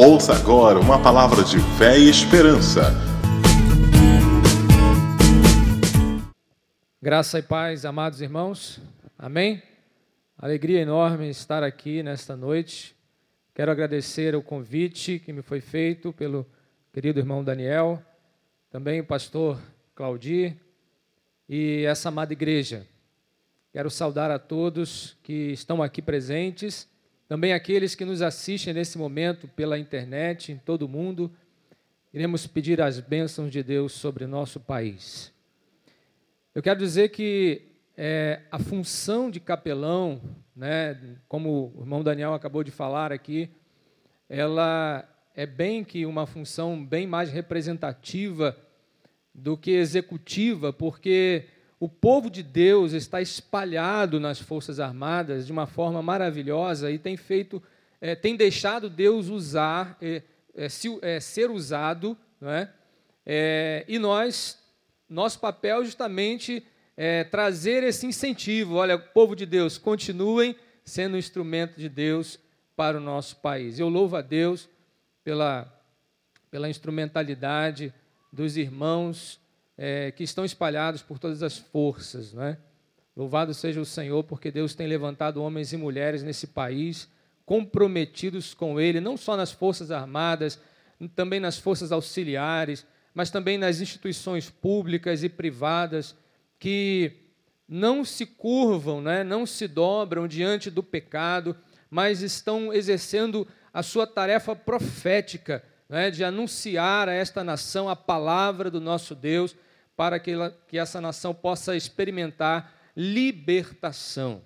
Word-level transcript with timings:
Ouça 0.00 0.32
agora 0.32 0.78
uma 0.78 1.02
palavra 1.02 1.42
de 1.42 1.58
fé 1.76 1.98
e 1.98 2.08
esperança. 2.08 2.82
Graça 7.02 7.40
e 7.40 7.42
paz, 7.42 7.84
amados 7.84 8.20
irmãos. 8.20 8.80
Amém? 9.18 9.60
Alegria 10.38 10.82
enorme 10.82 11.28
estar 11.28 11.64
aqui 11.64 12.00
nesta 12.00 12.36
noite. 12.36 12.94
Quero 13.52 13.72
agradecer 13.72 14.36
o 14.36 14.40
convite 14.40 15.18
que 15.18 15.32
me 15.32 15.42
foi 15.42 15.60
feito 15.60 16.12
pelo 16.12 16.46
querido 16.92 17.18
irmão 17.18 17.42
Daniel, 17.42 18.00
também 18.70 19.00
o 19.00 19.04
pastor 19.04 19.58
Claudir 19.96 20.54
e 21.48 21.84
essa 21.86 22.08
amada 22.08 22.32
igreja. 22.32 22.86
Quero 23.72 23.90
saudar 23.90 24.30
a 24.30 24.38
todos 24.38 25.16
que 25.24 25.50
estão 25.50 25.82
aqui 25.82 26.00
presentes, 26.00 26.88
também 27.28 27.52
aqueles 27.52 27.94
que 27.94 28.06
nos 28.06 28.22
assistem 28.22 28.72
nesse 28.72 28.96
momento 28.96 29.46
pela 29.48 29.78
internet, 29.78 30.50
em 30.50 30.56
todo 30.56 30.82
o 30.82 30.88
mundo. 30.88 31.30
Iremos 32.12 32.46
pedir 32.46 32.80
as 32.80 32.98
bênçãos 33.00 33.52
de 33.52 33.62
Deus 33.62 33.92
sobre 33.92 34.26
nosso 34.26 34.58
país. 34.58 35.30
Eu 36.54 36.62
quero 36.62 36.78
dizer 36.78 37.10
que 37.10 37.62
é, 37.94 38.40
a 38.50 38.58
função 38.58 39.30
de 39.30 39.40
capelão, 39.40 40.22
né, 40.56 40.98
como 41.28 41.70
o 41.76 41.82
irmão 41.82 42.02
Daniel 42.02 42.32
acabou 42.32 42.64
de 42.64 42.70
falar 42.70 43.12
aqui, 43.12 43.50
ela 44.26 45.06
é 45.34 45.44
bem 45.44 45.84
que 45.84 46.06
uma 46.06 46.26
função 46.26 46.82
bem 46.82 47.06
mais 47.06 47.30
representativa 47.30 48.56
do 49.34 49.56
que 49.56 49.72
executiva, 49.72 50.72
porque 50.72 51.44
o 51.80 51.88
povo 51.88 52.28
de 52.28 52.42
Deus 52.42 52.92
está 52.92 53.20
espalhado 53.22 54.18
nas 54.18 54.40
Forças 54.40 54.80
Armadas 54.80 55.46
de 55.46 55.52
uma 55.52 55.66
forma 55.66 56.02
maravilhosa 56.02 56.90
e 56.90 56.98
tem 56.98 57.16
feito, 57.16 57.62
é, 58.00 58.16
tem 58.16 58.36
deixado 58.36 58.90
Deus 58.90 59.28
usar, 59.28 59.96
é, 60.02 60.22
é, 60.56 60.68
se, 60.68 60.98
é, 61.02 61.20
ser 61.20 61.50
usado, 61.50 62.18
não 62.40 62.50
é? 62.50 62.72
é? 63.24 63.84
e 63.86 63.98
nós, 63.98 64.58
nosso 65.08 65.38
papel 65.38 65.84
justamente 65.84 66.64
é 66.96 67.22
trazer 67.22 67.84
esse 67.84 68.06
incentivo. 68.06 68.74
Olha, 68.74 68.98
povo 68.98 69.36
de 69.36 69.46
Deus, 69.46 69.78
continuem 69.78 70.56
sendo 70.84 71.14
um 71.14 71.18
instrumento 71.18 71.76
de 71.78 71.88
Deus 71.88 72.40
para 72.74 72.98
o 72.98 73.00
nosso 73.00 73.36
país. 73.36 73.78
Eu 73.78 73.88
louvo 73.88 74.16
a 74.16 74.20
Deus 74.20 74.68
pela, 75.22 75.72
pela 76.50 76.68
instrumentalidade 76.68 77.94
dos 78.32 78.56
irmãos 78.56 79.38
é, 79.78 80.10
que 80.10 80.24
estão 80.24 80.44
espalhados 80.44 81.00
por 81.00 81.20
todas 81.20 81.42
as 81.42 81.56
forças. 81.56 82.36
É? 82.36 82.58
Louvado 83.16 83.54
seja 83.54 83.80
o 83.80 83.86
Senhor, 83.86 84.24
porque 84.24 84.50
Deus 84.50 84.74
tem 84.74 84.88
levantado 84.88 85.42
homens 85.42 85.72
e 85.72 85.76
mulheres 85.76 86.24
nesse 86.24 86.48
país 86.48 87.08
comprometidos 87.46 88.52
com 88.52 88.78
Ele, 88.78 89.00
não 89.00 89.16
só 89.16 89.34
nas 89.34 89.50
forças 89.50 89.90
armadas, 89.90 90.60
também 91.14 91.40
nas 91.40 91.56
forças 91.56 91.90
auxiliares, 91.90 92.84
mas 93.14 93.30
também 93.30 93.56
nas 93.56 93.80
instituições 93.80 94.50
públicas 94.50 95.24
e 95.24 95.30
privadas 95.30 96.14
que 96.58 97.12
não 97.66 98.04
se 98.04 98.26
curvam, 98.26 99.00
né, 99.00 99.24
não 99.24 99.46
se 99.46 99.66
dobram 99.66 100.28
diante 100.28 100.70
do 100.70 100.82
pecado, 100.82 101.56
mas 101.90 102.20
estão 102.20 102.70
exercendo 102.70 103.48
a 103.72 103.82
sua 103.82 104.06
tarefa 104.06 104.54
profética 104.54 105.64
né, 105.88 106.10
de 106.10 106.22
anunciar 106.22 107.08
a 107.08 107.12
esta 107.12 107.42
nação 107.42 107.88
a 107.88 107.96
palavra 107.96 108.70
do 108.70 108.80
nosso 108.80 109.14
Deus 109.14 109.56
para 109.98 110.20
que, 110.20 110.30
ela, 110.30 110.56
que 110.68 110.78
essa 110.78 111.00
nação 111.00 111.34
possa 111.34 111.74
experimentar 111.74 112.72
libertação. 112.96 114.42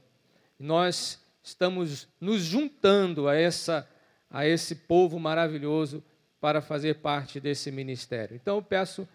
Nós 0.59 1.21
estamos 1.43 2.09
nos 2.19 2.41
juntando 2.41 3.29
a, 3.29 3.37
essa, 3.37 3.87
a 4.31 4.47
esse 4.47 4.75
povo 4.75 5.21
maravilhoso 5.21 6.03
para 6.41 6.63
fazer 6.63 7.01
parte 7.01 7.39
desse 7.39 7.71
ministério. 7.71 8.35
Então 8.35 8.57
eu 8.57 8.63
peço 8.63 9.07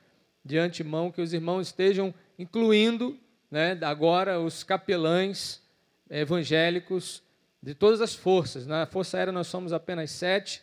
de 0.46 0.60
antemão 0.60 1.12
que 1.12 1.22
os 1.22 1.34
irmãos 1.34 1.70
estejam 1.70 2.14
incluindo 2.38 3.18
né, 3.50 3.76
agora 3.82 4.40
os 4.40 4.64
capelães 4.64 5.60
evangélicos 6.08 7.24
de 7.64 7.74
todas 7.74 8.00
as 8.00 8.14
forças. 8.14 8.68
Na 8.68 8.86
Força 8.86 9.18
Aérea 9.18 9.34
nós 9.34 9.48
somos 9.48 9.74
apenas 9.74 10.12
sete, 10.12 10.62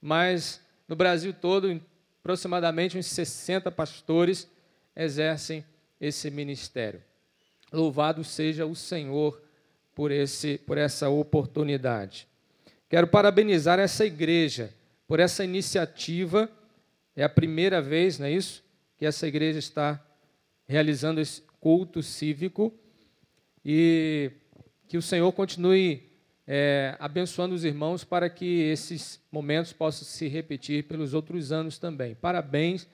mas 0.00 0.60
no 0.88 0.96
Brasil 0.96 1.32
todo, 1.32 1.80
aproximadamente 2.18 2.98
uns 2.98 3.06
60 3.06 3.70
pastores 3.70 4.50
exercem 4.96 5.64
esse 6.00 6.30
ministério. 6.30 7.02
Louvado 7.72 8.22
seja 8.22 8.66
o 8.66 8.74
Senhor 8.74 9.40
por, 9.94 10.10
esse, 10.10 10.58
por 10.58 10.76
essa 10.76 11.08
oportunidade. 11.08 12.26
Quero 12.88 13.06
parabenizar 13.06 13.78
essa 13.78 14.04
igreja 14.04 14.72
por 15.06 15.20
essa 15.20 15.44
iniciativa. 15.44 16.50
É 17.16 17.24
a 17.24 17.28
primeira 17.28 17.80
vez, 17.80 18.18
não 18.18 18.26
é 18.26 18.32
isso? 18.32 18.62
Que 18.98 19.06
essa 19.06 19.26
igreja 19.26 19.58
está 19.58 20.04
realizando 20.66 21.20
esse 21.20 21.42
culto 21.60 22.02
cívico 22.02 22.72
e 23.64 24.30
que 24.88 24.98
o 24.98 25.02
Senhor 25.02 25.30
continue 25.32 26.10
é, 26.46 26.96
abençoando 26.98 27.54
os 27.54 27.64
irmãos 27.64 28.04
para 28.04 28.28
que 28.28 28.62
esses 28.62 29.20
momentos 29.30 29.72
possam 29.72 30.06
se 30.06 30.28
repetir 30.28 30.84
pelos 30.84 31.14
outros 31.14 31.52
anos 31.52 31.78
também. 31.78 32.14
Parabéns. 32.14 32.88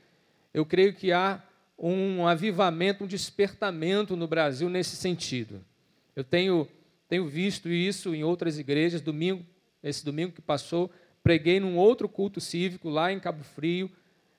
Eu 0.53 0.65
creio 0.67 0.95
que 0.95 1.13
há 1.13 1.43
um 1.79 2.27
avivamento, 2.27 3.05
um 3.05 3.07
despertamento 3.07 4.17
no 4.17 4.27
Brasil 4.27 4.69
nesse 4.69 4.97
sentido. 4.97 5.65
Eu 6.17 6.25
tenho, 6.25 6.67
tenho 7.09 7.29
visto 7.29 7.69
isso 7.69 8.15
em 8.15 8.25
outras 8.25 8.59
igrejas. 8.59 9.01
Domingo, 9.01 9.47
esse 9.83 10.05
domingo 10.05 10.33
que 10.33 10.43
passou, 10.43 10.91
preguei 11.23 11.61
num 11.61 11.77
outro 11.77 12.09
culto 12.09 12.41
cívico 12.41 12.89
lá 12.89 13.13
em 13.13 13.21
Cabo 13.21 13.45
Frio 13.45 13.89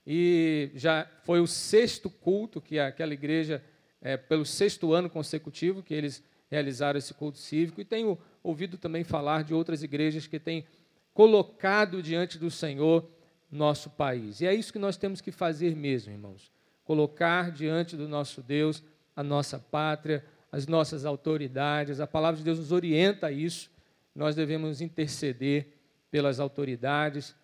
e 0.06 0.70
já 0.76 1.08
foi 1.24 1.40
o 1.40 1.48
sexto 1.48 2.10
culto 2.10 2.60
que 2.60 2.78
aquela 2.78 3.14
igreja, 3.14 3.64
é, 4.02 4.18
pelo 4.18 4.46
sexto 4.46 4.92
ano 4.92 5.10
consecutivo 5.10 5.82
que 5.82 5.94
eles 5.94 6.22
realizaram 6.52 6.98
esse 6.98 7.14
culto 7.14 7.38
cívico. 7.38 7.80
E 7.80 7.86
tenho 7.86 8.18
ouvido 8.44 8.78
também 8.78 9.06
falar 9.06 9.46
de 9.46 9.54
outras 9.54 9.82
igrejas 9.82 10.28
que 10.28 10.40
têm 10.40 10.66
colocado 11.14 12.04
diante 12.04 12.38
do 12.38 12.52
Senhor 12.52 13.10
nosso 13.50 13.90
país. 13.92 14.42
E 14.42 14.46
é 14.48 14.54
isso 14.54 14.74
que 14.74 14.80
nós 14.80 14.98
temos 14.98 15.22
que 15.22 15.32
fazer 15.32 15.74
mesmo, 15.76 16.12
irmãos 16.12 16.59
colocar 16.90 17.52
diante 17.52 17.96
do 17.96 18.08
nosso 18.08 18.42
Deus 18.42 18.82
a 19.16 19.22
nossa 19.22 19.60
pátria, 19.60 20.26
as 20.52 20.66
nossas 20.66 21.06
autoridades. 21.06 22.00
A 22.00 22.08
palavra 22.08 22.40
de 22.40 22.44
Deus 22.44 22.58
nos 22.58 22.72
orienta 22.72 23.28
a 23.28 23.32
isso. 23.32 23.70
Nós 24.16 24.34
devemos 24.34 24.82
interceder 24.82 25.68
pelas 26.10 26.40
autoridades, 26.40 27.36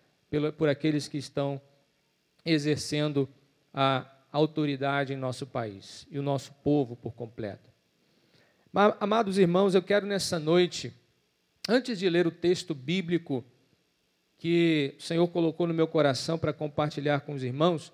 por 0.58 0.68
aqueles 0.68 1.06
que 1.06 1.16
estão 1.16 1.60
exercendo 2.44 3.28
a 3.72 4.04
autoridade 4.32 5.12
em 5.12 5.16
nosso 5.16 5.46
país 5.46 6.08
e 6.10 6.18
o 6.18 6.22
nosso 6.22 6.52
povo 6.64 6.96
por 6.96 7.12
completo. 7.14 7.70
Amados 8.98 9.38
irmãos, 9.38 9.76
eu 9.76 9.82
quero 9.82 10.08
nessa 10.08 10.40
noite, 10.40 10.92
antes 11.68 12.00
de 12.00 12.10
ler 12.10 12.26
o 12.26 12.32
texto 12.32 12.74
bíblico 12.74 13.44
que 14.38 14.96
o 14.98 15.02
Senhor 15.02 15.28
colocou 15.28 15.68
no 15.68 15.72
meu 15.72 15.86
coração 15.86 16.36
para 16.36 16.52
compartilhar 16.52 17.20
com 17.20 17.32
os 17.32 17.44
irmãos, 17.44 17.92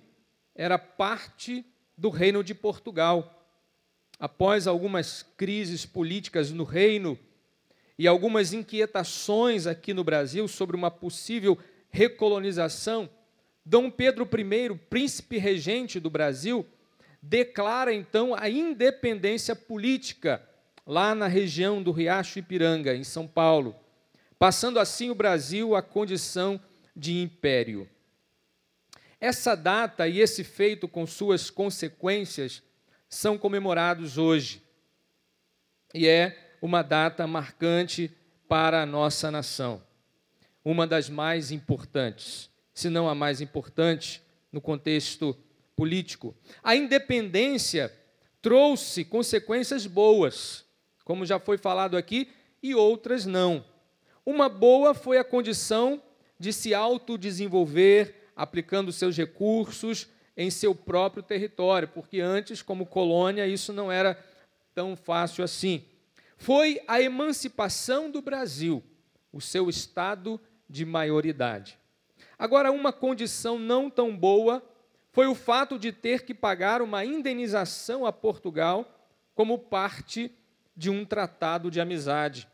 era 0.55 0.79
parte 0.79 1.65
do 1.97 2.09
Reino 2.09 2.41
de 2.41 2.55
Portugal 2.55 3.36
após 4.19 4.67
algumas 4.67 5.23
crises 5.35 5.85
políticas 5.85 6.51
no 6.51 6.63
reino 6.63 7.17
e 7.97 8.07
algumas 8.07 8.53
inquietações 8.53 9.67
aqui 9.67 9.93
no 9.93 10.03
Brasil 10.03 10.47
sobre 10.47 10.75
uma 10.75 10.91
possível 10.91 11.57
recolonização, 11.89 13.09
Dom 13.65 13.89
Pedro 13.89 14.27
I, 14.27 14.75
príncipe 14.89 15.37
regente 15.37 15.99
do 15.99 16.09
Brasil, 16.09 16.65
declara 17.21 17.93
então 17.93 18.33
a 18.35 18.49
independência 18.49 19.55
política 19.55 20.47
lá 20.85 21.13
na 21.13 21.27
região 21.27 21.83
do 21.83 21.91
Riacho 21.91 22.39
Ipiranga, 22.39 22.95
em 22.95 23.03
São 23.03 23.27
Paulo, 23.27 23.75
passando 24.39 24.79
assim 24.79 25.09
o 25.09 25.15
Brasil 25.15 25.75
à 25.75 25.81
condição 25.81 26.59
de 26.95 27.19
império. 27.19 27.89
Essa 29.19 29.55
data 29.55 30.07
e 30.07 30.19
esse 30.19 30.43
feito 30.43 30.87
com 30.87 31.05
suas 31.05 31.49
consequências 31.49 32.63
são 33.09 33.37
comemorados 33.37 34.17
hoje. 34.17 34.61
E 35.93 36.07
é 36.07 36.55
uma 36.61 36.81
data 36.81 37.25
marcante 37.25 38.11
para 38.47 38.81
a 38.81 38.85
nossa 38.85 39.31
nação. 39.31 39.81
Uma 40.63 40.85
das 40.85 41.09
mais 41.09 41.51
importantes, 41.51 42.49
se 42.73 42.89
não 42.89 43.07
a 43.07 43.15
mais 43.15 43.41
importante, 43.41 44.21
no 44.51 44.59
contexto 44.59 45.37
político. 45.75 46.35
A 46.63 46.75
independência 46.75 47.93
trouxe 48.41 49.05
consequências 49.05 49.85
boas, 49.85 50.65
como 51.05 51.25
já 51.25 51.39
foi 51.39 51.57
falado 51.57 51.95
aqui, 51.95 52.29
e 52.61 52.75
outras 52.75 53.25
não. 53.25 53.63
Uma 54.25 54.49
boa 54.49 54.93
foi 54.93 55.17
a 55.17 55.23
condição 55.23 56.01
de 56.39 56.51
se 56.51 56.73
autodesenvolver, 56.73 58.31
aplicando 58.35 58.91
seus 58.91 59.15
recursos 59.15 60.07
em 60.37 60.51
seu 60.51 60.75
próprio 60.75 61.23
território, 61.23 61.87
porque 61.87 62.21
antes, 62.21 62.61
como 62.61 62.85
colônia, 62.85 63.47
isso 63.47 63.73
não 63.73 63.91
era 63.91 64.23
tão 64.75 64.95
fácil 64.95 65.43
assim. 65.43 65.83
Foi 66.37 66.79
a 66.87 67.01
emancipação 67.01 68.11
do 68.11 68.21
Brasil, 68.21 68.83
o 69.33 69.41
seu 69.41 69.67
estado 69.67 70.39
de 70.69 70.85
maioridade. 70.85 71.79
Agora, 72.37 72.71
uma 72.71 72.93
condição 72.93 73.57
não 73.57 73.89
tão 73.89 74.15
boa 74.15 74.63
foi 75.11 75.25
o 75.25 75.33
fato 75.33 75.79
de 75.79 75.91
ter 75.91 76.23
que 76.23 76.33
pagar 76.35 76.79
uma 76.79 77.03
indenização 77.03 78.05
a 78.05 78.13
Portugal 78.13 79.09
como 79.33 79.57
parte 79.57 80.31
de 80.75 80.91
um 80.91 81.03
tratado 81.03 81.71
de 81.71 81.81
amizade. 81.81 82.47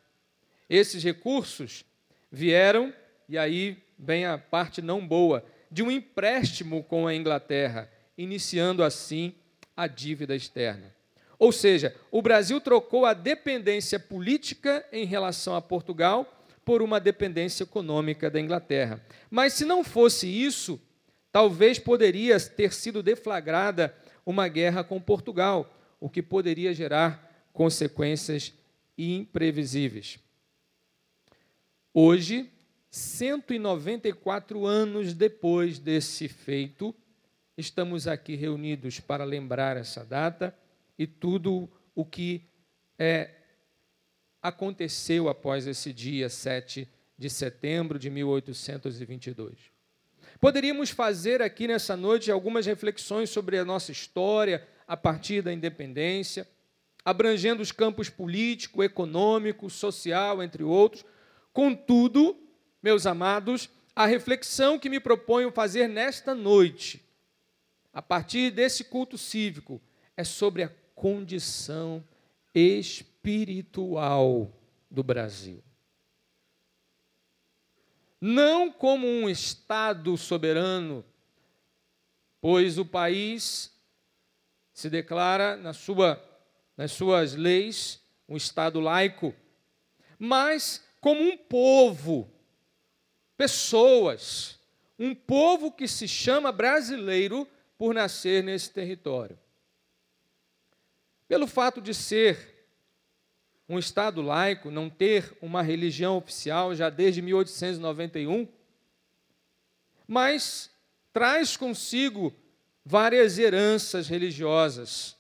Esses 0.70 1.04
recursos 1.04 1.84
vieram, 2.32 2.94
e 3.28 3.38
aí 3.38 3.84
vem 4.00 4.26
a 4.26 4.38
parte 4.38 4.82
não 4.82 5.06
boa, 5.06 5.44
de 5.74 5.82
um 5.82 5.90
empréstimo 5.90 6.84
com 6.84 7.08
a 7.08 7.16
Inglaterra, 7.16 7.90
iniciando 8.16 8.84
assim 8.84 9.34
a 9.76 9.88
dívida 9.88 10.36
externa. 10.36 10.94
Ou 11.40 11.52
seja, 11.52 11.96
o 12.12 12.22
Brasil 12.22 12.62
trocou 12.62 13.08
a 13.08 13.14
dependência 13.16 14.00
política 14.00 14.86
em 14.92 15.04
relação 15.04 15.56
a 15.56 15.62
Portugal 15.62 16.32
por 16.64 16.84
uma 16.84 17.00
dependência 17.00 17.64
econômica 17.64 18.30
da 18.30 18.40
Inglaterra. 18.40 19.04
Mas 19.32 19.54
se 19.54 19.66
não 19.66 19.84
fosse 19.84 20.28
isso, 20.28 20.80
talvez 21.32 21.80
poderia 21.80 22.40
ter 22.40 22.72
sido 22.72 23.02
deflagrada 23.02 23.98
uma 24.24 24.48
guerra 24.48 24.84
com 24.84 25.02
Portugal, 25.02 25.76
o 26.00 26.08
que 26.08 26.22
poderia 26.22 26.72
gerar 26.72 27.48
consequências 27.52 28.54
imprevisíveis. 28.96 30.20
Hoje, 31.92 32.53
194 32.94 34.68
anos 34.68 35.16
depois 35.16 35.80
desse 35.80 36.28
feito, 36.28 36.94
estamos 37.58 38.08
aqui 38.08 38.36
reunidos 38.36 39.00
para 39.00 39.24
lembrar 39.24 39.78
essa 39.78 40.06
data 40.06 40.56
e 40.96 41.08
tudo 41.08 41.68
o 41.96 42.06
que 42.06 42.44
é 43.00 43.32
aconteceu 44.40 45.28
após 45.28 45.66
esse 45.66 45.92
dia 45.92 46.30
7 46.30 46.88
de 47.18 47.30
setembro 47.32 47.98
de 47.98 48.12
1822. 48.12 49.58
Poderíamos 50.40 50.92
fazer 50.92 51.42
aqui 51.42 51.68
nessa 51.68 51.98
noite 51.98 52.30
algumas 52.30 52.68
reflexões 52.68 53.32
sobre 53.32 53.58
a 53.58 53.66
nossa 53.66 53.92
história 53.92 54.68
a 54.88 54.96
partir 54.96 55.42
da 55.42 55.52
independência, 55.52 56.48
abrangendo 57.04 57.64
os 57.64 57.72
campos 57.72 58.08
político, 58.08 58.84
econômico, 58.84 59.68
social, 59.68 60.44
entre 60.44 60.64
outros. 60.64 61.04
Contudo, 61.52 62.43
meus 62.84 63.06
amados, 63.06 63.70
a 63.96 64.06
reflexão 64.06 64.78
que 64.78 64.90
me 64.90 65.00
proponho 65.00 65.50
fazer 65.52 65.88
nesta 65.88 66.36
noite, 66.36 67.02
a 67.94 68.02
partir 68.02 68.52
desse 68.52 68.84
culto 68.84 69.18
cívico, 69.18 69.82
é 70.18 70.26
sobre 70.26 70.64
a 70.64 70.72
condição 70.94 72.04
espiritual 72.54 74.52
do 74.92 75.02
Brasil. 75.02 75.64
Não 78.20 78.70
como 78.72 79.08
um 79.08 79.30
Estado 79.30 80.18
soberano, 80.18 81.06
pois 82.42 82.78
o 82.78 82.86
país 82.86 83.72
se 84.74 84.90
declara 84.90 85.56
na 85.56 85.72
sua, 85.72 86.22
nas 86.76 86.92
suas 86.92 87.34
leis 87.36 88.02
um 88.28 88.36
Estado 88.36 88.80
laico, 88.80 89.34
mas 90.18 90.84
como 91.00 91.22
um 91.22 91.38
povo, 91.38 92.30
pessoas, 93.38 94.60
um 94.98 95.14
povo 95.14 95.72
que 95.72 95.88
se 95.88 96.08
chama 96.08 96.52
brasileiro 96.52 97.48
por 97.78 97.94
nascer 97.94 98.44
nesse 98.44 98.72
território. 98.72 99.38
Pelo 101.28 101.48
fato 101.48 101.82
de 101.82 101.94
ser 101.94 102.54
um 103.68 103.80
Estado 103.80 104.22
laico, 104.22 104.70
não 104.70 104.90
ter 104.90 105.36
uma 105.42 105.62
religião 105.62 106.18
oficial 106.18 106.76
já 106.76 106.90
desde 106.90 107.22
1891, 107.22 108.48
mas 110.08 110.70
traz 111.12 111.58
consigo 111.58 112.34
várias 112.86 113.38
heranças 113.38 114.08
religiosas, 114.08 115.16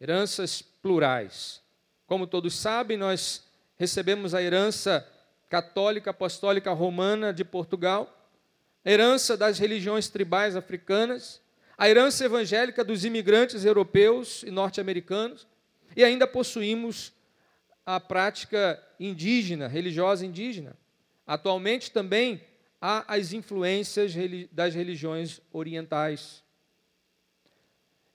heranças 0.00 0.62
plurais. 0.62 1.62
Como 2.06 2.26
todos 2.26 2.54
sabem, 2.54 2.96
nós 2.96 3.44
recebemos 3.76 4.34
a 4.34 4.42
herança 4.42 5.06
católica 5.48 6.10
apostólica 6.10 6.72
romana 6.72 7.32
de 7.32 7.44
Portugal, 7.44 8.14
a 8.84 8.90
herança 8.90 9.36
das 9.36 9.58
religiões 9.58 10.08
tribais 10.08 10.56
africanas, 10.56 11.40
a 11.76 11.88
herança 11.88 12.24
evangélica 12.24 12.84
dos 12.84 13.04
imigrantes 13.04 13.64
europeus 13.64 14.42
e 14.42 14.50
norte-americanos, 14.50 15.46
e 15.96 16.04
ainda 16.04 16.26
possuímos 16.26 17.12
a 17.86 17.98
prática 17.98 18.82
indígena, 19.00 19.66
religiosa 19.66 20.26
indígena. 20.26 20.76
Atualmente 21.26 21.90
também 21.90 22.42
há 22.80 23.04
as 23.12 23.32
influências 23.32 24.12
das 24.52 24.74
religiões 24.74 25.40
orientais. 25.52 26.42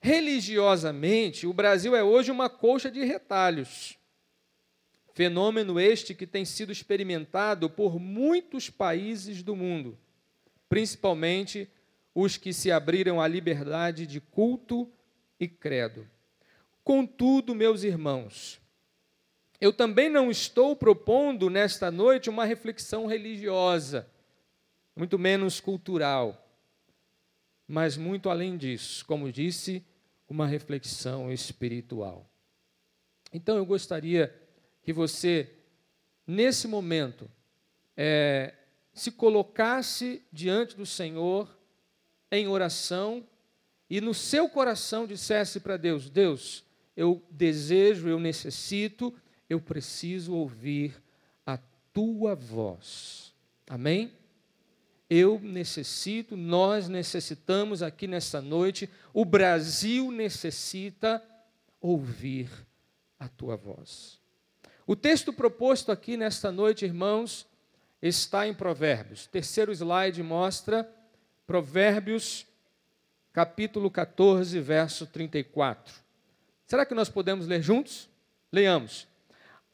Religiosamente, 0.00 1.46
o 1.46 1.52
Brasil 1.52 1.96
é 1.96 2.02
hoje 2.02 2.30
uma 2.30 2.48
colcha 2.48 2.90
de 2.90 3.02
retalhos. 3.04 3.98
Fenômeno 5.14 5.78
este 5.78 6.12
que 6.12 6.26
tem 6.26 6.44
sido 6.44 6.72
experimentado 6.72 7.70
por 7.70 8.00
muitos 8.00 8.68
países 8.68 9.44
do 9.44 9.54
mundo, 9.54 9.96
principalmente 10.68 11.70
os 12.12 12.36
que 12.36 12.52
se 12.52 12.72
abriram 12.72 13.20
à 13.20 13.28
liberdade 13.28 14.08
de 14.08 14.20
culto 14.20 14.90
e 15.38 15.46
credo. 15.46 16.04
Contudo, 16.82 17.54
meus 17.54 17.84
irmãos, 17.84 18.60
eu 19.60 19.72
também 19.72 20.08
não 20.08 20.32
estou 20.32 20.74
propondo 20.74 21.48
nesta 21.48 21.92
noite 21.92 22.28
uma 22.28 22.44
reflexão 22.44 23.06
religiosa, 23.06 24.08
muito 24.96 25.16
menos 25.16 25.60
cultural, 25.60 26.44
mas 27.68 27.96
muito 27.96 28.28
além 28.28 28.56
disso, 28.56 29.06
como 29.06 29.30
disse, 29.30 29.84
uma 30.28 30.46
reflexão 30.46 31.32
espiritual. 31.32 32.28
Então 33.32 33.56
eu 33.56 33.64
gostaria 33.64 34.43
que 34.84 34.92
você, 34.92 35.50
nesse 36.26 36.68
momento, 36.68 37.28
é, 37.96 38.54
se 38.92 39.10
colocasse 39.10 40.22
diante 40.30 40.76
do 40.76 40.84
Senhor 40.84 41.48
em 42.30 42.46
oração 42.46 43.26
e 43.88 44.00
no 44.00 44.12
seu 44.12 44.48
coração 44.48 45.06
dissesse 45.06 45.58
para 45.58 45.78
Deus: 45.78 46.10
Deus, 46.10 46.64
eu 46.96 47.22
desejo, 47.30 48.08
eu 48.08 48.20
necessito, 48.20 49.12
eu 49.48 49.60
preciso 49.60 50.34
ouvir 50.34 51.02
a 51.46 51.58
tua 51.92 52.34
voz. 52.34 53.32
Amém? 53.68 54.12
Eu 55.08 55.40
necessito, 55.40 56.36
nós 56.36 56.88
necessitamos 56.88 57.82
aqui 57.82 58.06
nessa 58.06 58.40
noite, 58.40 58.88
o 59.12 59.24
Brasil 59.24 60.10
necessita 60.10 61.22
ouvir 61.80 62.50
a 63.18 63.28
tua 63.28 63.56
voz. 63.56 64.23
O 64.86 64.94
texto 64.94 65.32
proposto 65.32 65.90
aqui 65.90 66.14
nesta 66.14 66.52
noite, 66.52 66.84
irmãos, 66.84 67.46
está 68.02 68.46
em 68.46 68.52
Provérbios. 68.52 69.24
O 69.24 69.30
terceiro 69.30 69.72
slide 69.72 70.22
mostra 70.22 70.86
Provérbios, 71.46 72.46
capítulo 73.32 73.90
14, 73.90 74.60
verso 74.60 75.06
34. 75.06 75.94
Será 76.66 76.84
que 76.84 76.94
nós 76.94 77.08
podemos 77.08 77.46
ler 77.46 77.62
juntos? 77.62 78.10
Leamos. 78.52 79.08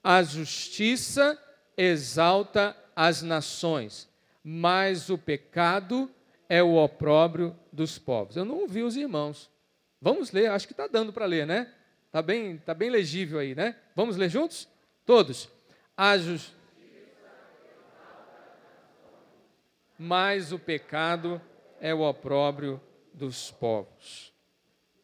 A 0.02 0.22
justiça 0.22 1.36
exalta 1.76 2.76
as 2.94 3.20
nações, 3.20 4.08
mas 4.44 5.10
o 5.10 5.18
pecado 5.18 6.08
é 6.48 6.62
o 6.62 6.76
opróbrio 6.76 7.56
dos 7.72 7.98
povos. 7.98 8.36
Eu 8.36 8.44
não 8.44 8.60
ouvi 8.60 8.84
os 8.84 8.94
irmãos. 8.96 9.50
Vamos 10.00 10.30
ler, 10.30 10.52
acho 10.52 10.68
que 10.68 10.72
está 10.72 10.86
dando 10.86 11.12
para 11.12 11.26
ler, 11.26 11.48
né? 11.48 11.68
Está 12.06 12.22
bem, 12.22 12.58
tá 12.58 12.74
bem 12.74 12.90
legível 12.90 13.40
aí, 13.40 13.56
né? 13.56 13.74
Vamos 13.96 14.16
ler 14.16 14.28
juntos? 14.28 14.68
Todos. 15.10 15.48
A 15.96 16.16
justiça 16.16 16.54
mas 19.98 20.52
o 20.52 20.58
pecado 20.58 21.42
é 21.80 21.92
o 21.92 22.02
opróbrio 22.02 22.80
dos 23.12 23.50
povos. 23.50 24.32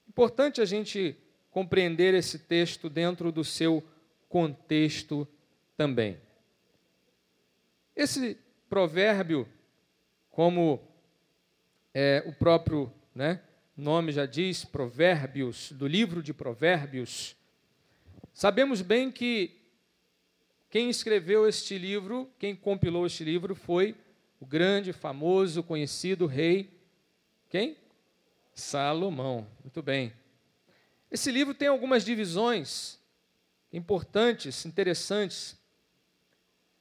Importante 0.08 0.60
a 0.60 0.64
gente 0.64 1.16
compreender 1.50 2.14
esse 2.14 2.38
texto 2.38 2.88
dentro 2.88 3.32
do 3.32 3.42
seu 3.42 3.82
contexto 4.28 5.26
também. 5.76 6.20
Esse 7.96 8.38
provérbio, 8.68 9.48
como 10.30 10.80
é, 11.92 12.22
o 12.26 12.32
próprio 12.32 12.92
né, 13.12 13.42
nome 13.76 14.12
já 14.12 14.24
diz, 14.24 14.64
Provérbios, 14.64 15.72
do 15.72 15.88
livro 15.88 16.22
de 16.22 16.32
Provérbios. 16.32 17.34
Sabemos 18.32 18.82
bem 18.82 19.10
que 19.10 19.65
quem 20.70 20.90
escreveu 20.90 21.48
este 21.48 21.78
livro, 21.78 22.30
quem 22.38 22.54
compilou 22.54 23.06
este 23.06 23.24
livro 23.24 23.54
foi 23.54 23.94
o 24.40 24.46
grande, 24.46 24.92
famoso, 24.92 25.62
conhecido 25.62 26.26
rei 26.26 26.76
quem? 27.48 27.76
Salomão. 28.54 29.46
Muito 29.62 29.82
bem. 29.82 30.12
Esse 31.10 31.30
livro 31.30 31.54
tem 31.54 31.68
algumas 31.68 32.04
divisões 32.04 32.98
importantes, 33.72 34.66
interessantes. 34.66 35.56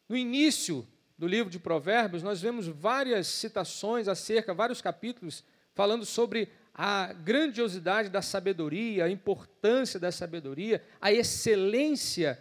No 0.09 0.17
início 0.17 0.87
do 1.17 1.27
livro 1.27 1.51
de 1.51 1.59
Provérbios, 1.59 2.23
nós 2.23 2.41
vemos 2.41 2.67
várias 2.67 3.27
citações 3.27 4.07
acerca, 4.07 4.53
vários 4.53 4.81
capítulos, 4.81 5.43
falando 5.73 6.05
sobre 6.05 6.49
a 6.73 7.13
grandiosidade 7.13 8.09
da 8.09 8.21
sabedoria, 8.21 9.05
a 9.05 9.09
importância 9.09 9.99
da 9.99 10.11
sabedoria, 10.11 10.83
a 10.99 11.11
excelência 11.11 12.39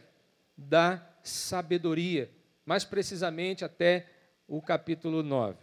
da 0.57 0.97
sabedoria, 1.25 2.31
mais 2.65 2.85
precisamente 2.85 3.65
até 3.65 4.07
o 4.47 4.63
capítulo 4.63 5.23
9. 5.23 5.57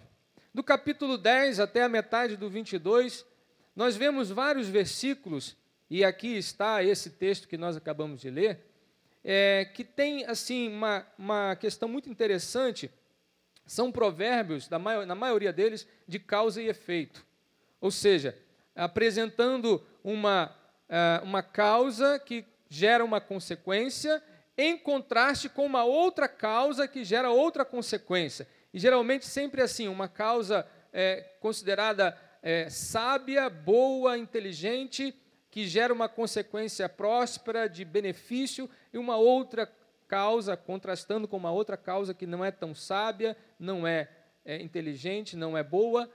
Do 0.53 0.63
capítulo 0.63 1.17
10 1.17 1.61
até 1.61 1.83
a 1.83 1.89
metade 1.89 2.35
do 2.35 2.49
22, 2.49 3.25
nós 3.73 3.95
vemos 3.95 4.29
vários 4.29 4.67
versículos, 4.67 5.55
e 5.89 6.03
aqui 6.03 6.35
está 6.35 6.83
esse 6.83 7.11
texto 7.11 7.47
que 7.47 7.57
nós 7.57 7.77
acabamos 7.77 8.19
de 8.19 8.29
ler, 8.29 8.59
é, 9.23 9.65
que 9.65 9.83
tem 9.83 10.25
assim 10.25 10.67
uma, 10.67 11.07
uma 11.17 11.55
questão 11.55 11.87
muito 11.87 12.09
interessante. 12.09 12.91
São 13.65 13.91
provérbios, 13.91 14.67
na 14.69 15.15
maioria 15.15 15.53
deles, 15.53 15.87
de 16.07 16.19
causa 16.19 16.61
e 16.61 16.67
efeito. 16.67 17.25
Ou 17.79 17.91
seja, 17.91 18.37
apresentando 18.75 19.81
uma, 20.03 20.53
uh, 20.89 21.23
uma 21.23 21.43
causa 21.43 22.19
que 22.19 22.43
gera 22.67 23.03
uma 23.05 23.21
consequência, 23.21 24.21
em 24.57 24.77
contraste 24.77 25.49
com 25.49 25.65
uma 25.65 25.83
outra 25.83 26.27
causa 26.27 26.87
que 26.87 27.03
gera 27.03 27.29
outra 27.29 27.65
consequência. 27.65 28.47
E 28.73 28.79
geralmente 28.79 29.25
sempre 29.25 29.61
assim, 29.61 29.87
uma 29.87 30.07
causa 30.07 30.67
é, 30.93 31.21
considerada 31.39 32.17
é, 32.41 32.69
sábia, 32.69 33.49
boa, 33.49 34.17
inteligente, 34.17 35.15
que 35.49 35.67
gera 35.67 35.93
uma 35.93 36.07
consequência 36.07 36.87
próspera, 36.87 37.67
de 37.67 37.83
benefício, 37.83 38.69
e 38.93 38.97
uma 38.97 39.17
outra 39.17 39.69
causa, 40.07 40.57
contrastando 40.57 41.27
com 41.27 41.37
uma 41.37 41.51
outra 41.51 41.77
causa 41.77 42.13
que 42.13 42.25
não 42.25 42.43
é 42.43 42.51
tão 42.51 42.73
sábia, 42.73 43.35
não 43.59 43.85
é, 43.85 44.09
é 44.43 44.61
inteligente, 44.61 45.35
não 45.35 45.57
é 45.57 45.63
boa, 45.63 46.09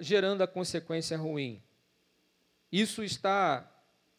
gerando 0.00 0.42
a 0.42 0.46
consequência 0.46 1.16
ruim. 1.16 1.62
Isso 2.70 3.02
está 3.02 3.70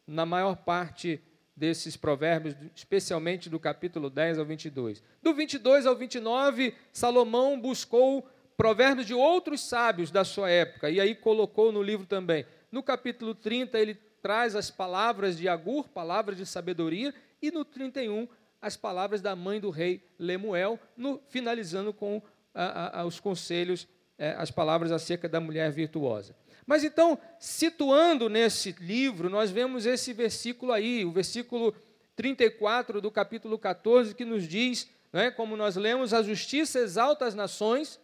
na 0.06 0.26
maior 0.26 0.56
parte 0.56 1.22
desses 1.58 1.98
provérbios, 1.98 2.56
especialmente 2.76 3.50
do 3.50 3.60
capítulo 3.60 4.12
10 4.12 4.38
ao 4.38 4.46
22. 4.46 5.02
Do 5.24 5.34
22 5.34 5.88
ao 5.88 5.96
29, 5.96 6.76
Salomão 6.94 7.60
buscou 7.60 8.30
provérbios 8.56 9.08
de 9.08 9.16
outros 9.16 9.62
sábios 9.62 10.12
da 10.12 10.24
sua 10.24 10.52
época, 10.52 10.90
e 10.90 11.02
aí 11.02 11.16
colocou 11.16 11.72
no 11.72 11.82
livro 11.82 12.06
também. 12.06 12.46
No 12.72 12.84
capítulo 12.84 13.34
30, 13.34 13.80
ele 13.80 13.96
traz 14.22 14.56
as 14.56 14.70
palavras 14.70 15.36
de 15.36 15.50
Agur, 15.50 15.90
palavras 15.90 16.38
de 16.38 16.46
sabedoria, 16.46 17.14
e 17.42 17.50
no 17.50 17.66
31, 17.66 18.28
as 18.62 18.78
palavras 18.78 19.20
da 19.20 19.36
mãe 19.36 19.60
do 19.60 19.72
rei 19.72 20.04
Lemuel, 20.20 20.80
no, 20.96 21.20
finalizando 21.28 21.92
com 21.92 22.22
a, 22.54 23.02
a, 23.02 23.06
os 23.06 23.20
conselhos 23.20 23.88
é, 24.18 24.32
as 24.38 24.50
palavras 24.50 24.92
acerca 24.92 25.30
da 25.30 25.40
mulher 25.40 25.72
virtuosa. 25.72 26.36
Mas 26.68 26.84
então, 26.84 27.18
situando 27.40 28.30
nesse 28.30 28.76
livro, 28.80 29.30
nós 29.30 29.50
vemos 29.50 29.86
esse 29.86 30.12
versículo 30.12 30.74
aí, 30.74 31.06
o 31.06 31.12
versículo 31.12 31.74
34 32.16 33.02
do 33.02 33.10
capítulo 33.10 33.58
14, 33.58 34.14
que 34.14 34.26
nos 34.26 34.48
diz, 34.48 34.90
né, 35.12 35.32
como 35.32 35.56
nós 35.56 35.78
lemos, 35.78 36.14
a 36.14 36.22
justiça 36.22 36.80
exalta 36.80 37.26
as 37.26 37.34
nações, 37.34 38.00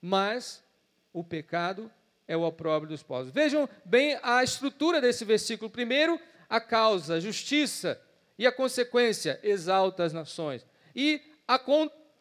mas 0.00 0.62
o 1.12 1.24
pecado 1.24 1.90
é 2.28 2.36
o 2.36 2.42
opróbrio 2.42 2.90
dos 2.90 3.02
povos. 3.02 3.32
Vejam 3.32 3.68
bem 3.84 4.18
a 4.22 4.42
estrutura 4.44 5.00
desse 5.00 5.24
versículo. 5.24 5.68
Primeiro, 5.68 6.20
a 6.48 6.60
causa, 6.60 7.14
a 7.14 7.20
justiça, 7.20 8.00
e 8.38 8.46
a 8.46 8.52
consequência, 8.52 9.40
exalta 9.42 10.04
as 10.04 10.12
nações. 10.12 10.64
E 10.94 11.20
a 11.48 11.58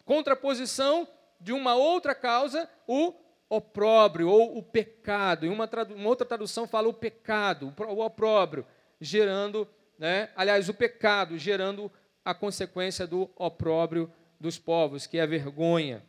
contraposição 0.05 1.07
de 1.39 1.51
uma 1.51 1.75
outra 1.75 2.15
causa, 2.15 2.69
o 2.87 3.13
opróbrio 3.55 4.29
ou 4.29 4.57
o 4.57 4.63
pecado. 4.63 5.45
Em 5.45 5.49
uma, 5.49 5.69
uma 5.95 6.09
outra 6.09 6.25
tradução 6.25 6.67
fala 6.67 6.87
o 6.87 6.93
pecado, 6.93 7.73
o 7.77 7.99
opróbrio, 7.99 8.65
gerando, 8.99 9.67
né, 9.97 10.31
aliás, 10.35 10.69
o 10.69 10.73
pecado 10.73 11.37
gerando 11.37 11.91
a 12.23 12.33
consequência 12.33 13.05
do 13.05 13.29
opróbrio 13.35 14.11
dos 14.39 14.57
povos, 14.57 15.07
que 15.07 15.17
é 15.17 15.21
a 15.21 15.27
vergonha. 15.27 16.03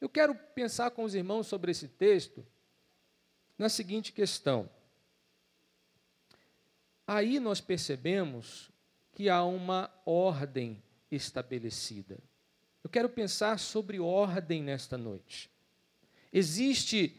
Eu 0.00 0.08
quero 0.08 0.34
pensar 0.54 0.90
com 0.90 1.04
os 1.04 1.14
irmãos 1.14 1.46
sobre 1.46 1.70
esse 1.70 1.88
texto 1.88 2.46
na 3.56 3.68
seguinte 3.68 4.12
questão. 4.12 4.70
Aí 7.06 7.40
nós 7.40 7.60
percebemos 7.60 8.70
que 9.12 9.28
há 9.28 9.42
uma 9.42 9.90
ordem 10.04 10.82
estabelecida. 11.10 12.18
Eu 12.84 12.90
quero 12.90 13.08
pensar 13.08 13.58
sobre 13.58 13.98
ordem 13.98 14.62
nesta 14.62 14.96
noite. 14.96 15.50
Existe, 16.32 17.14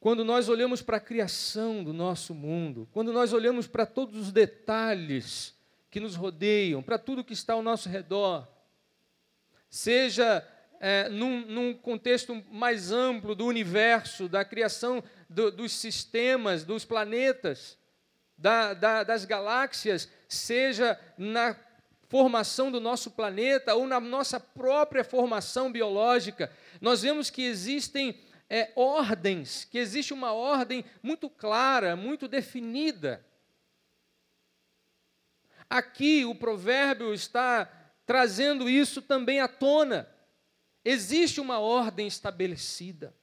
quando 0.00 0.24
nós 0.24 0.48
olhamos 0.48 0.82
para 0.82 0.98
a 0.98 1.00
criação 1.00 1.82
do 1.82 1.92
nosso 1.92 2.34
mundo, 2.34 2.88
quando 2.92 3.12
nós 3.12 3.32
olhamos 3.32 3.66
para 3.66 3.86
todos 3.86 4.16
os 4.18 4.32
detalhes 4.32 5.54
que 5.90 6.00
nos 6.00 6.14
rodeiam, 6.14 6.82
para 6.82 6.98
tudo 6.98 7.24
que 7.24 7.32
está 7.32 7.54
ao 7.54 7.62
nosso 7.62 7.88
redor, 7.88 8.46
seja 9.70 10.46
é, 10.80 11.08
num, 11.08 11.46
num, 11.46 11.74
contexto 11.74 12.34
mais 12.50 12.92
amplo 12.92 13.34
do 13.34 13.46
universo, 13.46 14.28
da 14.28 14.44
criação 14.44 15.02
do, 15.28 15.50
dos 15.50 15.72
sistemas, 15.72 16.64
dos 16.64 16.84
planetas, 16.84 17.76
da, 18.36 18.72
da, 18.74 19.02
das 19.02 19.24
galáxias, 19.24 20.08
seja 20.28 20.98
na 21.16 21.56
formação 22.08 22.70
do 22.70 22.80
nosso 22.80 23.10
planeta 23.10 23.74
ou 23.74 23.86
na 23.86 24.00
nossa 24.00 24.40
própria 24.40 25.04
formação 25.04 25.70
biológica, 25.70 26.50
nós 26.80 27.02
vemos 27.02 27.28
que 27.28 27.42
existem 27.42 28.18
é, 28.48 28.72
ordens, 28.74 29.64
que 29.64 29.78
existe 29.78 30.14
uma 30.14 30.32
ordem 30.32 30.84
muito 31.02 31.28
clara, 31.28 31.94
muito 31.94 32.26
definida. 32.26 33.24
Aqui 35.68 36.24
o 36.24 36.34
provérbio 36.34 37.12
está 37.12 37.70
trazendo 38.06 38.70
isso 38.70 39.02
também 39.02 39.40
à 39.40 39.46
tona. 39.46 40.08
Existe 40.82 41.42
uma 41.42 41.58
ordem 41.58 42.06
estabelecida. 42.06 43.14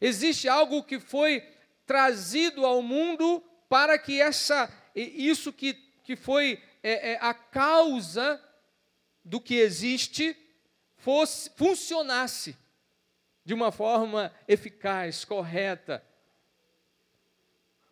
Existe 0.00 0.48
algo 0.48 0.82
que 0.82 0.98
foi 0.98 1.40
trazido 1.86 2.66
ao 2.66 2.82
mundo 2.82 3.40
para 3.68 3.96
que 3.98 4.20
essa, 4.20 4.68
isso 4.96 5.52
que, 5.52 5.74
que 6.02 6.16
foi 6.16 6.60
é, 6.82 7.12
é, 7.12 7.18
a 7.20 7.32
causa 7.32 8.42
do 9.24 9.40
que 9.40 9.54
existe 9.54 10.36
fosse, 10.96 11.50
funcionasse 11.56 12.56
de 13.44 13.54
uma 13.54 13.70
forma 13.70 14.32
eficaz, 14.46 15.24
correta, 15.24 16.04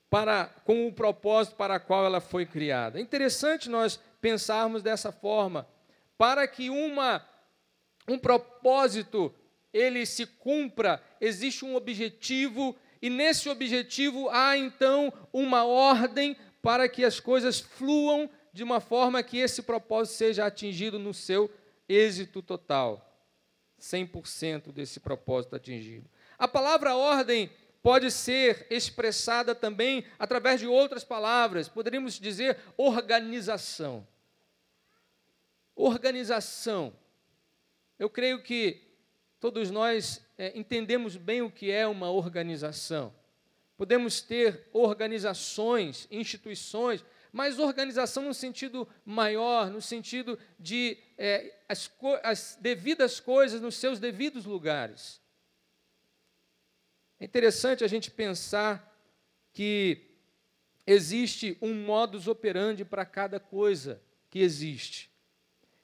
para 0.09 0.47
com 0.65 0.89
o 0.89 0.93
propósito 0.93 1.57
para 1.57 1.77
o 1.77 1.81
qual 1.81 2.05
ela 2.05 2.21
foi 2.21 2.45
criada. 2.45 2.99
É 2.99 3.03
interessante 3.03 3.69
nós 3.69 4.01
pensarmos 4.21 4.83
dessa 4.83 5.13
forma, 5.13 5.69
para 6.19 6.47
que 6.49 6.69
uma 6.69 7.27
um 8.09 8.19
propósito 8.19 9.33
ele 9.73 10.05
se 10.05 10.27
cumpra, 10.27 11.01
existe 11.21 11.65
um 11.65 11.77
objetivo 11.77 12.77
e 13.01 13.09
nesse 13.09 13.49
objetivo 13.49 14.29
há 14.31 14.57
então 14.57 15.13
uma 15.33 15.65
ordem 15.65 16.37
para 16.61 16.89
que 16.89 17.05
as 17.05 17.21
coisas 17.21 17.61
fluam 17.61 18.29
de 18.53 18.63
uma 18.63 18.81
forma 18.81 19.23
que 19.23 19.39
esse 19.39 19.63
propósito 19.63 20.17
seja 20.17 20.47
atingido 20.47 20.99
no 20.99 21.15
seu 21.15 21.51
êxito 21.89 22.43
total. 22.43 23.07
100% 23.81 24.73
desse 24.73 25.01
propósito 25.01 25.57
atingido. 25.57 26.09
A 26.39 26.47
palavra 26.47 26.95
ordem 26.95 27.51
pode 27.83 28.11
ser 28.11 28.67
expressada 28.71 29.55
também 29.55 30.05
através 30.19 30.61
de 30.61 30.67
outras 30.67 31.03
palavras, 31.03 31.69
poderíamos 31.69 32.19
dizer 32.19 32.59
organização. 32.77 34.07
Organização. 35.75 36.93
Eu 37.99 38.11
creio 38.11 38.43
que 38.43 38.83
todos 39.39 39.71
nós 39.71 40.23
é, 40.37 40.59
entendemos 40.59 41.17
bem 41.17 41.41
o 41.43 41.51
que 41.51 41.71
é 41.71 41.87
uma 41.87 42.11
organização. 42.11 43.15
Podemos 43.77 44.21
ter 44.21 44.69
organizações, 44.75 46.07
instituições, 46.11 47.03
mas 47.33 47.59
organização 47.59 48.25
no 48.25 48.35
sentido 48.35 48.89
maior, 49.05 49.71
no 49.71 49.81
sentido 49.81 50.39
de 50.59 50.99
é, 51.17 51.63
as, 51.69 51.91
as 52.23 52.59
devidas 52.61 53.21
coisas 53.21 53.61
nos 53.61 53.77
seus 53.77 53.99
devidos 53.99 54.45
lugares. 54.45 55.21
É 57.19 57.25
interessante 57.25 57.85
a 57.85 57.89
gente 57.89 58.11
pensar 58.11 58.91
que 59.53 60.11
existe 60.87 61.57
um 61.61 61.75
modus 61.75 62.27
operandi 62.27 62.85
para 62.85 63.05
cada 63.05 63.39
coisa 63.39 64.03
que 64.31 64.41
existe. 64.41 65.11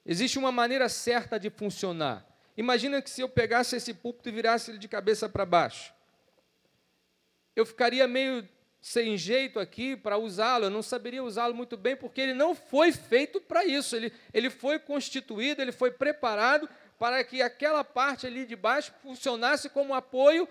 Existe 0.05 0.39
uma 0.39 0.51
maneira 0.51 0.89
certa 0.89 1.39
de 1.39 1.49
funcionar. 1.49 2.25
Imagina 2.55 3.01
que 3.01 3.09
se 3.09 3.21
eu 3.21 3.29
pegasse 3.29 3.75
esse 3.75 3.93
púlpito 3.93 4.29
e 4.29 4.31
virasse 4.31 4.71
ele 4.71 4.79
de 4.79 4.87
cabeça 4.87 5.29
para 5.29 5.45
baixo. 5.45 5.93
Eu 7.55 7.65
ficaria 7.65 8.07
meio 8.07 8.47
sem 8.87 9.17
jeito 9.17 9.59
aqui 9.59 9.97
para 9.97 10.17
usá-lo, 10.17 10.63
eu 10.63 10.69
não 10.69 10.81
saberia 10.81 11.21
usá-lo 11.21 11.53
muito 11.53 11.75
bem, 11.75 11.93
porque 11.93 12.21
ele 12.21 12.33
não 12.33 12.55
foi 12.55 12.93
feito 12.93 13.41
para 13.41 13.65
isso. 13.65 13.93
Ele, 13.93 14.13
ele 14.33 14.49
foi 14.49 14.79
constituído, 14.79 15.61
ele 15.61 15.73
foi 15.73 15.91
preparado 15.91 16.69
para 16.97 17.21
que 17.21 17.41
aquela 17.41 17.83
parte 17.83 18.25
ali 18.25 18.45
de 18.45 18.55
baixo 18.55 18.93
funcionasse 19.03 19.69
como 19.69 19.93
apoio 19.93 20.47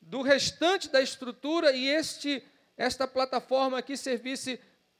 do 0.00 0.22
restante 0.22 0.88
da 0.88 1.00
estrutura 1.00 1.70
e 1.70 1.86
este 1.86 2.42
esta 2.76 3.06
plataforma 3.06 3.78
aqui 3.78 3.96
servisse 3.96 4.58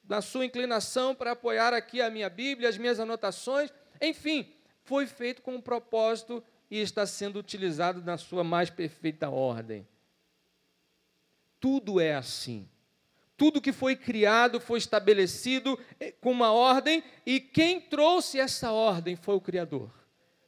na 0.09 0.23
sua 0.23 0.45
inclinação 0.45 1.17
para 1.17 1.33
apoiar 1.33 1.75
aqui 1.75 2.01
a 2.01 2.09
minha 2.09 2.31
Bíblia, 2.31 2.69
as 2.69 2.79
minhas 2.79 3.01
anotações, 3.01 3.73
enfim, 4.01 4.55
foi 4.85 5.07
feito 5.07 5.43
com 5.43 5.57
um 5.57 5.61
propósito 5.61 6.41
e 6.71 6.79
está 6.79 7.07
sendo 7.07 7.41
utilizado 7.41 8.01
na 8.03 8.17
sua 8.17 8.45
mais 8.45 8.71
perfeita 8.71 9.29
ordem. 9.29 9.85
Tudo 11.63 12.01
é 12.01 12.13
assim. 12.13 12.69
Tudo 13.37 13.61
que 13.61 13.73
foi 13.73 13.95
criado 13.95 14.59
foi 14.59 14.79
estabelecido 14.79 15.79
eh, 16.01 16.11
com 16.11 16.33
uma 16.33 16.51
ordem, 16.53 17.05
e 17.25 17.39
quem 17.39 17.81
trouxe 17.81 18.41
essa 18.41 18.73
ordem 18.73 19.15
foi 19.15 19.37
o 19.37 19.41
Criador, 19.41 19.89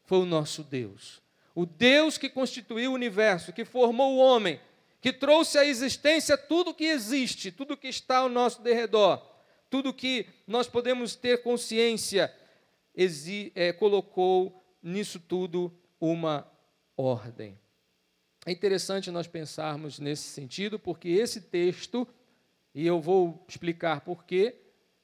foi 0.02 0.18
o 0.18 0.26
nosso 0.26 0.64
Deus. 0.64 1.22
O 1.54 1.64
Deus 1.64 2.18
que 2.18 2.28
constituiu 2.28 2.90
o 2.90 2.94
universo, 2.94 3.52
que 3.52 3.64
formou 3.64 4.14
o 4.14 4.18
homem, 4.18 4.60
que 5.00 5.12
trouxe 5.12 5.56
à 5.56 5.64
existência 5.64 6.36
tudo 6.36 6.74
que 6.74 6.86
existe, 6.86 7.52
tudo 7.52 7.76
que 7.76 7.86
está 7.86 8.18
ao 8.18 8.28
nosso 8.28 8.60
derredor, 8.60 9.24
tudo 9.70 9.94
que 9.94 10.26
nós 10.48 10.66
podemos 10.66 11.14
ter 11.14 11.44
consciência, 11.44 12.34
é, 13.54 13.72
colocou 13.72 14.64
nisso 14.82 15.20
tudo 15.20 15.72
uma 16.00 16.44
ordem. 16.96 17.56
É 18.46 18.52
interessante 18.52 19.10
nós 19.10 19.26
pensarmos 19.26 19.98
nesse 19.98 20.24
sentido, 20.24 20.78
porque 20.78 21.08
esse 21.08 21.40
texto, 21.40 22.06
e 22.74 22.86
eu 22.86 23.00
vou 23.00 23.42
explicar 23.48 24.02
por 24.02 24.24
quê, 24.24 24.56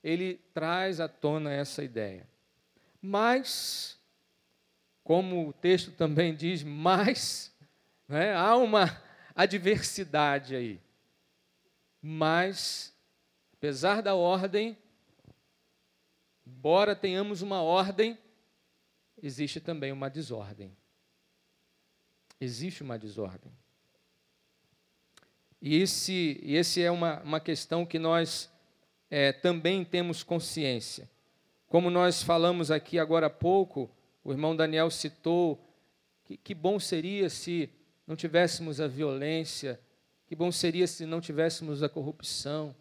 ele 0.03 0.35
traz 0.53 1.01
à 1.01 1.09
tona 1.09 1.53
essa 1.53 1.83
ideia. 1.83 2.29
Mas 3.01 3.99
como 5.03 5.49
o 5.49 5.53
texto 5.53 5.91
também 5.91 6.35
diz, 6.35 6.63
mas 6.63 7.53
né, 8.07 8.35
há 8.35 8.57
uma 8.57 9.03
adversidade 9.35 10.55
aí. 10.55 10.81
Mas, 12.03 12.95
apesar 13.55 14.03
da 14.03 14.15
ordem, 14.15 14.77
embora 16.47 16.95
tenhamos 16.95 17.43
uma 17.43 17.63
ordem, 17.63 18.19
existe 19.23 19.61
também 19.61 19.93
uma 19.93 20.09
desordem. 20.09 20.77
Existe 22.41 22.83
uma 22.83 22.99
desordem. 22.99 23.53
E 25.61 25.77
esse, 25.77 26.41
esse 26.43 26.81
é 26.83 26.91
uma, 26.91 27.21
uma 27.21 27.39
questão 27.39 27.85
que 27.85 27.99
nós 27.99 28.51
é, 29.11 29.31
também 29.33 29.85
temos 29.85 30.23
consciência. 30.23 31.11
Como 31.67 31.91
nós 31.91 32.23
falamos 32.23 32.71
aqui 32.71 32.99
agora 32.99 33.27
há 33.27 33.31
pouco, 33.31 33.91
o 34.25 34.33
irmão 34.33 34.57
Daniel 34.57 34.91
citou 34.91 35.63
que, 36.25 36.37
que 36.37 36.55
bom 36.55 36.81
seria 36.81 37.29
se 37.29 37.69
não 38.07 38.17
tivéssemos 38.17 38.81
a 38.81 38.89
violência, 38.89 39.79
que 40.27 40.35
bom 40.35 40.51
seria 40.51 40.87
se 40.87 41.05
não 41.05 41.21
tivéssemos 41.21 41.83
a 41.83 41.89
corrupção, 41.89 42.75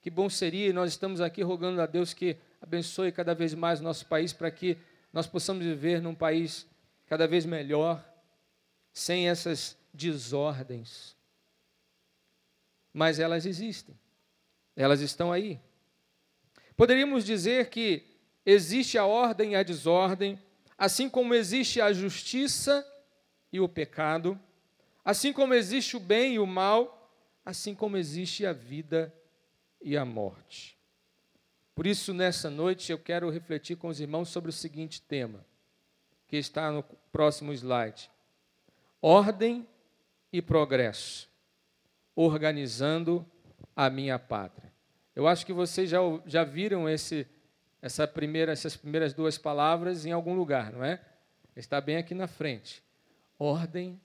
que 0.00 0.10
bom 0.10 0.28
seria, 0.28 0.72
nós 0.72 0.90
estamos 0.90 1.20
aqui 1.20 1.42
rogando 1.42 1.80
a 1.80 1.86
Deus 1.86 2.12
que 2.12 2.36
abençoe 2.60 3.12
cada 3.12 3.34
vez 3.34 3.54
mais 3.54 3.80
nosso 3.80 4.06
país 4.06 4.32
para 4.32 4.50
que 4.50 4.76
nós 5.12 5.26
possamos 5.26 5.64
viver 5.64 6.02
num 6.02 6.14
país 6.14 6.66
cada 7.06 7.26
vez 7.26 7.46
melhor, 7.46 8.04
sem 8.98 9.28
essas 9.28 9.78
desordens. 9.94 11.16
Mas 12.92 13.20
elas 13.20 13.46
existem, 13.46 13.96
elas 14.74 15.00
estão 15.00 15.32
aí. 15.32 15.60
Poderíamos 16.76 17.24
dizer 17.24 17.70
que 17.70 18.02
existe 18.44 18.98
a 18.98 19.06
ordem 19.06 19.52
e 19.52 19.54
a 19.54 19.62
desordem, 19.62 20.36
assim 20.76 21.08
como 21.08 21.32
existe 21.32 21.80
a 21.80 21.92
justiça 21.92 22.84
e 23.52 23.60
o 23.60 23.68
pecado, 23.68 24.38
assim 25.04 25.32
como 25.32 25.54
existe 25.54 25.96
o 25.96 26.00
bem 26.00 26.34
e 26.34 26.38
o 26.40 26.46
mal, 26.46 27.08
assim 27.44 27.76
como 27.76 27.96
existe 27.96 28.44
a 28.44 28.52
vida 28.52 29.14
e 29.80 29.96
a 29.96 30.04
morte. 30.04 30.76
Por 31.72 31.86
isso, 31.86 32.12
nessa 32.12 32.50
noite, 32.50 32.90
eu 32.90 32.98
quero 32.98 33.30
refletir 33.30 33.76
com 33.76 33.86
os 33.86 34.00
irmãos 34.00 34.28
sobre 34.28 34.50
o 34.50 34.52
seguinte 34.52 35.00
tema, 35.00 35.46
que 36.26 36.36
está 36.36 36.72
no 36.72 36.82
próximo 37.12 37.52
slide: 37.52 38.10
ordem 39.00 39.66
e 40.32 40.42
progresso, 40.42 41.28
organizando 42.14 43.24
a 43.74 43.88
minha 43.88 44.18
pátria. 44.18 44.72
Eu 45.14 45.26
acho 45.26 45.44
que 45.44 45.52
vocês 45.52 45.90
já, 45.90 45.98
já 46.26 46.44
viram 46.44 46.88
esse 46.88 47.26
essa 47.80 48.06
primeira, 48.06 48.52
essas 48.52 48.76
primeiras 48.76 49.14
duas 49.14 49.38
palavras 49.38 50.04
em 50.04 50.12
algum 50.12 50.34
lugar, 50.34 50.72
não 50.72 50.84
é? 50.84 51.00
Está 51.56 51.80
bem 51.80 51.96
aqui 51.96 52.14
na 52.14 52.26
frente. 52.26 52.82
Ordem 53.38 54.00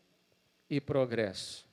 e 0.70 0.80
progresso. 0.80 1.66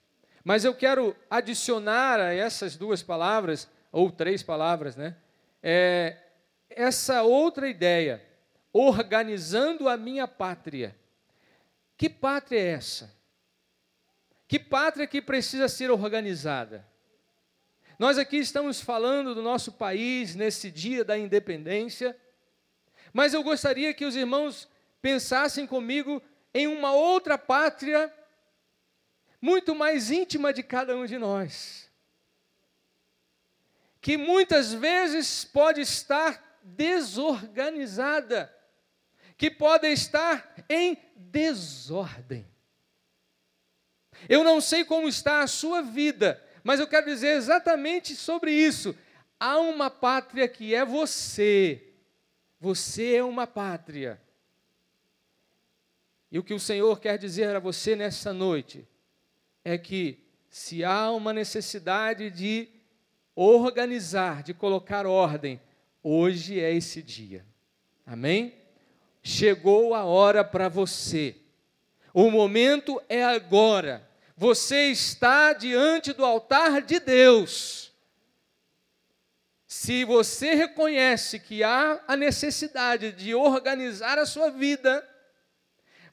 Mas 0.42 0.64
eu 0.64 0.74
quero 0.74 1.14
adicionar 1.28 2.18
a 2.18 2.32
essas 2.32 2.76
duas 2.76 3.02
palavras, 3.02 3.68
ou 3.92 4.10
três 4.10 4.42
palavras, 4.42 4.96
né? 4.96 5.16
É, 5.62 6.16
essa 6.70 7.22
outra 7.22 7.68
ideia, 7.68 8.22
organizando 8.72 9.88
a 9.88 9.96
minha 9.96 10.26
pátria. 10.26 10.96
Que 12.00 12.08
pátria 12.08 12.58
é 12.58 12.66
essa? 12.68 13.14
Que 14.48 14.58
pátria 14.58 15.06
que 15.06 15.20
precisa 15.20 15.68
ser 15.68 15.90
organizada? 15.90 16.88
Nós 17.98 18.16
aqui 18.16 18.38
estamos 18.38 18.80
falando 18.80 19.34
do 19.34 19.42
nosso 19.42 19.72
país 19.72 20.34
nesse 20.34 20.70
dia 20.70 21.04
da 21.04 21.18
independência, 21.18 22.18
mas 23.12 23.34
eu 23.34 23.42
gostaria 23.42 23.92
que 23.92 24.06
os 24.06 24.16
irmãos 24.16 24.66
pensassem 25.02 25.66
comigo 25.66 26.22
em 26.54 26.66
uma 26.66 26.94
outra 26.94 27.36
pátria 27.36 28.10
muito 29.38 29.74
mais 29.74 30.10
íntima 30.10 30.54
de 30.54 30.62
cada 30.62 30.96
um 30.96 31.04
de 31.04 31.18
nós, 31.18 31.90
que 34.00 34.16
muitas 34.16 34.72
vezes 34.72 35.44
pode 35.44 35.82
estar 35.82 36.58
desorganizada, 36.62 38.50
que 39.40 39.50
pode 39.50 39.86
estar 39.86 40.54
em 40.68 40.98
desordem. 41.16 42.46
Eu 44.28 44.44
não 44.44 44.60
sei 44.60 44.84
como 44.84 45.08
está 45.08 45.40
a 45.40 45.46
sua 45.46 45.80
vida, 45.80 46.38
mas 46.62 46.78
eu 46.78 46.86
quero 46.86 47.06
dizer 47.06 47.38
exatamente 47.38 48.14
sobre 48.14 48.52
isso. 48.52 48.94
Há 49.38 49.56
uma 49.58 49.88
pátria 49.88 50.46
que 50.46 50.74
é 50.74 50.84
você. 50.84 51.94
Você 52.60 53.14
é 53.14 53.24
uma 53.24 53.46
pátria. 53.46 54.20
E 56.30 56.38
o 56.38 56.44
que 56.44 56.52
o 56.52 56.60
Senhor 56.60 57.00
quer 57.00 57.16
dizer 57.16 57.56
a 57.56 57.60
você 57.60 57.96
nessa 57.96 58.34
noite 58.34 58.86
é 59.64 59.78
que 59.78 60.22
se 60.50 60.84
há 60.84 61.10
uma 61.10 61.32
necessidade 61.32 62.30
de 62.30 62.68
organizar, 63.34 64.42
de 64.42 64.52
colocar 64.52 65.06
ordem, 65.06 65.58
hoje 66.02 66.60
é 66.60 66.70
esse 66.74 67.02
dia. 67.02 67.46
Amém? 68.04 68.59
Chegou 69.22 69.94
a 69.94 70.04
hora 70.04 70.42
para 70.42 70.68
você. 70.68 71.36
O 72.12 72.30
momento 72.30 73.00
é 73.08 73.22
agora. 73.22 74.08
Você 74.36 74.86
está 74.86 75.52
diante 75.52 76.12
do 76.12 76.24
altar 76.24 76.82
de 76.82 76.98
Deus. 76.98 77.92
Se 79.66 80.04
você 80.04 80.54
reconhece 80.54 81.38
que 81.38 81.62
há 81.62 82.02
a 82.08 82.16
necessidade 82.16 83.12
de 83.12 83.34
organizar 83.34 84.18
a 84.18 84.26
sua 84.26 84.50
vida, 84.50 85.06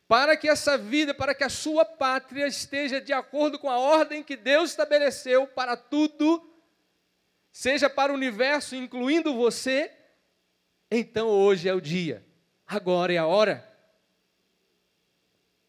para 0.08 0.38
que 0.38 0.48
essa 0.48 0.78
vida, 0.78 1.13
para 1.13 1.34
que 1.34 1.43
a 1.43 1.50
sua 1.50 1.84
pátria 1.84 2.48
esteja 2.48 3.02
de 3.02 3.12
acordo 3.12 3.58
com 3.58 3.70
a 3.70 3.80
ordem 3.80 4.24
que 4.24 4.38
Deus 4.38 4.70
estabeleceu 4.70 5.48
para 5.48 5.76
tudo, 5.76 6.48
seja 7.52 7.89
para 7.89 8.12
o 8.12 8.15
universo, 8.15 8.76
incluindo 8.76 9.34
você, 9.34 9.91
então 10.91 11.28
hoje 11.28 11.67
é 11.67 11.74
o 11.74 11.82
dia, 11.82 12.24
agora 12.67 13.13
é 13.13 13.17
a 13.17 13.25
hora. 13.25 13.67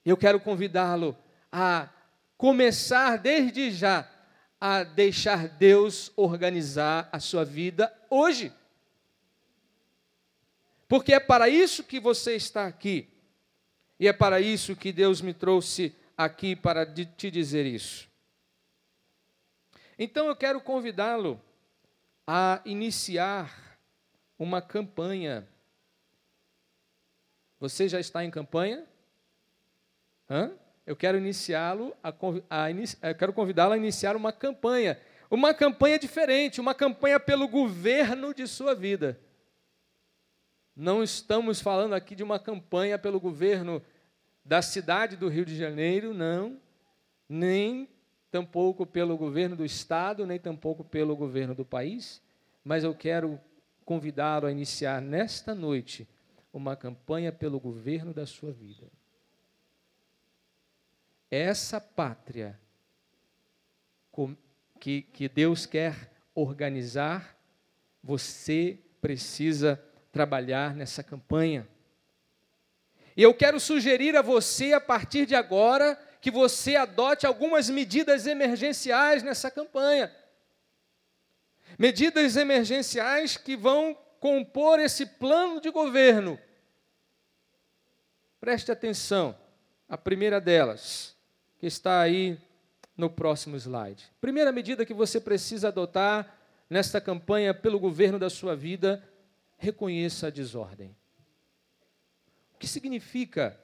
Eu 0.04 0.16
quero 0.16 0.40
convidá-lo 0.40 1.16
a 1.52 1.88
começar 2.36 3.16
desde 3.16 3.70
já 3.70 4.08
a 4.60 4.82
deixar 4.82 5.48
Deus 5.48 6.10
organizar 6.16 7.08
a 7.12 7.20
sua 7.20 7.44
vida 7.44 7.92
hoje. 8.10 8.52
Porque 10.88 11.12
é 11.12 11.20
para 11.20 11.48
isso 11.48 11.84
que 11.84 12.00
você 12.00 12.34
está 12.34 12.66
aqui. 12.66 13.08
E 14.00 14.08
é 14.08 14.12
para 14.12 14.40
isso 14.40 14.74
que 14.74 14.92
Deus 14.92 15.20
me 15.20 15.34
trouxe 15.34 15.94
aqui 16.16 16.56
para 16.56 16.86
te 16.86 17.30
dizer 17.30 17.66
isso. 17.66 18.08
Então 19.98 20.26
eu 20.26 20.36
quero 20.36 20.60
convidá-lo 20.60 21.40
a 22.26 22.60
iniciar 22.64 23.78
uma 24.38 24.62
campanha. 24.62 25.46
Você 27.60 27.88
já 27.88 27.98
está 27.98 28.24
em 28.24 28.30
campanha? 28.30 28.84
Hã? 30.30 30.52
Eu 30.86 30.96
quero 30.96 31.18
iniciá-lo 31.18 31.94
a, 32.02 32.08
a 32.48 32.70
eu 32.70 33.14
quero 33.14 33.32
convidá-lo 33.32 33.74
a 33.74 33.76
iniciar 33.76 34.16
uma 34.16 34.32
campanha, 34.32 34.98
uma 35.30 35.52
campanha 35.52 35.98
diferente, 35.98 36.60
uma 36.60 36.74
campanha 36.74 37.20
pelo 37.20 37.46
governo 37.46 38.32
de 38.32 38.46
sua 38.46 38.74
vida. 38.74 39.20
Não 40.74 41.02
estamos 41.02 41.60
falando 41.60 41.94
aqui 41.94 42.14
de 42.14 42.22
uma 42.22 42.38
campanha 42.38 42.98
pelo 42.98 43.20
governo 43.20 43.82
da 44.44 44.62
cidade 44.62 45.16
do 45.16 45.28
Rio 45.28 45.44
de 45.44 45.56
Janeiro, 45.56 46.14
não, 46.14 46.58
nem 47.28 47.88
tampouco 48.30 48.86
pelo 48.86 49.16
governo 49.16 49.56
do 49.56 49.64
estado, 49.64 50.26
nem 50.26 50.38
tampouco 50.38 50.84
pelo 50.84 51.16
governo 51.16 51.54
do 51.54 51.64
país, 51.64 52.22
mas 52.64 52.84
eu 52.84 52.94
quero 52.94 53.40
convidá-lo 53.84 54.46
a 54.46 54.52
iniciar 54.52 55.02
nesta 55.02 55.54
noite 55.54 56.08
uma 56.52 56.76
campanha 56.76 57.32
pelo 57.32 57.60
governo 57.60 58.12
da 58.12 58.26
sua 58.26 58.52
vida. 58.52 58.86
Essa 61.30 61.80
pátria 61.80 62.58
que, 64.80 65.02
que 65.02 65.28
Deus 65.28 65.66
quer 65.66 66.10
organizar, 66.34 67.36
você 68.02 68.78
precisa 69.00 69.82
trabalhar 70.10 70.74
nessa 70.74 71.02
campanha. 71.02 71.68
E 73.16 73.22
eu 73.22 73.34
quero 73.34 73.60
sugerir 73.60 74.16
a 74.16 74.22
você, 74.22 74.72
a 74.72 74.80
partir 74.80 75.26
de 75.26 75.34
agora, 75.34 75.96
que 76.20 76.30
você 76.30 76.76
adote 76.76 77.26
algumas 77.26 77.68
medidas 77.68 78.26
emergenciais 78.26 79.22
nessa 79.22 79.50
campanha. 79.50 80.14
Medidas 81.78 82.36
emergenciais 82.36 83.36
que 83.36 83.56
vão 83.56 83.96
compor 84.20 84.78
esse 84.80 85.06
plano 85.06 85.60
de 85.60 85.70
governo. 85.70 86.38
Preste 88.40 88.70
atenção, 88.70 89.36
a 89.88 89.98
primeira 89.98 90.40
delas, 90.40 91.16
que 91.58 91.66
está 91.66 92.00
aí 92.00 92.38
no 92.96 93.10
próximo 93.10 93.56
slide. 93.56 94.10
Primeira 94.20 94.52
medida 94.52 94.86
que 94.86 94.94
você 94.94 95.20
precisa 95.20 95.68
adotar 95.68 96.38
nesta 96.68 97.00
campanha 97.00 97.54
pelo 97.54 97.78
governo 97.78 98.18
da 98.18 98.28
sua 98.28 98.54
vida, 98.54 99.02
reconheça 99.56 100.26
a 100.26 100.30
desordem. 100.30 100.94
O 102.54 102.58
que 102.58 102.66
significa 102.66 103.58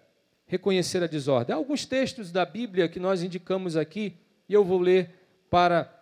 reconhecer 0.47 1.03
a 1.03 1.07
desordem. 1.07 1.55
Há 1.55 1.57
alguns 1.57 1.87
textos 1.87 2.31
da 2.31 2.45
Bíblia 2.45 2.88
que 2.88 3.01
nós 3.01 3.23
indicamos 3.23 3.77
aqui 3.77 4.17
e 4.49 4.55
eu 4.55 4.64
vou 4.64 4.79
ler 4.79 5.11
para 5.51 5.93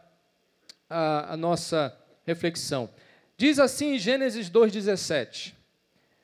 a, 0.89 1.35
a 1.35 1.37
nossa 1.37 1.97
reflexão. 2.27 2.89
Diz 3.37 3.59
assim 3.59 3.95
em 3.95 3.99
Gênesis 3.99 4.51
2,17: 4.51 5.55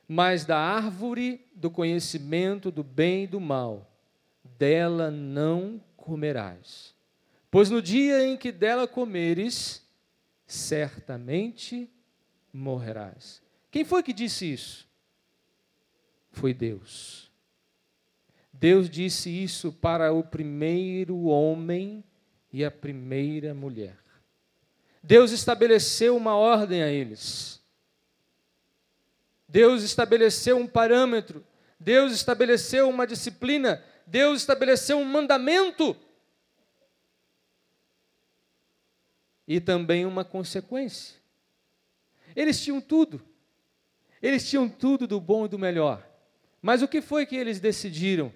Mas 0.07 0.44
da 0.44 0.59
árvore 0.59 1.47
do 1.55 1.71
conhecimento 1.71 2.71
do 2.71 2.85
bem 2.85 3.25
e 3.25 3.27
do 3.27 3.40
mal, 3.40 3.90
dela 4.59 5.11
não 5.11 5.81
comerás, 5.97 6.94
pois 7.51 7.71
no 7.71 7.83
dia 7.83 8.25
em 8.25 8.37
que 8.37 8.53
dela 8.53 8.87
comeres, 8.87 9.83
certamente 10.47 11.90
morrerás. 12.53 13.42
Quem 13.71 13.85
foi 13.85 14.03
que 14.03 14.12
disse 14.12 14.51
isso? 14.51 14.88
Foi 16.33 16.55
Deus. 16.55 17.31
Deus 18.53 18.88
disse 18.90 19.31
isso 19.31 19.73
para 19.73 20.12
o 20.12 20.23
primeiro 20.23 21.25
homem 21.25 22.03
e 22.53 22.64
a 22.64 22.71
primeira 22.71 23.55
mulher. 23.55 23.97
Deus 25.09 25.33
estabeleceu 25.33 26.14
uma 26.14 26.37
ordem 26.37 26.83
a 26.83 26.88
eles. 26.88 27.62
Deus 29.49 29.83
estabeleceu 29.83 30.59
um 30.59 30.66
parâmetro. 30.66 31.42
Deus 31.81 32.12
estabeleceu 32.12 32.90
uma 32.90 33.07
disciplina. 33.07 33.83
Deus 34.07 34.42
estabeleceu 34.42 34.99
um 34.99 35.07
mandamento. 35.07 35.97
E 39.47 39.59
também 39.62 40.05
uma 40.05 40.27
consequência. 40.27 41.16
Eles 42.37 42.62
tinham 42.62 42.79
tudo. 42.79 43.18
Eles 44.21 44.47
tinham 44.47 44.68
tudo 44.68 45.07
do 45.07 45.18
bom 45.18 45.47
e 45.47 45.49
do 45.49 45.59
melhor. 45.59 46.07
Mas 46.61 46.83
o 46.83 46.88
que 46.88 47.01
foi 47.01 47.25
que 47.25 47.35
eles 47.35 47.59
decidiram? 47.61 48.31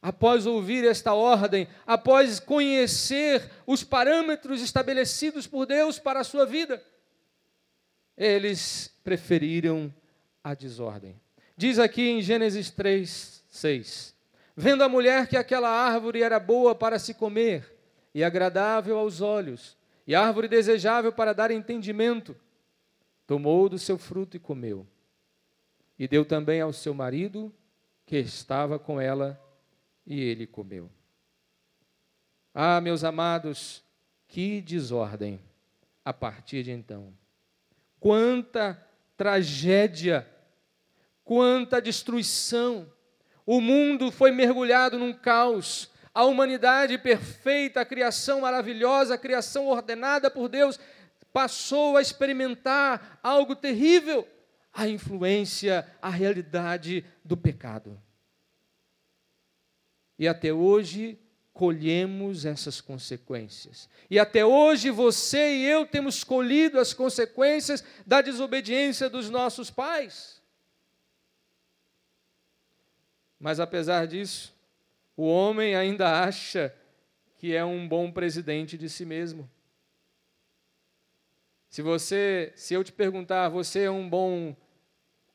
Após 0.00 0.46
ouvir 0.46 0.84
esta 0.84 1.12
ordem, 1.12 1.68
após 1.86 2.38
conhecer 2.40 3.50
os 3.66 3.82
parâmetros 3.82 4.62
estabelecidos 4.62 5.46
por 5.46 5.66
Deus 5.66 5.98
para 5.98 6.20
a 6.20 6.24
sua 6.24 6.46
vida, 6.46 6.82
eles 8.16 8.92
preferiram 9.02 9.92
a 10.42 10.54
desordem. 10.54 11.20
Diz 11.56 11.78
aqui 11.78 12.08
em 12.08 12.22
Gênesis 12.22 12.70
3, 12.70 13.44
6: 13.48 14.14
Vendo 14.56 14.82
a 14.82 14.88
mulher 14.88 15.26
que 15.26 15.36
aquela 15.36 15.68
árvore 15.68 16.22
era 16.22 16.38
boa 16.38 16.74
para 16.74 16.98
se 16.98 17.14
comer 17.14 17.76
e 18.14 18.24
agradável 18.24 18.98
aos 18.98 19.20
olhos, 19.20 19.76
e 20.06 20.14
árvore 20.14 20.48
desejável 20.48 21.12
para 21.12 21.32
dar 21.32 21.50
entendimento, 21.50 22.34
tomou 23.26 23.68
do 23.68 23.78
seu 23.78 23.98
fruto 23.98 24.36
e 24.36 24.40
comeu. 24.40 24.86
E 25.98 26.08
deu 26.08 26.24
também 26.24 26.60
ao 26.60 26.72
seu 26.72 26.94
marido, 26.94 27.52
que 28.06 28.16
estava 28.16 28.78
com 28.78 29.00
ela, 29.00 29.38
e 30.08 30.18
ele 30.20 30.46
comeu. 30.46 30.90
Ah, 32.54 32.80
meus 32.80 33.04
amados, 33.04 33.84
que 34.26 34.62
desordem 34.62 35.38
a 36.02 36.12
partir 36.12 36.62
de 36.62 36.72
então. 36.72 37.12
Quanta 38.00 38.82
tragédia, 39.16 40.26
quanta 41.22 41.80
destruição. 41.80 42.90
O 43.44 43.60
mundo 43.60 44.10
foi 44.10 44.30
mergulhado 44.30 44.98
num 44.98 45.12
caos. 45.12 45.90
A 46.14 46.24
humanidade 46.24 46.96
perfeita, 46.96 47.82
a 47.82 47.84
criação 47.84 48.40
maravilhosa, 48.40 49.14
a 49.14 49.18
criação 49.18 49.66
ordenada 49.66 50.30
por 50.30 50.48
Deus, 50.48 50.80
passou 51.32 51.98
a 51.98 52.02
experimentar 52.02 53.20
algo 53.22 53.54
terrível 53.54 54.26
a 54.72 54.88
influência, 54.88 55.86
a 56.00 56.08
realidade 56.08 57.04
do 57.24 57.36
pecado. 57.36 58.00
E 60.18 60.26
até 60.26 60.52
hoje 60.52 61.18
colhemos 61.52 62.44
essas 62.44 62.80
consequências. 62.80 63.88
E 64.10 64.18
até 64.18 64.44
hoje 64.44 64.90
você 64.90 65.56
e 65.56 65.64
eu 65.64 65.86
temos 65.86 66.22
colhido 66.22 66.78
as 66.78 66.94
consequências 66.94 67.84
da 68.06 68.20
desobediência 68.20 69.08
dos 69.10 69.28
nossos 69.28 69.70
pais. 69.70 70.40
Mas 73.38 73.60
apesar 73.60 74.06
disso, 74.06 74.54
o 75.16 75.24
homem 75.26 75.74
ainda 75.74 76.22
acha 76.22 76.74
que 77.36 77.54
é 77.54 77.64
um 77.64 77.88
bom 77.88 78.10
presidente 78.10 78.76
de 78.76 78.88
si 78.88 79.04
mesmo. 79.04 79.48
Se 81.68 81.82
você, 81.82 82.52
se 82.56 82.74
eu 82.74 82.82
te 82.82 82.92
perguntar, 82.92 83.48
você 83.48 83.82
é 83.82 83.90
um 83.90 84.08
bom 84.08 84.56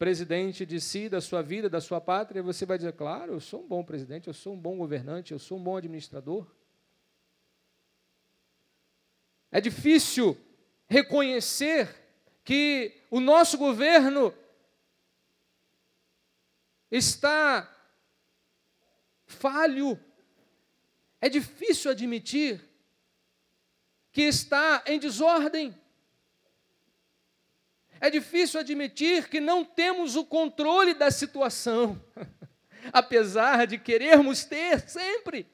presidente 0.03 0.65
de 0.65 0.81
si, 0.81 1.07
da 1.07 1.21
sua 1.21 1.41
vida, 1.41 1.69
da 1.69 1.79
sua 1.79 2.01
pátria, 2.01 2.43
você 2.43 2.65
vai 2.65 2.77
dizer: 2.77 2.91
claro, 2.91 3.35
eu 3.35 3.39
sou 3.39 3.63
um 3.63 3.67
bom 3.69 3.85
presidente, 3.85 4.27
eu 4.27 4.33
sou 4.33 4.53
um 4.53 4.59
bom 4.59 4.75
governante, 4.75 5.31
eu 5.31 5.39
sou 5.39 5.57
um 5.57 5.63
bom 5.63 5.77
administrador. 5.77 6.45
É 9.49 9.61
difícil 9.61 10.37
reconhecer 10.89 11.87
que 12.43 12.99
o 13.09 13.21
nosso 13.21 13.57
governo 13.57 14.33
está 16.91 17.73
falho. 19.25 19.97
É 21.21 21.29
difícil 21.29 21.89
admitir 21.89 22.61
que 24.11 24.23
está 24.23 24.83
em 24.85 24.99
desordem. 24.99 25.73
É 28.03 28.09
difícil 28.09 28.59
admitir 28.59 29.29
que 29.29 29.39
não 29.39 29.63
temos 29.63 30.17
o 30.17 30.25
controle 30.25 30.93
da 30.93 31.09
situação, 31.09 31.97
apesar 32.91 33.65
de 33.65 33.77
querermos 33.77 34.43
ter 34.43 34.81
sempre, 34.89 35.47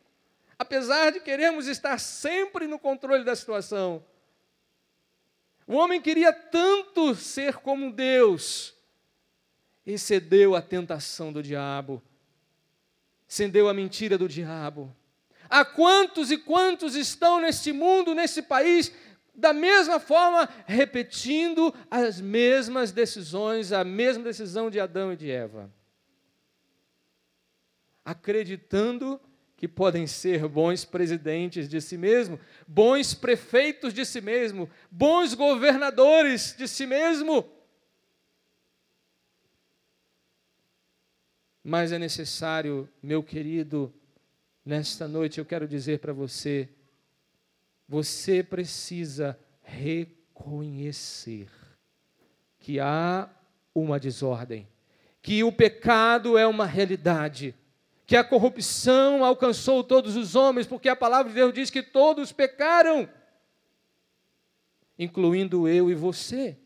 apesar 0.57 1.11
de 1.11 1.19
querermos 1.19 1.67
estar 1.67 1.99
sempre 1.99 2.65
no 2.65 2.79
controle 2.79 3.23
da 3.23 3.35
situação. 3.35 4.03
O 5.67 5.75
homem 5.75 6.01
queria 6.01 6.33
tanto 6.33 7.13
ser 7.13 7.57
como 7.57 7.93
Deus 7.93 8.73
e 9.85 9.95
cedeu 9.99 10.55
à 10.55 10.61
tentação 10.63 11.31
do 11.31 11.43
diabo, 11.43 12.01
cedeu 13.27 13.69
à 13.69 13.75
mentira 13.75 14.17
do 14.17 14.27
diabo. 14.27 14.91
Há 15.47 15.63
quantos 15.63 16.31
e 16.31 16.37
quantos 16.37 16.95
estão 16.95 17.39
neste 17.39 17.71
mundo, 17.71 18.15
nesse 18.15 18.41
país, 18.41 18.91
da 19.39 19.53
mesma 19.53 19.99
forma, 19.99 20.49
repetindo 20.65 21.73
as 21.89 22.19
mesmas 22.19 22.91
decisões, 22.91 23.71
a 23.71 23.83
mesma 23.83 24.25
decisão 24.25 24.69
de 24.69 24.79
Adão 24.79 25.13
e 25.13 25.15
de 25.15 25.31
Eva. 25.31 25.71
Acreditando 28.03 29.19
que 29.55 29.67
podem 29.67 30.05
ser 30.07 30.47
bons 30.47 30.83
presidentes 30.83 31.67
de 31.69 31.81
si 31.81 31.97
mesmo, 31.97 32.39
bons 32.67 33.13
prefeitos 33.13 33.93
de 33.93 34.05
si 34.05 34.21
mesmo, 34.21 34.69
bons 34.91 35.33
governadores 35.33 36.55
de 36.57 36.67
si 36.67 36.85
mesmo. 36.85 37.49
Mas 41.63 41.91
é 41.91 41.99
necessário, 41.99 42.89
meu 43.01 43.21
querido, 43.21 43.93
nesta 44.65 45.07
noite 45.07 45.39
eu 45.39 45.45
quero 45.45 45.67
dizer 45.67 45.99
para 45.99 46.13
você, 46.13 46.69
você 47.89 48.43
precisa 48.43 49.37
reconhecer 49.63 51.49
que 52.59 52.79
há 52.79 53.27
uma 53.73 53.99
desordem, 53.99 54.67
que 55.23 55.43
o 55.43 55.51
pecado 55.51 56.37
é 56.37 56.45
uma 56.45 56.67
realidade 56.67 57.55
que 58.05 58.15
a 58.15 58.23
corrupção 58.23 59.23
alcançou 59.23 59.83
todos 59.83 60.15
os 60.15 60.35
homens, 60.35 60.65
porque 60.65 60.89
a 60.89 60.95
palavra 60.95 61.29
de 61.29 61.35
Deus 61.35 61.53
diz 61.53 61.69
que 61.69 61.83
todos 61.83 62.31
pecaram, 62.31 63.07
incluindo 64.97 65.67
eu 65.67 65.91
e 65.91 65.93
você. 65.93 66.57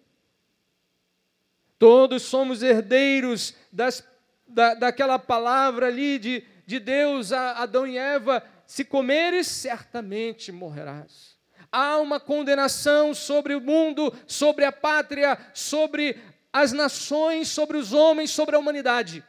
Todos 1.78 2.22
somos 2.22 2.64
herdeiros 2.64 3.56
das, 3.70 4.08
da, 4.48 4.74
daquela 4.74 5.20
palavra 5.20 5.88
ali 5.88 6.18
de, 6.18 6.46
de 6.66 6.80
Deus 6.80 7.34
a 7.34 7.62
Adão 7.62 7.86
e 7.86 7.98
Eva: 7.98 8.42
se 8.66 8.84
comeres, 8.84 9.48
certamente 9.48 10.52
morrerás. 10.52 11.38
Há 11.72 11.98
uma 11.98 12.20
condenação 12.20 13.14
sobre 13.14 13.56
o 13.56 13.62
mundo, 13.62 14.14
sobre 14.28 14.66
a 14.66 14.72
pátria, 14.72 15.38
sobre 15.54 16.18
as 16.52 16.72
nações, 16.72 17.48
sobre 17.48 17.78
os 17.78 17.94
homens, 17.94 18.30
sobre 18.30 18.56
a 18.56 18.60
humanidade 18.60 19.24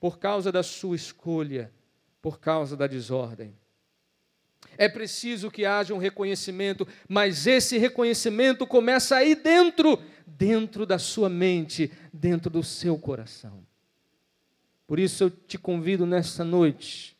por 0.00 0.18
causa 0.18 0.52
da 0.52 0.62
sua 0.62 0.96
escolha, 0.96 1.72
por 2.22 2.38
causa 2.38 2.76
da 2.76 2.86
desordem. 2.86 3.54
É 4.76 4.88
preciso 4.88 5.50
que 5.50 5.64
haja 5.64 5.94
um 5.94 5.98
reconhecimento, 5.98 6.86
mas 7.08 7.46
esse 7.46 7.78
reconhecimento 7.78 8.66
começa 8.66 9.16
aí 9.16 9.34
dentro, 9.34 10.00
dentro 10.26 10.86
da 10.86 10.98
sua 10.98 11.28
mente, 11.28 11.90
dentro 12.12 12.48
do 12.50 12.62
seu 12.62 12.96
coração. 12.96 13.66
Por 14.88 14.98
isso 14.98 15.24
eu 15.24 15.30
te 15.30 15.58
convido 15.58 16.06
nesta 16.06 16.42
noite 16.42 17.14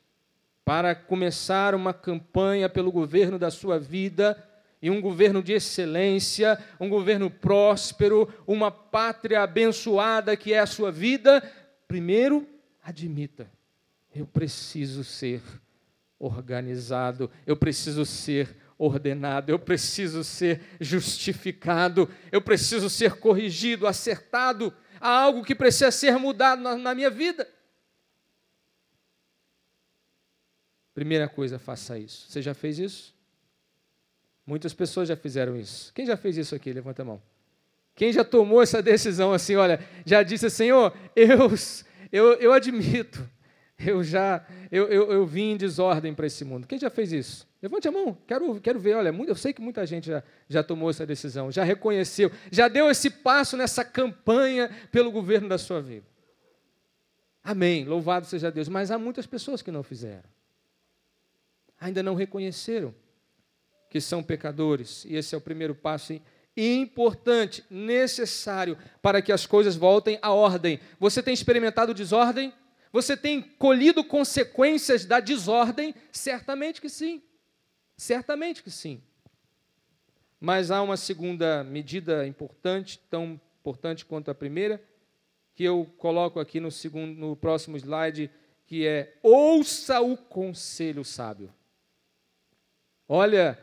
para 0.64 0.94
começar 0.94 1.74
uma 1.74 1.92
campanha 1.92 2.66
pelo 2.66 2.90
governo 2.90 3.38
da 3.38 3.50
sua 3.50 3.78
vida 3.78 4.42
e 4.80 4.88
um 4.88 5.02
governo 5.02 5.42
de 5.42 5.52
excelência, 5.52 6.58
um 6.80 6.88
governo 6.88 7.30
próspero, 7.30 8.26
uma 8.46 8.70
pátria 8.70 9.42
abençoada 9.42 10.34
que 10.34 10.54
é 10.54 10.60
a 10.60 10.66
sua 10.66 10.90
vida. 10.90 11.42
Primeiro, 11.86 12.48
admita, 12.82 13.46
eu 14.14 14.26
preciso 14.26 15.04
ser 15.04 15.42
organizado, 16.18 17.30
eu 17.46 17.54
preciso 17.54 18.06
ser 18.06 18.56
ordenado, 18.78 19.52
eu 19.52 19.58
preciso 19.58 20.24
ser 20.24 20.62
justificado, 20.80 22.08
eu 22.32 22.40
preciso 22.40 22.88
ser 22.88 23.16
corrigido, 23.16 23.86
acertado. 23.86 24.72
Há 24.98 25.10
algo 25.10 25.44
que 25.44 25.54
precisa 25.54 25.90
ser 25.90 26.16
mudado 26.18 26.62
na, 26.62 26.94
minha 26.94 27.10
vida. 27.10 27.46
Primeira 30.98 31.28
coisa, 31.28 31.60
faça 31.60 31.96
isso. 31.96 32.26
Você 32.28 32.42
já 32.42 32.54
fez 32.54 32.76
isso? 32.76 33.14
Muitas 34.44 34.74
pessoas 34.74 35.06
já 35.08 35.14
fizeram 35.14 35.56
isso. 35.56 35.92
Quem 35.94 36.04
já 36.04 36.16
fez 36.16 36.36
isso 36.36 36.56
aqui? 36.56 36.72
Levanta 36.72 37.02
a 37.02 37.04
mão. 37.04 37.22
Quem 37.94 38.12
já 38.12 38.24
tomou 38.24 38.60
essa 38.60 38.82
decisão 38.82 39.32
assim, 39.32 39.54
olha, 39.54 39.78
já 40.04 40.24
disse, 40.24 40.50
Senhor, 40.50 40.92
eu, 41.14 41.52
eu, 42.10 42.32
eu 42.40 42.52
admito, 42.52 43.24
eu 43.78 44.02
já 44.02 44.44
eu, 44.72 44.88
eu, 44.88 45.12
eu 45.12 45.24
vim 45.24 45.52
em 45.52 45.56
desordem 45.56 46.12
para 46.12 46.26
esse 46.26 46.44
mundo. 46.44 46.66
Quem 46.66 46.80
já 46.80 46.90
fez 46.90 47.12
isso? 47.12 47.46
Levante 47.62 47.86
a 47.86 47.92
mão, 47.92 48.18
quero, 48.26 48.60
quero 48.60 48.80
ver. 48.80 48.96
Olha, 48.96 49.14
eu 49.26 49.36
sei 49.36 49.52
que 49.52 49.62
muita 49.62 49.86
gente 49.86 50.08
já, 50.08 50.24
já 50.48 50.64
tomou 50.64 50.90
essa 50.90 51.06
decisão, 51.06 51.52
já 51.52 51.62
reconheceu, 51.62 52.28
já 52.50 52.66
deu 52.66 52.90
esse 52.90 53.08
passo 53.08 53.56
nessa 53.56 53.84
campanha 53.84 54.68
pelo 54.90 55.12
governo 55.12 55.48
da 55.48 55.58
sua 55.58 55.80
vida. 55.80 56.06
Amém, 57.44 57.84
louvado 57.84 58.26
seja 58.26 58.50
Deus. 58.50 58.68
Mas 58.68 58.90
há 58.90 58.98
muitas 58.98 59.28
pessoas 59.28 59.62
que 59.62 59.70
não 59.70 59.84
fizeram, 59.84 60.28
ainda 61.80 62.02
não 62.02 62.14
reconheceram 62.14 62.94
que 63.90 64.00
são 64.00 64.22
pecadores, 64.22 65.04
e 65.04 65.16
esse 65.16 65.34
é 65.34 65.38
o 65.38 65.40
primeiro 65.40 65.74
passo 65.74 66.20
importante, 66.56 67.64
necessário 67.70 68.76
para 69.00 69.22
que 69.22 69.32
as 69.32 69.46
coisas 69.46 69.76
voltem 69.76 70.18
à 70.20 70.32
ordem. 70.32 70.80
Você 70.98 71.22
tem 71.22 71.32
experimentado 71.32 71.94
desordem? 71.94 72.52
Você 72.92 73.16
tem 73.16 73.40
colhido 73.40 74.02
consequências 74.02 75.04
da 75.04 75.20
desordem? 75.20 75.94
Certamente 76.10 76.80
que 76.80 76.88
sim. 76.88 77.22
Certamente 77.96 78.62
que 78.62 78.70
sim. 78.70 79.00
Mas 80.40 80.70
há 80.70 80.82
uma 80.82 80.96
segunda 80.96 81.62
medida 81.64 82.26
importante, 82.26 82.98
tão 83.10 83.40
importante 83.60 84.04
quanto 84.04 84.30
a 84.30 84.34
primeira, 84.34 84.82
que 85.54 85.64
eu 85.64 85.88
coloco 85.98 86.38
aqui 86.38 86.60
no, 86.60 86.70
segundo, 86.70 87.18
no 87.18 87.36
próximo 87.36 87.76
slide, 87.76 88.30
que 88.66 88.86
é 88.86 89.16
ouça 89.22 90.00
o 90.00 90.16
conselho 90.16 91.04
sábio. 91.04 91.52
Olha, 93.08 93.58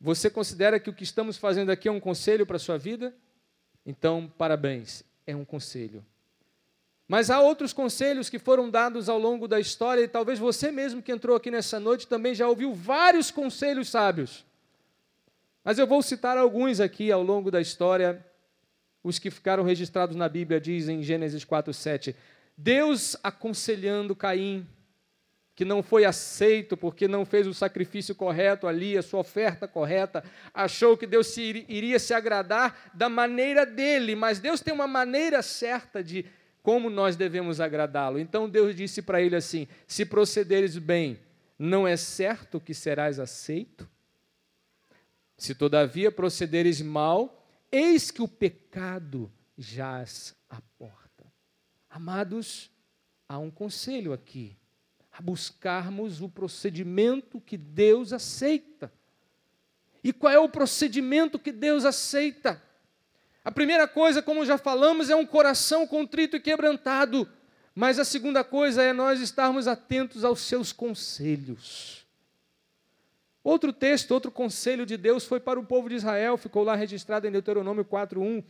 você 0.00 0.30
considera 0.30 0.78
que 0.78 0.88
o 0.88 0.92
que 0.92 1.02
estamos 1.02 1.36
fazendo 1.36 1.70
aqui 1.70 1.88
é 1.88 1.92
um 1.92 1.98
conselho 1.98 2.46
para 2.46 2.56
a 2.56 2.60
sua 2.60 2.78
vida? 2.78 3.12
Então, 3.84 4.32
parabéns, 4.38 5.02
é 5.26 5.34
um 5.34 5.44
conselho. 5.44 6.04
Mas 7.08 7.30
há 7.30 7.40
outros 7.40 7.72
conselhos 7.72 8.28
que 8.30 8.38
foram 8.38 8.70
dados 8.70 9.08
ao 9.08 9.18
longo 9.18 9.48
da 9.48 9.58
história, 9.58 10.02
e 10.02 10.08
talvez 10.08 10.38
você 10.38 10.70
mesmo 10.70 11.02
que 11.02 11.10
entrou 11.10 11.34
aqui 11.34 11.50
nessa 11.50 11.80
noite 11.80 12.06
também 12.06 12.34
já 12.34 12.46
ouviu 12.46 12.72
vários 12.72 13.30
conselhos 13.30 13.88
sábios. 13.88 14.44
Mas 15.64 15.78
eu 15.78 15.86
vou 15.86 16.02
citar 16.02 16.38
alguns 16.38 16.80
aqui 16.80 17.10
ao 17.10 17.22
longo 17.22 17.50
da 17.50 17.60
história, 17.60 18.24
os 19.02 19.18
que 19.18 19.30
ficaram 19.30 19.64
registrados 19.64 20.14
na 20.14 20.28
Bíblia, 20.28 20.60
diz 20.60 20.88
em 20.88 21.02
Gênesis 21.02 21.44
4:7. 21.44 22.14
Deus 22.56 23.16
aconselhando 23.22 24.14
Caim, 24.14 24.66
que 25.58 25.64
não 25.64 25.82
foi 25.82 26.04
aceito 26.04 26.76
porque 26.76 27.08
não 27.08 27.26
fez 27.26 27.44
o 27.44 27.52
sacrifício 27.52 28.14
correto 28.14 28.68
ali, 28.68 28.96
a 28.96 29.02
sua 29.02 29.18
oferta 29.18 29.66
correta, 29.66 30.22
achou 30.54 30.96
que 30.96 31.04
Deus 31.04 31.26
se, 31.26 31.66
iria 31.68 31.98
se 31.98 32.14
agradar 32.14 32.92
da 32.94 33.08
maneira 33.08 33.66
dele, 33.66 34.14
mas 34.14 34.38
Deus 34.38 34.60
tem 34.60 34.72
uma 34.72 34.86
maneira 34.86 35.42
certa 35.42 36.00
de 36.00 36.24
como 36.62 36.88
nós 36.88 37.16
devemos 37.16 37.60
agradá-lo. 37.60 38.20
Então 38.20 38.48
Deus 38.48 38.72
disse 38.72 39.02
para 39.02 39.20
ele 39.20 39.34
assim: 39.34 39.66
se 39.84 40.06
procederes 40.06 40.78
bem, 40.78 41.18
não 41.58 41.88
é 41.88 41.96
certo 41.96 42.60
que 42.60 42.72
serás 42.72 43.18
aceito? 43.18 43.90
Se 45.36 45.56
todavia 45.56 46.12
procederes 46.12 46.80
mal, 46.80 47.44
eis 47.72 48.12
que 48.12 48.22
o 48.22 48.28
pecado 48.28 49.28
jaz 49.56 50.36
à 50.48 50.60
porta. 50.78 51.26
Amados, 51.90 52.70
há 53.28 53.40
um 53.40 53.50
conselho 53.50 54.12
aqui 54.12 54.56
a 55.18 55.22
buscarmos 55.22 56.20
o 56.20 56.28
procedimento 56.28 57.40
que 57.40 57.56
Deus 57.56 58.12
aceita. 58.12 58.92
E 60.02 60.12
qual 60.12 60.32
é 60.32 60.38
o 60.38 60.48
procedimento 60.48 61.40
que 61.40 61.50
Deus 61.50 61.84
aceita? 61.84 62.62
A 63.44 63.50
primeira 63.50 63.88
coisa, 63.88 64.22
como 64.22 64.46
já 64.46 64.56
falamos, 64.56 65.10
é 65.10 65.16
um 65.16 65.26
coração 65.26 65.88
contrito 65.88 66.36
e 66.36 66.40
quebrantado. 66.40 67.28
Mas 67.74 67.98
a 67.98 68.04
segunda 68.04 68.44
coisa 68.44 68.80
é 68.80 68.92
nós 68.92 69.20
estarmos 69.20 69.66
atentos 69.66 70.22
aos 70.22 70.38
seus 70.38 70.72
conselhos. 70.72 72.06
Outro 73.42 73.72
texto, 73.72 74.12
outro 74.12 74.30
conselho 74.30 74.86
de 74.86 74.96
Deus 74.96 75.24
foi 75.24 75.40
para 75.40 75.58
o 75.58 75.66
povo 75.66 75.88
de 75.88 75.96
Israel, 75.96 76.36
ficou 76.36 76.62
lá 76.62 76.76
registrado 76.76 77.26
em 77.26 77.32
Deuteronômio 77.32 77.84
4:1, 77.84 78.44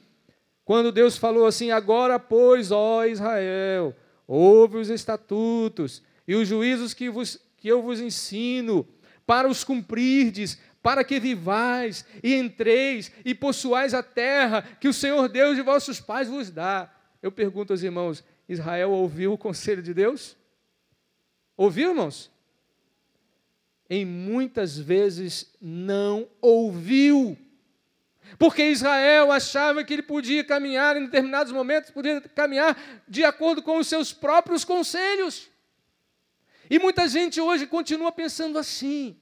quando 0.67 0.93
Deus 0.93 1.17
falou 1.17 1.47
assim: 1.47 1.71
"Agora, 1.71 2.19
pois, 2.19 2.71
ó 2.71 3.07
Israel, 3.07 3.97
ouve 4.27 4.77
os 4.77 4.91
estatutos 4.91 6.03
e 6.29 6.35
os 6.35 6.47
juízos 6.47 6.93
que, 6.93 7.09
vos, 7.09 7.41
que 7.57 7.67
eu 7.67 7.81
vos 7.81 7.99
ensino, 8.01 8.87
para 9.27 9.49
os 9.49 9.65
cumprirdes, 9.65 10.59
para 10.83 11.03
que 11.03 11.19
vivais 11.19 12.05
e 12.23 12.35
entreis 12.35 13.11
e 13.25 13.35
possuais 13.35 13.95
a 13.95 14.03
terra 14.03 14.63
que 14.79 14.89
o 14.89 14.93
Senhor 14.93 15.27
Deus 15.29 15.57
de 15.57 15.63
vossos 15.63 16.01
pais 16.01 16.29
vos 16.29 16.51
dá. 16.51 16.95
Eu 17.23 17.33
pergunto 17.33 17.73
aos 17.73 17.83
irmãos: 17.83 18.23
Israel 18.47 18.91
ouviu 18.91 19.33
o 19.33 19.39
conselho 19.39 19.83
de 19.83 19.95
Deus? 19.95 20.37
Ouviu, 21.57 21.91
irmãos? 21.91 22.31
Em 23.89 24.05
muitas 24.05 24.79
vezes 24.79 25.51
não 25.61 26.29
ouviu. 26.43 27.39
Porque 28.39 28.63
Israel 28.63 29.33
achava 29.33 29.83
que 29.83 29.95
ele 29.95 30.03
podia 30.03 30.45
caminhar 30.45 30.95
em 30.97 31.07
determinados 31.07 31.51
momentos, 31.51 31.91
podia 31.91 32.21
caminhar 32.21 32.79
de 33.09 33.25
acordo 33.25 33.63
com 33.63 33.79
os 33.79 33.87
seus 33.87 34.13
próprios 34.13 34.63
conselhos. 34.63 35.49
E 36.71 36.79
muita 36.79 37.09
gente 37.09 37.41
hoje 37.41 37.67
continua 37.67 38.13
pensando 38.13 38.59
assim: 38.59 39.17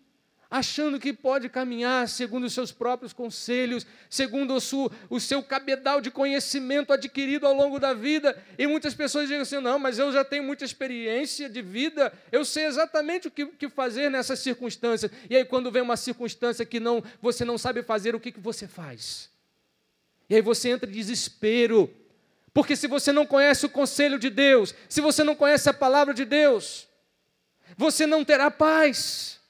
achando 0.51 0.99
que 0.99 1.13
pode 1.13 1.49
caminhar 1.49 2.09
segundo 2.09 2.45
os 2.45 2.53
seus 2.53 2.73
próprios 2.73 3.13
conselhos, 3.13 3.87
segundo 4.09 4.55
o 4.55 4.61
seu, 4.61 4.91
o 5.11 5.21
seu 5.21 5.43
cabedal 5.43 6.01
de 6.01 6.11
conhecimento 6.11 6.93
adquirido 6.93 7.47
ao 7.47 7.55
longo 7.55 7.79
da 7.79 7.93
vida. 7.93 8.37
E 8.59 8.67
muitas 8.67 8.95
pessoas 8.95 9.25
dizem 9.25 9.43
assim: 9.43 9.61
não, 9.61 9.79
mas 9.79 9.99
eu 9.99 10.13
já 10.13 10.25
tenho 10.25 10.45
muita 10.45 10.65
experiência 10.65 11.49
de 11.49 11.63
vida, 11.63 12.13
eu 12.31 12.45
sei 12.45 12.67
exatamente 12.67 13.29
o 13.29 13.31
que, 13.31 13.47
que 13.47 13.69
fazer 13.69 14.11
nessas 14.11 14.39
circunstâncias. 14.39 15.11
E 15.29 15.37
aí, 15.37 15.45
quando 15.45 15.71
vem 15.71 15.83
uma 15.83 15.97
circunstância 15.97 16.65
que 16.65 16.81
não, 16.81 17.03
você 17.21 17.45
não 17.45 17.59
sabe 17.59 17.83
fazer, 17.83 18.15
o 18.15 18.21
que, 18.21 18.33
que 18.33 18.41
você 18.41 18.67
faz? 18.67 19.31
E 20.29 20.35
aí 20.35 20.43
você 20.43 20.71
entra 20.71 20.89
em 20.89 20.93
desespero. 20.93 21.93
Porque 22.53 22.75
se 22.75 22.87
você 22.87 23.13
não 23.13 23.27
conhece 23.27 23.67
o 23.67 23.69
conselho 23.69 24.19
de 24.19 24.31
Deus, 24.31 24.75
se 24.89 25.03
você 25.03 25.23
não 25.23 25.35
conhece 25.35 25.69
a 25.69 25.75
palavra 25.75 26.15
de 26.15 26.25
Deus, 26.25 26.86
você 27.77 28.07
não 28.07 28.25
terá 28.25 28.51
paz. 28.51 29.41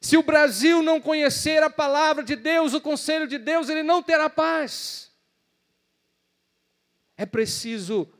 Se 0.00 0.16
o 0.16 0.22
Brasil 0.22 0.82
não 0.82 1.00
conhecer 1.00 1.62
a 1.62 1.68
palavra 1.68 2.22
de 2.24 2.34
Deus, 2.34 2.72
o 2.72 2.80
conselho 2.80 3.26
de 3.26 3.36
Deus, 3.36 3.68
ele 3.68 3.82
não 3.82 4.02
terá 4.02 4.30
paz. 4.30 5.10
É 7.16 7.26
preciso 7.26 8.10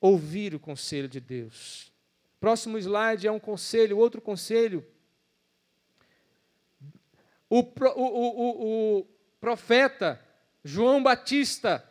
ouvir 0.00 0.54
o 0.54 0.60
conselho 0.60 1.08
de 1.08 1.20
Deus. 1.20 1.92
Próximo 2.40 2.78
slide 2.78 3.26
é 3.26 3.32
um 3.32 3.40
conselho, 3.40 3.98
outro 3.98 4.20
conselho. 4.20 4.86
O, 7.50 7.60
o, 7.60 7.70
o, 7.96 8.98
o 9.00 9.06
profeta 9.40 10.20
João 10.64 11.02
Batista, 11.02 11.86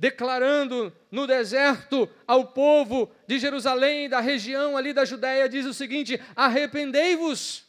declarando 0.00 0.90
no 1.10 1.26
deserto 1.26 2.08
ao 2.26 2.46
povo 2.46 3.12
de 3.26 3.38
Jerusalém, 3.38 4.08
da 4.08 4.18
região 4.18 4.74
ali 4.74 4.94
da 4.94 5.04
Judéia, 5.04 5.46
diz 5.46 5.66
o 5.66 5.74
seguinte: 5.74 6.18
arrependei-vos 6.34 7.66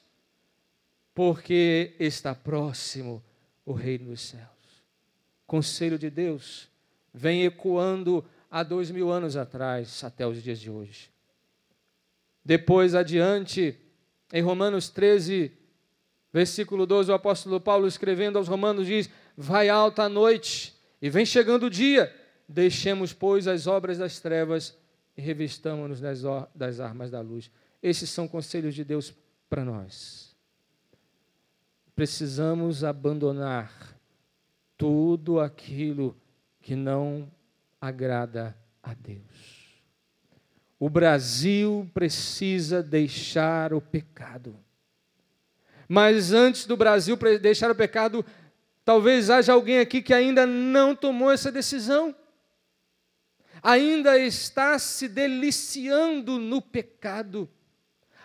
porque 1.13 1.93
está 1.99 2.33
próximo 2.33 3.21
o 3.65 3.73
reino 3.73 4.05
dos 4.05 4.21
céus. 4.21 4.47
Conselho 5.45 5.99
de 5.99 6.09
Deus 6.09 6.69
vem 7.13 7.43
ecoando 7.43 8.23
há 8.49 8.63
dois 8.63 8.89
mil 8.89 9.11
anos 9.11 9.35
atrás 9.35 10.01
até 10.01 10.25
os 10.25 10.41
dias 10.41 10.57
de 10.57 10.71
hoje. 10.71 11.09
Depois 12.45 12.95
adiante, 12.95 13.77
em 14.31 14.41
Romanos 14.41 14.87
13, 14.87 15.51
versículo 16.31 16.85
12, 16.85 17.11
o 17.11 17.13
apóstolo 17.13 17.59
Paulo 17.59 17.87
escrevendo 17.87 18.37
aos 18.37 18.47
Romanos 18.47 18.87
diz: 18.87 19.09
Vai 19.35 19.67
alta 19.67 20.03
a 20.03 20.09
noite 20.09 20.73
e 21.01 21.09
vem 21.09 21.25
chegando 21.25 21.65
o 21.65 21.69
dia, 21.69 22.20
deixemos, 22.51 23.13
pois, 23.13 23.47
as 23.47 23.67
obras 23.67 23.97
das 23.97 24.19
trevas 24.19 24.77
e 25.15 25.21
revistamos-nos 25.21 26.01
das, 26.53 26.79
armas 26.79 27.09
da 27.09 27.21
luz. 27.21 27.49
Esses 27.81 28.09
são 28.09 28.27
conselhos 28.27 28.75
de 28.75 28.83
Deus 28.83 29.13
para 29.49 29.65
nós 29.65 30.31
precisamos 32.01 32.83
abandonar 32.83 33.95
tudo 34.75 35.39
aquilo 35.39 36.17
que 36.59 36.75
não 36.75 37.31
agrada 37.79 38.57
a 38.81 38.95
Deus. 38.95 39.83
O 40.79 40.89
Brasil 40.89 41.87
precisa 41.93 42.81
deixar 42.81 43.71
o 43.71 43.79
pecado. 43.79 44.57
Mas 45.87 46.33
antes 46.33 46.65
do 46.65 46.75
Brasil 46.75 47.15
deixar 47.39 47.69
o 47.69 47.75
pecado, 47.75 48.25
talvez 48.83 49.29
haja 49.29 49.53
alguém 49.53 49.77
aqui 49.77 50.01
que 50.01 50.13
ainda 50.13 50.47
não 50.47 50.95
tomou 50.95 51.29
essa 51.29 51.51
decisão. 51.51 52.15
Ainda 53.61 54.17
está 54.17 54.77
se 54.79 55.07
deliciando 55.07 56.39
no 56.39 56.61
pecado 56.61 57.49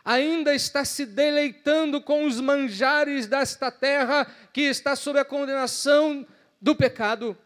ainda 0.07 0.55
está 0.55 0.85
se 0.85 1.05
deleitando 1.05 2.01
com 2.01 2.27
os 2.27 2.41
manjares 2.41 3.27
desta 3.27 3.73
terra 3.73 4.25
que 4.53 4.61
está 4.61 4.95
sob 4.95 5.19
a 5.19 5.25
condenação 5.25 6.25
do 6.63 6.77
pecado. 6.77 7.37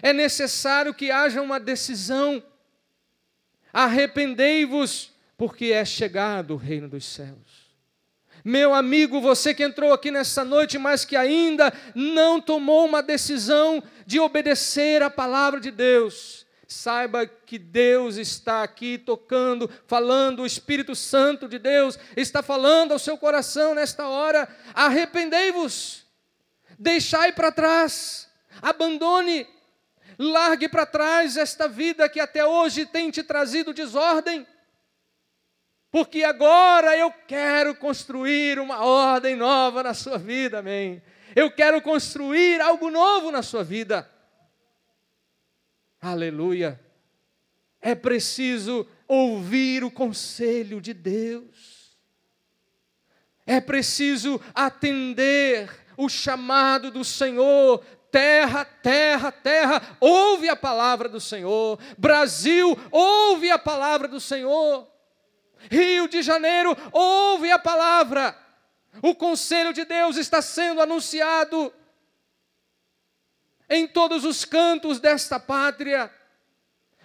É 0.00 0.12
necessário 0.12 0.94
que 0.94 1.10
haja 1.10 1.42
uma 1.42 1.58
decisão. 1.58 2.40
Arrependei-vos, 3.72 5.10
porque 5.36 5.72
é 5.72 5.84
chegado 5.84 6.54
o 6.54 6.56
reino 6.56 6.88
dos 6.88 7.04
céus. 7.04 7.64
Meu 8.44 8.72
amigo, 8.72 9.20
você 9.20 9.52
que 9.52 9.64
entrou 9.64 9.92
aqui 9.92 10.12
nessa 10.12 10.44
noite, 10.44 10.78
mas 10.78 11.04
que 11.04 11.16
ainda 11.16 11.72
não 11.92 12.40
tomou 12.40 12.86
uma 12.86 13.02
decisão 13.02 13.82
de 14.06 14.20
obedecer 14.20 15.02
a 15.02 15.10
palavra 15.10 15.58
de 15.58 15.72
Deus, 15.72 16.43
Saiba 16.66 17.26
que 17.26 17.58
Deus 17.58 18.16
está 18.16 18.62
aqui 18.62 18.96
tocando, 18.96 19.70
falando, 19.86 20.42
o 20.42 20.46
Espírito 20.46 20.94
Santo 20.94 21.48
de 21.48 21.58
Deus 21.58 21.98
está 22.16 22.42
falando 22.42 22.92
ao 22.92 22.98
seu 22.98 23.18
coração 23.18 23.74
nesta 23.74 24.08
hora. 24.08 24.48
Arrependei-vos, 24.72 26.06
deixai 26.78 27.32
para 27.32 27.52
trás, 27.52 28.28
abandone, 28.62 29.46
largue 30.18 30.68
para 30.68 30.86
trás 30.86 31.36
esta 31.36 31.68
vida 31.68 32.08
que 32.08 32.20
até 32.20 32.44
hoje 32.46 32.86
tem 32.86 33.10
te 33.10 33.22
trazido 33.22 33.74
desordem. 33.74 34.46
Porque 35.90 36.24
agora 36.24 36.96
eu 36.96 37.12
quero 37.28 37.74
construir 37.74 38.58
uma 38.58 38.84
ordem 38.84 39.36
nova 39.36 39.82
na 39.82 39.94
sua 39.94 40.18
vida, 40.18 40.58
amém. 40.58 41.02
Eu 41.36 41.50
quero 41.50 41.80
construir 41.82 42.60
algo 42.60 42.90
novo 42.90 43.30
na 43.30 43.42
sua 43.42 43.62
vida. 43.62 44.10
Aleluia. 46.04 46.78
É 47.80 47.94
preciso 47.94 48.86
ouvir 49.08 49.82
o 49.82 49.90
conselho 49.90 50.78
de 50.78 50.92
Deus. 50.92 51.96
É 53.46 53.58
preciso 53.58 54.38
atender 54.54 55.70
o 55.96 56.06
chamado 56.06 56.90
do 56.90 57.02
Senhor. 57.02 57.82
Terra, 58.10 58.66
terra, 58.66 59.32
terra, 59.32 59.96
ouve 59.98 60.46
a 60.46 60.54
palavra 60.54 61.08
do 61.08 61.18
Senhor. 61.18 61.78
Brasil, 61.96 62.78
ouve 62.90 63.50
a 63.50 63.58
palavra 63.58 64.06
do 64.06 64.20
Senhor. 64.20 64.86
Rio 65.70 66.06
de 66.06 66.20
Janeiro, 66.20 66.76
ouve 66.92 67.50
a 67.50 67.58
palavra. 67.58 68.36
O 69.00 69.14
conselho 69.14 69.72
de 69.72 69.86
Deus 69.86 70.18
está 70.18 70.42
sendo 70.42 70.82
anunciado 70.82 71.72
em 73.68 73.86
todos 73.86 74.24
os 74.24 74.44
cantos 74.44 75.00
desta 75.00 75.38
pátria, 75.40 76.10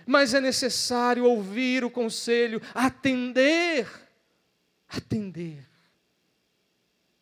mas 0.06 0.34
é 0.34 0.41
necessário 0.41 1.26
ouvir 1.26 1.84
o 1.84 1.89
conselho, 1.89 2.62
atender, 2.74 3.88
atender, 4.88 5.67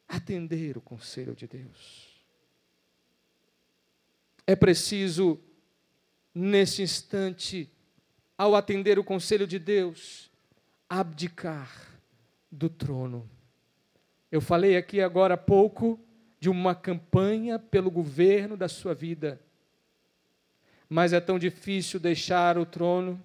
atender 0.07 0.77
o 0.77 0.81
conselho 0.81 1.35
de 1.35 1.47
Deus. 1.47 2.07
É 4.45 4.55
preciso, 4.55 5.39
nesse 6.33 6.81
instante, 6.81 7.69
ao 8.37 8.55
atender 8.55 8.97
o 8.97 9.03
conselho 9.03 9.45
de 9.45 9.59
Deus, 9.59 10.31
abdicar 10.89 11.99
do 12.49 12.69
trono. 12.69 13.29
Eu 14.31 14.39
falei 14.39 14.77
aqui 14.77 15.01
agora 15.01 15.33
há 15.33 15.37
pouco 15.37 15.99
de 16.39 16.49
uma 16.49 16.75
campanha 16.75 17.57
pelo 17.57 17.89
governo 17.89 18.55
da 18.55 18.67
sua 18.67 18.93
vida. 18.93 19.39
Mas 20.89 21.13
é 21.13 21.19
tão 21.19 21.37
difícil 21.37 21.99
deixar 21.99 22.57
o 22.57 22.65
trono, 22.65 23.21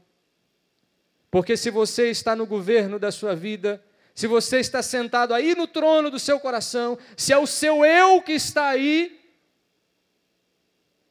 porque 1.30 1.56
se 1.56 1.70
você 1.70 2.10
está 2.10 2.34
no 2.34 2.46
governo 2.46 2.98
da 2.98 3.10
sua 3.10 3.34
vida, 3.34 3.82
se 4.14 4.26
você 4.26 4.58
está 4.58 4.82
sentado 4.82 5.32
aí 5.32 5.54
no 5.54 5.66
trono 5.66 6.10
do 6.10 6.18
seu 6.18 6.38
coração, 6.38 6.98
se 7.16 7.32
é 7.32 7.38
o 7.38 7.46
seu 7.46 7.84
eu 7.84 8.20
que 8.20 8.32
está 8.32 8.68
aí, 8.68 9.18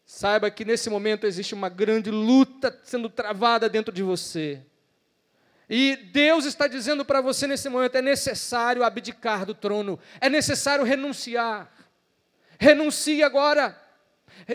saiba 0.05 0.51
que 0.51 0.65
nesse 0.65 0.89
momento 0.89 1.25
existe 1.25 1.53
uma 1.53 1.69
grande 1.69 2.11
luta 2.11 2.77
sendo 2.83 3.09
travada 3.09 3.67
dentro 3.69 3.93
de 3.93 4.03
você. 4.03 4.61
E 5.67 5.95
Deus 5.95 6.45
está 6.45 6.67
dizendo 6.67 7.05
para 7.05 7.21
você 7.21 7.47
nesse 7.47 7.69
momento: 7.69 7.95
é 7.95 8.01
necessário 8.01 8.83
abdicar 8.83 9.45
do 9.45 9.55
trono, 9.55 9.97
é 10.19 10.29
necessário 10.29 10.83
renunciar 10.83 11.71
renuncie 12.61 13.23
agora. 13.23 13.75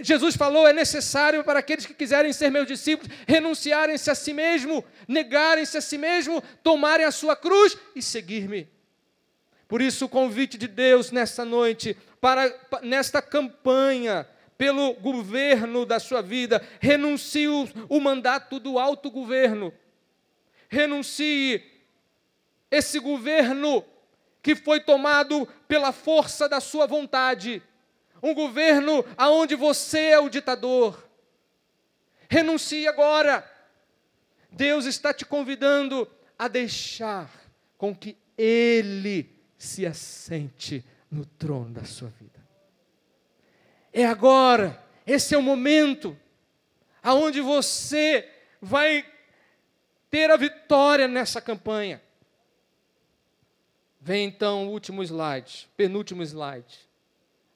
Jesus 0.01 0.37
falou: 0.37 0.67
é 0.69 0.73
necessário 0.73 1.43
para 1.43 1.59
aqueles 1.59 1.85
que 1.85 1.93
quiserem 1.93 2.33
ser 2.33 2.51
meus 2.51 2.69
discípulos 2.69 3.13
renunciarem-se 3.27 4.09
a 4.09 4.15
si 4.15 4.33
mesmo, 4.33 4.85
negarem-se 5.09 5.77
a 5.77 5.81
si 5.81 5.99
mesmo, 5.99 6.41
tomarem 6.63 7.05
a 7.05 7.11
sua 7.11 7.35
cruz 7.35 7.77
e 7.97 8.01
seguir-me. 8.01 8.69
Por 9.67 9.83
isso, 9.83 10.05
o 10.05 10.09
convite 10.09 10.57
de 10.57 10.69
Deus 10.69 11.11
nesta 11.11 11.45
noite, 11.45 11.97
para 12.21 12.49
nesta 12.83 13.21
campanha 13.21 14.27
pelo 14.57 14.95
governo 14.95 15.85
da 15.85 15.99
sua 15.99 16.23
vida, 16.23 16.63
renuncie 16.79 17.49
o, 17.49 17.69
o 17.89 18.01
mandato 18.01 18.61
do 18.61 18.79
autogoverno, 18.79 19.75
renuncie 20.69 21.63
esse 22.71 23.01
governo 23.01 23.85
que 24.43 24.55
foi 24.55 24.79
tomado 24.79 25.47
pela 25.67 25.91
força 25.91 26.49
da 26.49 26.61
sua 26.61 26.87
vontade 26.87 27.61
um 28.27 28.35
governo 28.35 29.05
aonde 29.17 29.55
você 29.55 29.99
é 30.07 30.19
o 30.19 30.29
ditador. 30.29 31.09
Renuncie 32.29 32.89
agora. 32.89 33.49
Deus 34.51 34.85
está 34.85 35.15
te 35.15 35.25
convidando 35.25 36.11
a 36.39 36.49
deixar 36.49 37.31
com 37.79 37.95
que 37.95 38.17
Ele 38.37 39.31
se 39.57 39.87
assente 39.87 40.85
no 41.11 41.25
trono 41.25 41.71
da 41.71 41.85
sua 41.85 42.09
vida. 42.09 42.45
É 43.93 44.05
agora, 44.05 44.83
esse 45.07 45.35
é 45.35 45.39
o 45.39 45.43
momento 45.43 46.19
aonde 47.03 47.41
você 47.41 48.29
vai 48.61 49.07
ter 50.11 50.31
a 50.31 50.37
vitória 50.37 51.07
nessa 51.07 51.41
campanha. 51.41 52.03
Vem 54.01 54.27
então 54.27 54.67
o 54.67 54.71
último 54.71 55.03
slide, 55.03 55.69
penúltimo 55.77 56.23
slide. 56.23 56.87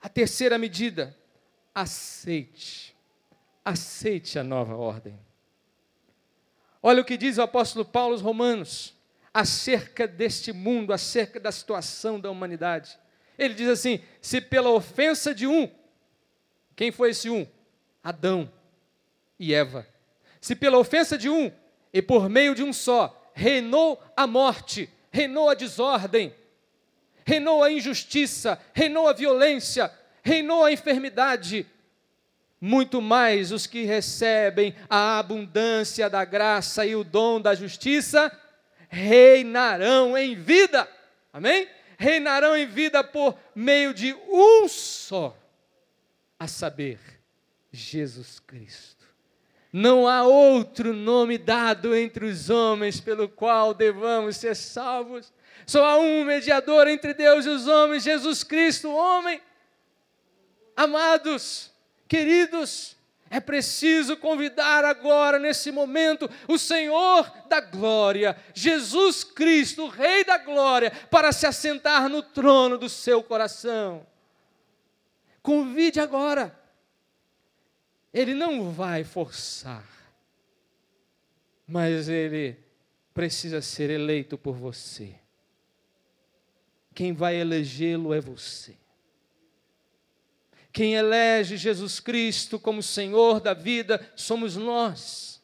A 0.01 0.09
terceira 0.09 0.57
medida, 0.57 1.16
aceite. 1.74 2.96
Aceite 3.64 4.38
a 4.38 4.44
nova 4.44 4.74
ordem. 4.74 5.18
Olha 6.82 7.03
o 7.03 7.05
que 7.05 7.16
diz 7.16 7.36
o 7.36 7.42
apóstolo 7.42 7.84
Paulo 7.84 8.14
aos 8.14 8.22
Romanos 8.22 8.94
acerca 9.32 10.09
deste 10.09 10.53
mundo, 10.53 10.92
acerca 10.92 11.38
da 11.38 11.53
situação 11.53 12.18
da 12.18 12.30
humanidade. 12.30 12.98
Ele 13.38 13.55
diz 13.55 13.68
assim: 13.68 14.01
se 14.20 14.40
pela 14.40 14.70
ofensa 14.70 15.34
de 15.34 15.46
um, 15.46 15.70
quem 16.74 16.90
foi 16.90 17.11
esse 17.11 17.28
um? 17.28 17.46
Adão 18.03 18.51
e 19.38 19.55
Eva. 19.55 19.86
Se 20.40 20.57
pela 20.57 20.78
ofensa 20.78 21.18
de 21.18 21.28
um, 21.28 21.53
e 21.92 22.01
por 22.01 22.28
meio 22.28 22.55
de 22.55 22.62
um 22.62 22.72
só, 22.72 23.30
reinou 23.34 24.03
a 24.16 24.26
morte, 24.26 24.88
reinou 25.11 25.51
a 25.51 25.55
desordem, 25.55 26.34
reinou 27.30 27.62
a 27.62 27.70
injustiça, 27.70 28.60
reinou 28.74 29.06
a 29.06 29.12
violência, 29.12 29.88
reinou 30.20 30.64
a 30.64 30.72
enfermidade, 30.72 31.64
muito 32.60 33.00
mais 33.00 33.52
os 33.52 33.68
que 33.68 33.84
recebem 33.84 34.74
a 34.88 35.20
abundância 35.20 36.10
da 36.10 36.24
graça 36.24 36.84
e 36.84 36.96
o 36.96 37.04
dom 37.04 37.40
da 37.40 37.54
justiça 37.54 38.36
reinarão 38.88 40.18
em 40.18 40.34
vida. 40.34 40.88
Amém? 41.32 41.68
Reinarão 41.96 42.56
em 42.56 42.66
vida 42.66 43.04
por 43.04 43.38
meio 43.54 43.94
de 43.94 44.12
um 44.28 44.66
só, 44.66 45.36
a 46.36 46.48
saber, 46.48 46.98
Jesus 47.70 48.40
Cristo. 48.40 49.06
Não 49.72 50.08
há 50.08 50.24
outro 50.24 50.92
nome 50.92 51.38
dado 51.38 51.94
entre 51.94 52.24
os 52.24 52.50
homens 52.50 53.00
pelo 53.00 53.28
qual 53.28 53.72
devamos 53.72 54.36
ser 54.36 54.56
salvos. 54.56 55.32
Só 55.70 55.84
há 55.84 55.98
um 55.98 56.24
mediador 56.24 56.88
entre 56.88 57.14
Deus 57.14 57.46
e 57.46 57.48
os 57.48 57.68
homens, 57.68 58.02
Jesus 58.02 58.42
Cristo, 58.42 58.90
homem. 58.90 59.40
Amados, 60.76 61.70
queridos, 62.08 62.96
é 63.30 63.38
preciso 63.38 64.16
convidar 64.16 64.84
agora, 64.84 65.38
nesse 65.38 65.70
momento, 65.70 66.28
o 66.48 66.58
Senhor 66.58 67.32
da 67.48 67.60
glória, 67.60 68.36
Jesus 68.52 69.22
Cristo, 69.22 69.86
Rei 69.86 70.24
da 70.24 70.38
glória, 70.38 70.90
para 71.08 71.30
se 71.30 71.46
assentar 71.46 72.08
no 72.08 72.20
trono 72.20 72.76
do 72.76 72.88
seu 72.88 73.22
coração. 73.22 74.04
Convide 75.40 76.00
agora. 76.00 76.52
Ele 78.12 78.34
não 78.34 78.72
vai 78.72 79.04
forçar, 79.04 79.86
mas 81.64 82.08
ele 82.08 82.58
precisa 83.14 83.62
ser 83.62 83.88
eleito 83.88 84.36
por 84.36 84.56
você. 84.56 85.19
Quem 86.95 87.12
vai 87.12 87.36
elegê-lo 87.36 88.12
é 88.12 88.20
você. 88.20 88.76
Quem 90.72 90.95
elege 90.95 91.57
Jesus 91.57 91.99
Cristo 91.99 92.59
como 92.59 92.82
Senhor 92.82 93.41
da 93.41 93.55
vida 93.55 94.01
somos 94.14 94.57
nós. 94.57 95.41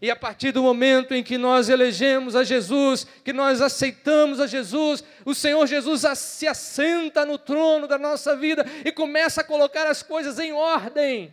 E 0.00 0.10
a 0.10 0.16
partir 0.16 0.50
do 0.50 0.64
momento 0.64 1.14
em 1.14 1.22
que 1.22 1.38
nós 1.38 1.68
elegemos 1.68 2.34
a 2.34 2.42
Jesus, 2.42 3.06
que 3.24 3.32
nós 3.32 3.60
aceitamos 3.60 4.40
a 4.40 4.48
Jesus, 4.48 5.04
o 5.24 5.32
Senhor 5.32 5.64
Jesus 5.68 6.02
se 6.18 6.48
assenta 6.48 7.24
no 7.24 7.38
trono 7.38 7.86
da 7.86 7.96
nossa 7.96 8.34
vida 8.36 8.66
e 8.84 8.90
começa 8.90 9.42
a 9.42 9.44
colocar 9.44 9.86
as 9.86 10.02
coisas 10.02 10.40
em 10.40 10.52
ordem. 10.52 11.32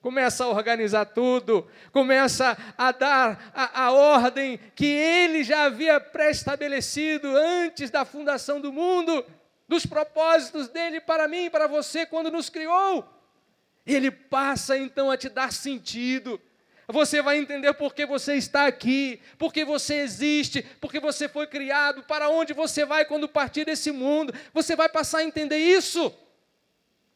Começa 0.00 0.44
a 0.44 0.48
organizar 0.48 1.06
tudo, 1.06 1.68
começa 1.90 2.56
a 2.78 2.92
dar 2.92 3.50
a, 3.52 3.86
a 3.86 3.92
ordem 3.92 4.58
que 4.76 4.86
ele 4.86 5.42
já 5.42 5.64
havia 5.64 5.98
pré-estabelecido 5.98 7.28
antes 7.36 7.90
da 7.90 8.04
fundação 8.04 8.60
do 8.60 8.72
mundo 8.72 9.24
dos 9.66 9.84
propósitos 9.84 10.68
dele 10.68 11.00
para 11.00 11.28
mim 11.28 11.44
e 11.44 11.50
para 11.50 11.66
você 11.66 12.06
quando 12.06 12.30
nos 12.30 12.48
criou. 12.48 13.06
Ele 13.84 14.10
passa 14.10 14.78
então 14.78 15.10
a 15.10 15.16
te 15.16 15.28
dar 15.28 15.52
sentido. 15.52 16.40
Você 16.86 17.20
vai 17.20 17.36
entender 17.36 17.74
por 17.74 17.94
que 17.94 18.06
você 18.06 18.34
está 18.34 18.66
aqui, 18.66 19.20
por 19.36 19.52
que 19.52 19.62
você 19.62 19.96
existe, 19.96 20.62
por 20.80 20.90
que 20.90 20.98
você 20.98 21.28
foi 21.28 21.46
criado, 21.46 22.02
para 22.04 22.30
onde 22.30 22.54
você 22.54 22.86
vai 22.86 23.04
quando 23.04 23.28
partir 23.28 23.66
desse 23.66 23.90
mundo. 23.90 24.32
Você 24.54 24.74
vai 24.74 24.88
passar 24.88 25.18
a 25.18 25.24
entender 25.24 25.58
isso. 25.58 26.14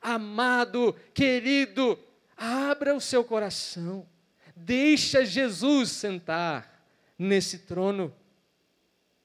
Amado, 0.00 0.94
querido, 1.14 1.98
abra 2.36 2.94
o 2.94 3.00
seu 3.00 3.24
coração. 3.24 4.06
Deixa 4.54 5.24
Jesus 5.24 5.90
sentar 5.90 6.84
nesse 7.18 7.60
trono 7.60 8.14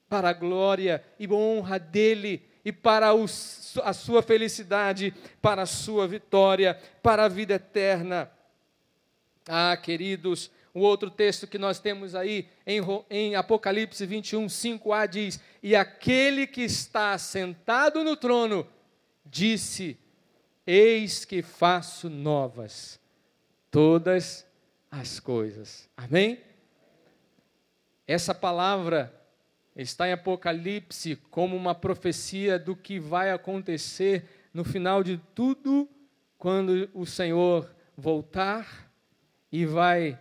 para 0.08 0.30
a 0.30 0.32
glória 0.32 1.04
e 1.18 1.30
honra 1.30 1.78
dele 1.78 2.42
e 2.64 2.72
para 2.72 3.10
a 3.82 3.92
sua 3.92 4.22
felicidade, 4.22 5.14
para 5.40 5.62
a 5.62 5.66
sua 5.66 6.08
vitória, 6.08 6.78
para 7.02 7.24
a 7.24 7.28
vida 7.28 7.54
eterna. 7.54 8.30
Ah, 9.46 9.76
queridos, 9.76 10.50
o 10.74 10.80
outro 10.80 11.10
texto 11.10 11.46
que 11.46 11.58
nós 11.58 11.78
temos 11.78 12.14
aí 12.14 12.48
em, 13.10 13.34
Apocalipse 13.34 14.04
21, 14.04 14.46
5a 14.46 15.08
diz: 15.08 15.40
E 15.62 15.74
aquele 15.74 16.46
que 16.46 16.62
está 16.62 17.16
sentado 17.18 18.04
no 18.04 18.16
trono 18.16 18.66
disse: 19.24 19.98
Eis 20.70 21.24
que 21.24 21.40
faço 21.40 22.10
novas 22.10 23.00
todas 23.70 24.46
as 24.90 25.18
coisas. 25.18 25.88
Amém? 25.96 26.42
Essa 28.06 28.34
palavra 28.34 29.10
está 29.74 30.06
em 30.06 30.12
Apocalipse 30.12 31.16
como 31.30 31.56
uma 31.56 31.74
profecia 31.74 32.58
do 32.58 32.76
que 32.76 33.00
vai 33.00 33.30
acontecer 33.30 34.28
no 34.52 34.62
final 34.62 35.02
de 35.02 35.16
tudo, 35.34 35.88
quando 36.36 36.90
o 36.92 37.06
Senhor 37.06 37.74
voltar 37.96 38.92
e 39.50 39.64
vai 39.64 40.18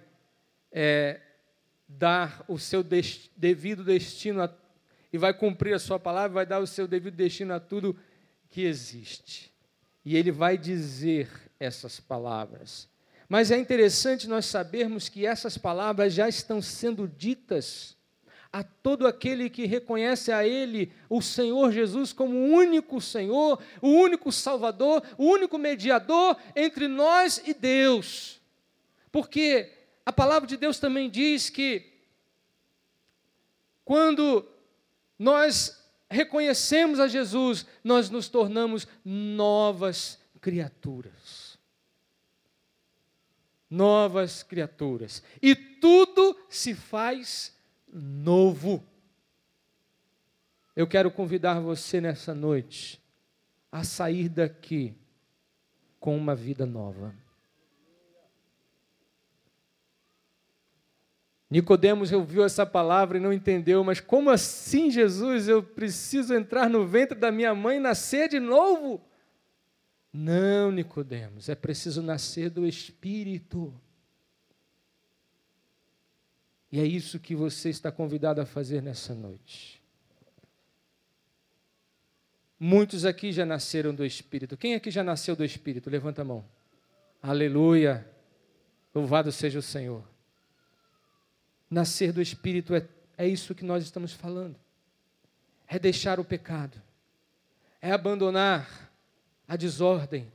é, 0.72 1.20
dar 1.90 2.46
o 2.48 2.58
seu 2.58 2.82
devido 3.36 3.84
destino 3.84 4.44
a, 4.44 4.54
e 5.12 5.18
vai 5.18 5.34
cumprir 5.34 5.74
a 5.74 5.80
sua 5.80 6.00
palavra, 6.00 6.36
vai 6.36 6.46
dar 6.46 6.60
o 6.60 6.68
seu 6.68 6.88
devido 6.88 7.16
destino 7.16 7.54
a 7.54 7.60
tudo 7.60 8.00
que 8.50 8.62
existe. 8.62 9.57
E 10.08 10.16
ele 10.16 10.32
vai 10.32 10.58
dizer 10.58 11.30
essas 11.60 12.00
palavras. 12.00 12.88
Mas 13.28 13.52
é 13.52 13.58
interessante 13.58 14.26
nós 14.26 14.46
sabermos 14.46 15.10
que 15.10 15.26
essas 15.26 15.58
palavras 15.58 16.14
já 16.14 16.30
estão 16.30 16.62
sendo 16.62 17.10
ditas 17.10 17.98
a 18.50 18.64
todo 18.64 19.06
aquele 19.06 19.50
que 19.50 19.66
reconhece 19.66 20.32
a 20.32 20.48
Ele, 20.48 20.94
o 21.10 21.22
Senhor 21.22 21.74
Jesus, 21.74 22.14
como 22.14 22.38
o 22.38 22.54
único 22.54 23.02
Senhor, 23.02 23.62
o 23.82 23.90
único 23.90 24.32
Salvador, 24.32 25.04
o 25.18 25.26
único 25.26 25.58
mediador 25.58 26.38
entre 26.56 26.88
nós 26.88 27.42
e 27.46 27.54
Deus. 27.54 28.40
Porque 29.12 29.74
a 30.06 30.14
palavra 30.14 30.48
de 30.48 30.56
Deus 30.56 30.80
também 30.80 31.10
diz 31.10 31.50
que 31.50 31.86
quando 33.84 34.48
nós 35.20 35.86
reconhecemos 36.10 37.00
a 37.00 37.08
Jesus, 37.08 37.66
nós 37.84 38.10
nos 38.10 38.30
tornamos 38.30 38.88
novas 39.04 40.20
criaturas. 40.40 41.58
Novas 43.70 44.44
criaturas. 44.44 45.22
E 45.42 45.56
tudo 45.56 46.38
se 46.50 46.74
faz 46.74 47.56
novo. 47.92 48.84
Eu 50.76 50.88
quero 50.88 51.12
convidar 51.12 51.60
você 51.60 52.00
nessa 52.00 52.34
noite 52.34 53.02
a 53.72 53.84
sair 53.84 54.30
daqui 54.30 54.96
com 56.00 56.16
uma 56.16 56.36
vida 56.36 56.66
nova. 56.66 57.14
Nicodemos 61.50 62.12
ouviu 62.12 62.44
essa 62.44 62.66
palavra 62.66 63.18
e 63.18 63.22
não 63.22 63.32
entendeu, 63.32 63.84
mas 63.84 64.02
como 64.02 64.30
assim, 64.30 64.92
Jesus? 64.92 65.48
Eu 65.48 65.64
preciso 65.64 66.34
entrar 66.34 66.70
no 66.70 66.86
ventre 66.86 67.18
da 67.18 67.32
minha 67.32 67.56
mãe 67.56 67.78
e 67.78 67.80
nascer 67.80 68.28
de 68.28 68.40
novo? 68.40 69.02
Não, 70.12 70.72
Nicodemos, 70.72 71.48
é 71.48 71.56
preciso 71.56 72.02
nascer 72.02 72.50
do 72.50 72.68
Espírito. 72.68 73.74
E 76.70 76.82
é 76.82 76.86
isso 76.86 77.18
que 77.18 77.34
você 77.34 77.70
está 77.70 77.92
convidado 77.92 78.42
a 78.42 78.46
fazer 78.46 78.82
nessa 78.82 79.14
noite. 79.14 79.82
Muitos 82.60 83.06
aqui 83.06 83.32
já 83.32 83.46
nasceram 83.46 83.94
do 83.94 84.04
Espírito. 84.04 84.58
Quem 84.58 84.76
aqui 84.76 84.92
já 84.92 85.04
nasceu 85.04 85.36
do 85.36 85.46
Espírito? 85.46 85.90
Levanta 85.90 86.24
a 86.24 86.26
mão. 86.26 86.44
Aleluia. 87.22 88.06
Louvado 88.94 89.32
seja 89.32 89.60
o 89.60 89.62
Senhor. 89.62 90.04
Nascer 91.70 92.12
do 92.12 92.22
Espírito 92.22 92.74
é, 92.74 92.88
é 93.18 93.28
isso 93.28 93.56
que 93.56 93.66
nós 93.66 93.84
estamos 93.84 94.14
falando. 94.14 94.56
É 95.68 95.78
deixar 95.78 96.20
o 96.20 96.26
pecado. 96.26 96.82
é 97.82 97.92
abandonar 97.92 98.92
a 99.48 99.56
desordem, 99.56 100.32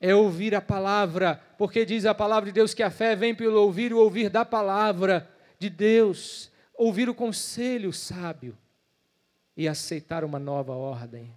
é 0.00 0.14
ouvir 0.14 0.54
a 0.54 0.60
palavra, 0.60 1.42
porque 1.56 1.84
diz 1.84 2.04
a 2.04 2.14
palavra 2.14 2.46
de 2.46 2.52
Deus 2.52 2.74
que 2.74 2.82
a 2.82 2.90
fé 2.90 3.16
vem 3.16 3.34
pelo 3.34 3.60
ouvir 3.60 3.92
o 3.92 3.98
ouvir 3.98 4.28
da 4.28 4.44
palavra 4.44 5.28
de 5.58 5.70
Deus, 5.70 6.50
ouvir 6.74 7.08
o 7.08 7.14
conselho 7.14 7.92
sábio 7.92 8.56
e 9.56 9.66
aceitar 9.66 10.22
uma 10.22 10.38
nova 10.38 10.74
ordem. 10.74 11.32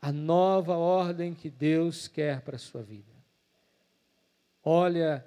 A 0.00 0.12
nova 0.12 0.76
ordem 0.76 1.34
que 1.34 1.50
Deus 1.50 2.06
quer 2.06 2.40
para 2.42 2.56
a 2.56 2.60
sua 2.60 2.82
vida. 2.82 3.10
Olha, 4.62 5.24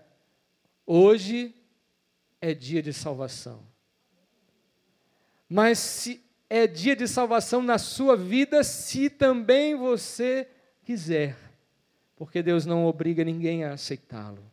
hoje 0.86 1.54
é 2.42 2.54
dia 2.54 2.82
de 2.82 2.94
salvação. 2.94 3.62
Mas 5.48 5.80
se 5.80 6.24
é 6.50 6.68
dia 6.68 6.96
de 6.96 7.08
salvação 7.08 7.62
na 7.62 7.78
sua 7.78 8.16
vida, 8.16 8.64
se 8.64 9.10
também 9.10 9.76
você 9.76 10.48
quiser, 10.84 11.38
porque 12.16 12.42
Deus 12.42 12.66
não 12.66 12.86
obriga 12.86 13.24
ninguém 13.24 13.64
a 13.64 13.74
aceitá-lo. 13.74 14.44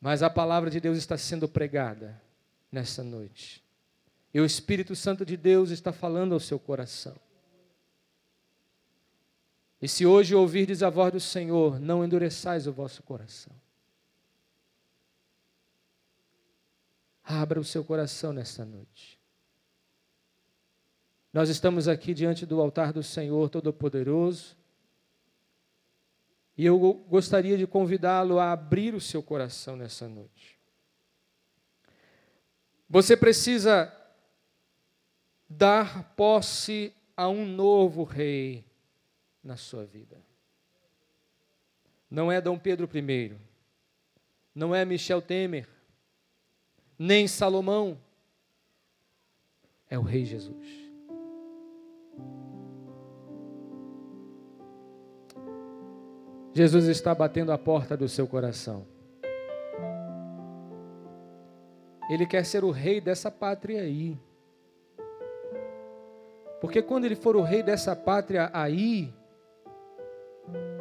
Mas 0.00 0.22
a 0.22 0.30
palavra 0.30 0.70
de 0.70 0.80
Deus 0.80 0.96
está 0.96 1.16
sendo 1.18 1.48
pregada 1.48 2.20
nessa 2.70 3.02
noite. 3.02 3.64
E 4.32 4.40
o 4.40 4.44
Espírito 4.44 4.94
Santo 4.94 5.24
de 5.24 5.36
Deus 5.36 5.70
está 5.70 5.92
falando 5.92 6.34
ao 6.34 6.40
seu 6.40 6.58
coração. 6.58 7.16
E 9.80 9.88
se 9.88 10.04
hoje 10.04 10.34
ouvirdes 10.34 10.82
a 10.82 10.90
voz 10.90 11.12
do 11.12 11.20
Senhor, 11.20 11.80
não 11.80 12.04
endureçais 12.04 12.66
o 12.66 12.72
vosso 12.72 13.02
coração. 13.02 13.52
Abra 17.30 17.60
o 17.60 17.64
seu 17.64 17.84
coração 17.84 18.32
nesta 18.32 18.64
noite. 18.64 19.20
Nós 21.30 21.50
estamos 21.50 21.86
aqui 21.86 22.14
diante 22.14 22.46
do 22.46 22.58
altar 22.58 22.90
do 22.90 23.02
Senhor 23.02 23.50
Todo-Poderoso. 23.50 24.56
E 26.56 26.64
eu 26.64 26.78
gostaria 26.78 27.58
de 27.58 27.66
convidá-lo 27.66 28.38
a 28.38 28.50
abrir 28.50 28.94
o 28.94 29.00
seu 29.00 29.22
coração 29.22 29.76
nessa 29.76 30.08
noite. 30.08 30.58
Você 32.88 33.14
precisa 33.14 33.94
dar 35.46 36.14
posse 36.14 36.94
a 37.14 37.28
um 37.28 37.44
novo 37.44 38.04
rei 38.04 38.64
na 39.44 39.58
sua 39.58 39.84
vida. 39.84 40.18
Não 42.10 42.32
é 42.32 42.40
Dom 42.40 42.58
Pedro 42.58 42.88
I, 42.90 43.36
não 44.54 44.74
é 44.74 44.82
Michel 44.86 45.20
Temer, 45.20 45.68
nem 46.98 47.28
Salomão, 47.28 47.96
é 49.88 49.98
o 49.98 50.02
Rei 50.02 50.24
Jesus. 50.24 50.88
Jesus 56.52 56.86
está 56.88 57.14
batendo 57.14 57.52
a 57.52 57.58
porta 57.58 57.96
do 57.96 58.08
seu 58.08 58.26
coração. 58.26 58.84
Ele 62.10 62.26
quer 62.26 62.44
ser 62.44 62.64
o 62.64 62.70
rei 62.70 63.00
dessa 63.00 63.30
pátria 63.30 63.82
aí. 63.82 64.18
Porque 66.60 66.82
quando 66.82 67.04
ele 67.04 67.14
for 67.14 67.36
o 67.36 67.42
rei 67.42 67.62
dessa 67.62 67.94
pátria 67.94 68.50
aí, 68.52 69.14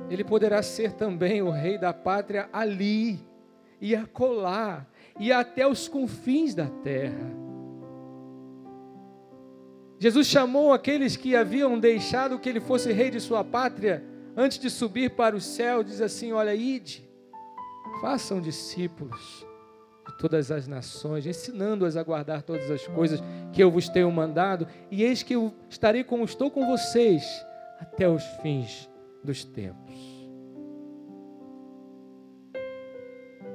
ele 0.10 0.24
poderá 0.24 0.64
ser 0.64 0.94
também 0.94 1.42
o 1.42 1.52
rei 1.52 1.78
da 1.78 1.94
pátria 1.94 2.50
ali, 2.52 3.20
e 3.80 3.96
acolá, 3.96 4.86
e 5.20 5.32
até 5.32 5.68
os 5.68 5.88
confins 5.88 6.54
da 6.54 6.68
terra. 6.68 7.38
Jesus 10.00 10.28
chamou 10.28 10.72
aqueles 10.72 11.16
que 11.16 11.36
haviam 11.36 11.80
deixado 11.80 12.38
que 12.38 12.48
ele 12.48 12.60
fosse 12.60 12.92
rei 12.92 13.10
de 13.10 13.20
sua 13.20 13.44
pátria, 13.44 14.04
antes 14.36 14.60
de 14.60 14.70
subir 14.70 15.12
para 15.12 15.36
o 15.36 15.42
céu, 15.42 15.84
diz 15.84 16.02
assim: 16.02 16.32
Olha, 16.32 16.54
ide, 16.54 17.08
façam 18.00 18.40
discípulos 18.40 19.46
de 20.08 20.18
todas 20.20 20.52
as 20.52 20.68
nações, 20.68 21.26
ensinando-as 21.26 21.98
a 21.98 22.04
guardar 22.04 22.44
todas 22.44 22.70
as 22.70 22.86
coisas 22.88 23.22
que 23.52 23.62
eu 23.62 23.72
vos 23.72 23.90
tenho 23.90 24.12
mandado, 24.12 24.68
e 24.92 25.04
eis 25.04 25.24
que 25.24 25.34
eu 25.34 25.52
estarei 25.68 26.04
como 26.04 26.24
estou 26.24 26.52
com 26.52 26.68
vocês 26.68 27.24
até 27.80 28.08
os 28.08 28.24
fins 28.42 28.88
dos 29.24 29.44
tempos. 29.44 29.96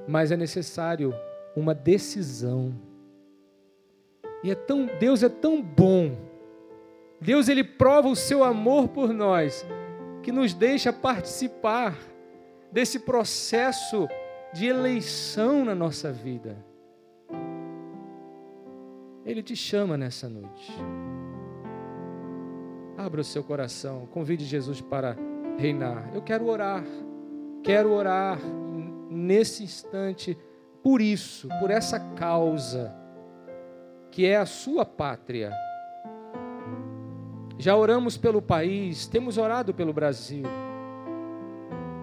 Mas 0.08 0.32
é 0.32 0.36
necessário 0.36 1.14
uma 1.56 1.74
decisão. 1.74 2.74
E 4.42 4.50
é 4.50 4.54
tão 4.54 4.86
Deus 4.98 5.22
é 5.22 5.28
tão 5.28 5.62
bom. 5.62 6.16
Deus 7.20 7.48
ele 7.48 7.62
prova 7.62 8.08
o 8.08 8.16
seu 8.16 8.42
amor 8.42 8.88
por 8.88 9.12
nós, 9.12 9.64
que 10.22 10.32
nos 10.32 10.52
deixa 10.52 10.92
participar 10.92 11.96
desse 12.72 12.98
processo 12.98 14.08
de 14.52 14.66
eleição 14.66 15.64
na 15.64 15.74
nossa 15.74 16.10
vida. 16.10 16.56
Ele 19.24 19.42
te 19.42 19.54
chama 19.54 19.96
nessa 19.96 20.28
noite. 20.28 20.72
Abra 22.96 23.20
o 23.20 23.24
seu 23.24 23.44
coração, 23.44 24.06
convide 24.10 24.44
Jesus 24.44 24.80
para 24.80 25.16
reinar. 25.56 26.10
Eu 26.12 26.22
quero 26.22 26.46
orar, 26.46 26.84
quero 27.62 27.92
orar 27.92 28.38
nesse 29.08 29.62
instante 29.62 30.36
por 30.82 31.00
isso, 31.00 31.48
por 31.60 31.70
essa 31.70 31.98
causa, 31.98 32.94
que 34.10 34.26
é 34.26 34.36
a 34.36 34.46
sua 34.46 34.84
pátria. 34.84 35.52
Já 37.58 37.76
oramos 37.76 38.16
pelo 38.16 38.42
país, 38.42 39.06
temos 39.06 39.38
orado 39.38 39.72
pelo 39.72 39.92
Brasil, 39.92 40.44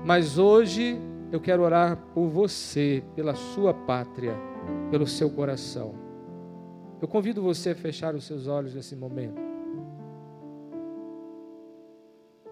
mas 0.05 0.38
hoje 0.38 0.99
eu 1.32 1.39
quero 1.39 1.61
orar 1.63 1.97
por 2.13 2.27
você, 2.27 3.03
pela 3.15 3.36
sua 3.36 3.73
pátria, 3.73 4.36
pelo 4.89 5.05
seu 5.05 5.30
coração. 5.30 5.93
Eu 7.01 7.07
convido 7.07 7.41
você 7.41 7.71
a 7.71 7.75
fechar 7.75 8.15
os 8.15 8.25
seus 8.25 8.47
olhos 8.47 8.73
nesse 8.73 8.95
momento. 8.95 9.39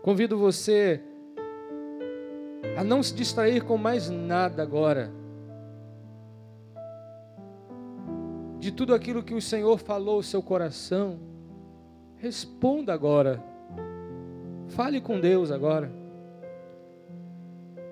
Convido 0.02 0.38
você 0.38 1.02
a 2.78 2.84
não 2.84 3.02
se 3.02 3.14
distrair 3.14 3.64
com 3.64 3.78
mais 3.78 4.10
nada 4.10 4.62
agora. 4.62 5.12
De 8.68 8.74
tudo 8.74 8.94
aquilo 8.94 9.24
que 9.24 9.34
o 9.34 9.42
Senhor 9.42 9.80
falou 9.80 10.16
ao 10.16 10.22
seu 10.22 10.44
coração, 10.44 11.18
responda 12.18 12.94
agora. 12.94 13.42
Fale 14.68 15.00
com 15.00 15.22
Deus 15.22 15.52
agora. 15.52 15.90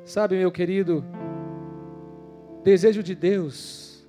Sabe, 0.03 0.35
meu 0.35 0.51
querido, 0.51 1.01
desejo 2.61 3.01
de 3.01 3.15
Deus 3.15 4.05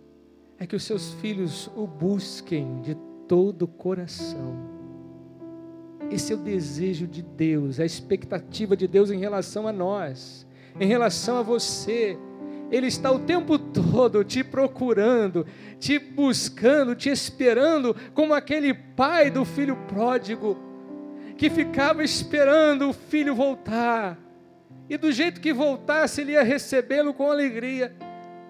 é 0.58 0.66
que 0.66 0.74
os 0.74 0.82
seus 0.82 1.12
filhos 1.20 1.70
o 1.76 1.86
busquem 1.86 2.80
de 2.80 2.96
todo 3.28 3.62
o 3.62 3.68
coração. 3.68 4.56
Esse 6.10 6.32
é 6.32 6.34
o 6.34 6.40
desejo 6.40 7.06
de 7.06 7.22
Deus, 7.22 7.78
a 7.78 7.84
expectativa 7.84 8.76
de 8.76 8.88
Deus 8.88 9.12
em 9.12 9.20
relação 9.20 9.68
a 9.68 9.72
nós, 9.72 10.44
em 10.80 10.86
relação 10.88 11.36
a 11.36 11.42
você. 11.42 12.18
Ele 12.70 12.88
está 12.88 13.12
o 13.12 13.20
tempo 13.20 13.58
todo 13.58 14.24
te 14.24 14.42
procurando, 14.42 15.46
te 15.78 15.98
buscando, 15.98 16.94
te 16.94 17.08
esperando, 17.08 17.94
como 18.12 18.34
aquele 18.34 18.74
pai 18.74 19.30
do 19.30 19.44
filho 19.44 19.76
pródigo, 19.88 20.58
que 21.36 21.48
ficava 21.48 22.02
esperando 22.02 22.88
o 22.88 22.92
filho 22.92 23.34
voltar, 23.34 24.18
e 24.88 24.96
do 24.96 25.10
jeito 25.10 25.40
que 25.40 25.52
voltasse, 25.52 26.20
ele 26.20 26.32
ia 26.32 26.42
recebê-lo 26.42 27.12
com 27.12 27.30
alegria. 27.30 27.94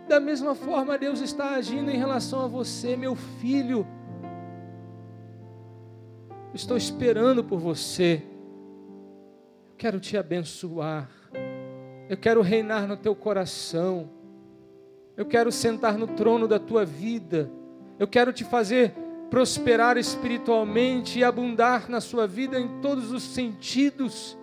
Da 0.07 0.21
mesma 0.21 0.55
forma, 0.55 0.99
Deus 0.99 1.21
está 1.21 1.55
agindo 1.55 1.91
em 1.91 1.97
relação 1.97 2.45
a 2.45 2.47
você, 2.47 2.97
meu 2.97 3.17
filho. 3.17 3.87
Estou 6.55 6.77
esperando 6.77 7.43
por 7.43 7.59
você. 7.59 8.23
Quero 9.77 9.99
te 9.99 10.17
abençoar. 10.17 11.16
Eu 12.09 12.17
quero 12.17 12.41
reinar 12.41 12.87
no 12.87 12.97
teu 12.97 13.15
coração. 13.15 14.11
Eu 15.17 15.27
quero 15.27 15.51
sentar 15.51 15.97
no 15.99 16.07
trono 16.07 16.47
da 16.47 16.59
tua 16.59 16.85
vida. 16.85 17.51
Eu 17.99 18.07
quero 18.07 18.33
te 18.33 18.45
fazer 18.45 18.95
prosperar 19.31 19.97
espiritualmente 19.97 21.19
e 21.19 21.25
abundar 21.25 21.89
na 21.89 22.01
sua 22.01 22.27
vida 22.27 22.61
em 22.61 22.81
todos 22.81 23.11
os 23.11 23.23
sentidos 23.23 24.39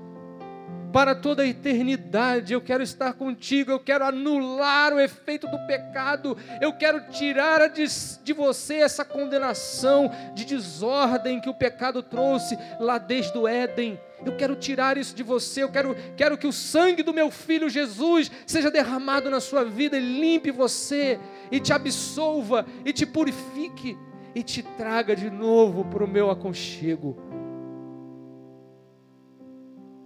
para 0.94 1.16
toda 1.16 1.42
a 1.42 1.48
eternidade. 1.48 2.54
Eu 2.54 2.62
quero 2.62 2.84
estar 2.84 3.14
contigo, 3.14 3.72
eu 3.72 3.80
quero 3.80 4.06
anular 4.06 4.94
o 4.94 5.00
efeito 5.00 5.48
do 5.48 5.58
pecado, 5.66 6.38
eu 6.62 6.72
quero 6.72 7.10
tirar 7.10 7.68
de, 7.68 7.86
de 8.24 8.32
você 8.32 8.76
essa 8.76 9.04
condenação 9.04 10.12
de 10.36 10.46
desordem 10.46 11.42
que 11.42 11.50
o 11.50 11.54
pecado 11.54 12.04
trouxe 12.04 12.56
lá 12.80 13.00
desde 13.00 13.36
o 13.36 13.48
Éden. 13.48 14.00
Eu 14.24 14.38
quero 14.38 14.56
tirar 14.56 14.96
isso 14.96 15.14
de 15.16 15.24
você, 15.24 15.64
eu 15.64 15.70
quero, 15.70 15.98
quero 16.16 16.38
que 16.38 16.48
o 16.48 16.54
sangue 16.54 17.04
do 17.04 17.14
meu 17.14 17.30
filho 17.30 17.68
Jesus 17.68 18.32
seja 18.46 18.72
derramado 18.72 19.30
na 19.30 19.42
sua 19.42 19.66
vida 19.66 19.98
e 19.98 20.22
limpe 20.22 20.52
você, 20.52 21.20
e 21.52 21.60
te 21.60 21.74
absolva, 21.74 22.66
e 22.86 22.94
te 22.94 23.06
purifique, 23.06 23.98
e 24.34 24.42
te 24.42 24.64
traga 24.64 25.14
de 25.14 25.30
novo 25.30 25.84
para 25.86 26.06
o 26.06 26.08
meu 26.08 26.30
aconchego 26.30 27.43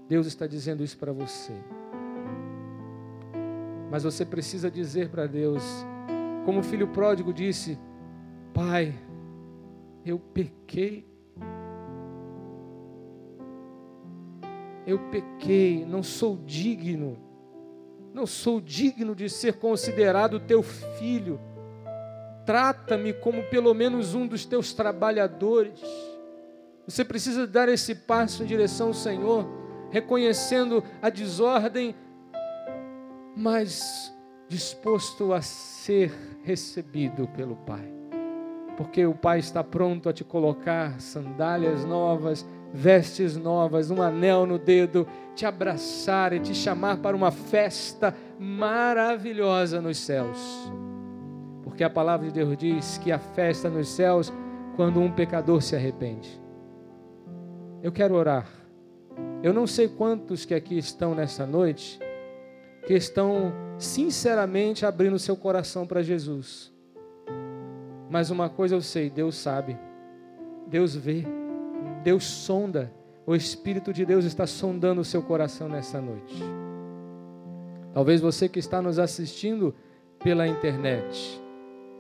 Deus 0.08 0.26
está 0.28 0.48
dizendo 0.48 0.84
isso 0.84 0.98
para 0.98 1.12
você. 1.12 1.54
Mas 3.90 4.04
você 4.04 4.26
precisa 4.26 4.70
dizer 4.70 5.10
para 5.10 5.28
Deus, 5.28 5.64
como 6.46 6.60
o 6.60 6.64
filho 6.64 6.88
pródigo 6.88 7.34
disse: 7.34 7.78
Pai, 8.54 8.94
eu 10.06 10.20
pequei. 10.20 11.06
Eu 14.86 15.00
pequei, 15.12 15.86
não 15.86 16.02
sou 16.02 16.38
digno. 16.46 17.18
Não 18.14 18.26
sou 18.26 18.62
digno 18.62 19.14
de 19.14 19.30
ser 19.30 19.60
considerado 19.60 20.40
teu 20.40 20.64
filho. 20.64 21.40
Trata-me 22.46 23.12
como 23.12 23.44
pelo 23.44 23.74
menos 23.74 24.16
um 24.16 24.26
dos 24.26 24.46
teus 24.46 24.74
trabalhadores. 24.74 25.82
Você 26.88 27.04
precisa 27.04 27.46
dar 27.46 27.68
esse 27.68 27.94
passo 27.94 28.44
em 28.44 28.46
direção 28.46 28.88
ao 28.88 28.94
Senhor, 28.94 29.46
reconhecendo 29.90 30.84
a 31.02 31.10
desordem, 31.10 31.96
mas 33.36 34.14
disposto 34.48 35.34
a 35.34 35.42
ser 35.42 36.12
recebido 36.44 37.28
pelo 37.30 37.56
Pai. 37.56 37.94
Porque 38.76 39.06
o 39.06 39.14
Pai 39.14 39.40
está 39.40 39.64
pronto 39.64 40.08
a 40.08 40.14
te 40.14 40.24
colocar 40.24 41.00
sandálias 41.02 41.84
novas, 41.84 42.46
vestes 42.74 43.36
novas, 43.36 43.90
um 43.90 44.02
anel 44.02 44.46
no 44.46 44.60
dedo, 44.60 45.08
te 45.36 45.46
abraçar 45.46 46.34
e 46.34 46.40
te 46.40 46.54
chamar 46.54 46.98
para 46.98 47.16
uma 47.16 47.32
festa 47.32 48.16
maravilhosa 48.40 49.82
nos 49.82 49.98
céus. 49.98 50.72
Porque 51.64 51.84
a 51.84 51.90
palavra 51.90 52.28
de 52.28 52.34
Deus 52.34 52.58
diz 52.58 52.98
que 52.98 53.12
a 53.12 53.20
festa 53.20 53.70
nos 53.70 53.90
céus 53.90 54.32
quando 54.76 55.00
um 55.00 55.12
pecador 55.12 55.62
se 55.62 55.76
arrepende. 55.76 56.42
Eu 57.82 57.92
quero 57.92 58.16
orar. 58.16 58.48
Eu 59.44 59.54
não 59.54 59.68
sei 59.68 59.88
quantos 59.88 60.46
que 60.46 60.54
aqui 60.54 60.78
estão 60.78 61.14
nessa 61.14 61.46
noite 61.46 62.00
que 62.88 62.94
estão 62.94 63.54
sinceramente 63.78 64.86
abrindo 64.86 65.20
seu 65.20 65.36
coração 65.36 65.86
para 65.86 66.02
Jesus. 66.02 66.72
Mas 68.10 68.30
uma 68.30 68.50
coisa 68.50 68.76
eu 68.76 68.82
sei, 68.82 69.10
Deus 69.10 69.36
sabe. 69.36 69.78
Deus 70.68 70.96
vê. 70.96 71.26
Deus 72.04 72.24
sonda. 72.24 72.92
O 73.26 73.36
Espírito 73.36 73.92
de 73.92 74.06
Deus 74.06 74.24
está 74.24 74.48
sondando 74.48 75.02
o 75.02 75.06
seu 75.06 75.22
coração 75.22 75.68
nessa 75.68 76.00
noite. 76.00 76.42
Talvez 77.94 78.22
você 78.22 78.48
que 78.48 78.60
está 78.60 78.82
nos 78.82 78.98
assistindo 78.98 79.76
pela 80.24 80.48
internet, 80.48 81.42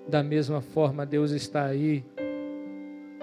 da 0.07 0.23
mesma 0.23 0.61
forma, 0.61 1.05
Deus 1.05 1.31
está 1.31 1.65
aí, 1.65 2.05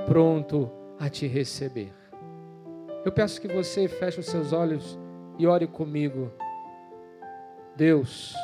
pronto 0.06 0.70
a 0.98 1.08
te 1.08 1.26
receber. 1.26 2.03
Eu 3.04 3.12
peço 3.12 3.40
que 3.40 3.48
você 3.48 3.86
feche 3.86 4.18
os 4.18 4.26
seus 4.26 4.52
olhos 4.52 4.98
e 5.38 5.46
ore 5.46 5.66
comigo. 5.66 6.30
Deus, 7.76 8.34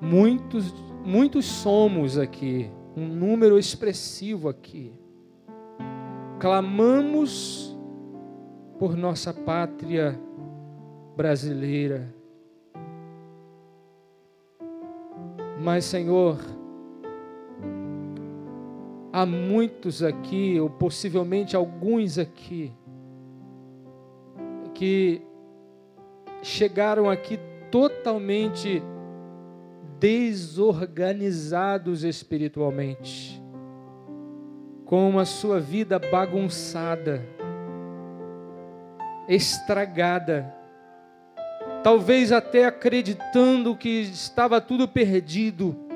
muitos, 0.00 0.72
muitos 1.04 1.44
somos 1.46 2.16
aqui, 2.16 2.70
um 2.96 3.06
número 3.06 3.58
expressivo 3.58 4.48
aqui. 4.48 4.92
Clamamos 6.38 7.76
por 8.78 8.96
nossa 8.96 9.32
pátria 9.32 10.18
brasileira. 11.16 12.14
Mas, 15.60 15.84
Senhor, 15.84 16.38
há 19.12 19.26
muitos 19.26 20.02
aqui, 20.02 20.58
ou 20.58 20.70
possivelmente 20.70 21.54
alguns 21.54 22.16
aqui, 22.16 22.72
que 24.72 25.20
chegaram 26.40 27.10
aqui 27.10 27.38
totalmente 27.70 28.82
desorganizados 30.00 32.04
espiritualmente, 32.04 33.38
com 34.86 35.18
a 35.18 35.26
sua 35.26 35.60
vida 35.60 35.98
bagunçada, 35.98 37.22
estragada, 39.28 40.50
talvez 41.84 42.32
até 42.32 42.64
acreditando 42.64 43.76
que 43.76 44.00
estava 44.00 44.58
tudo 44.60 44.88
perdido 44.88 45.91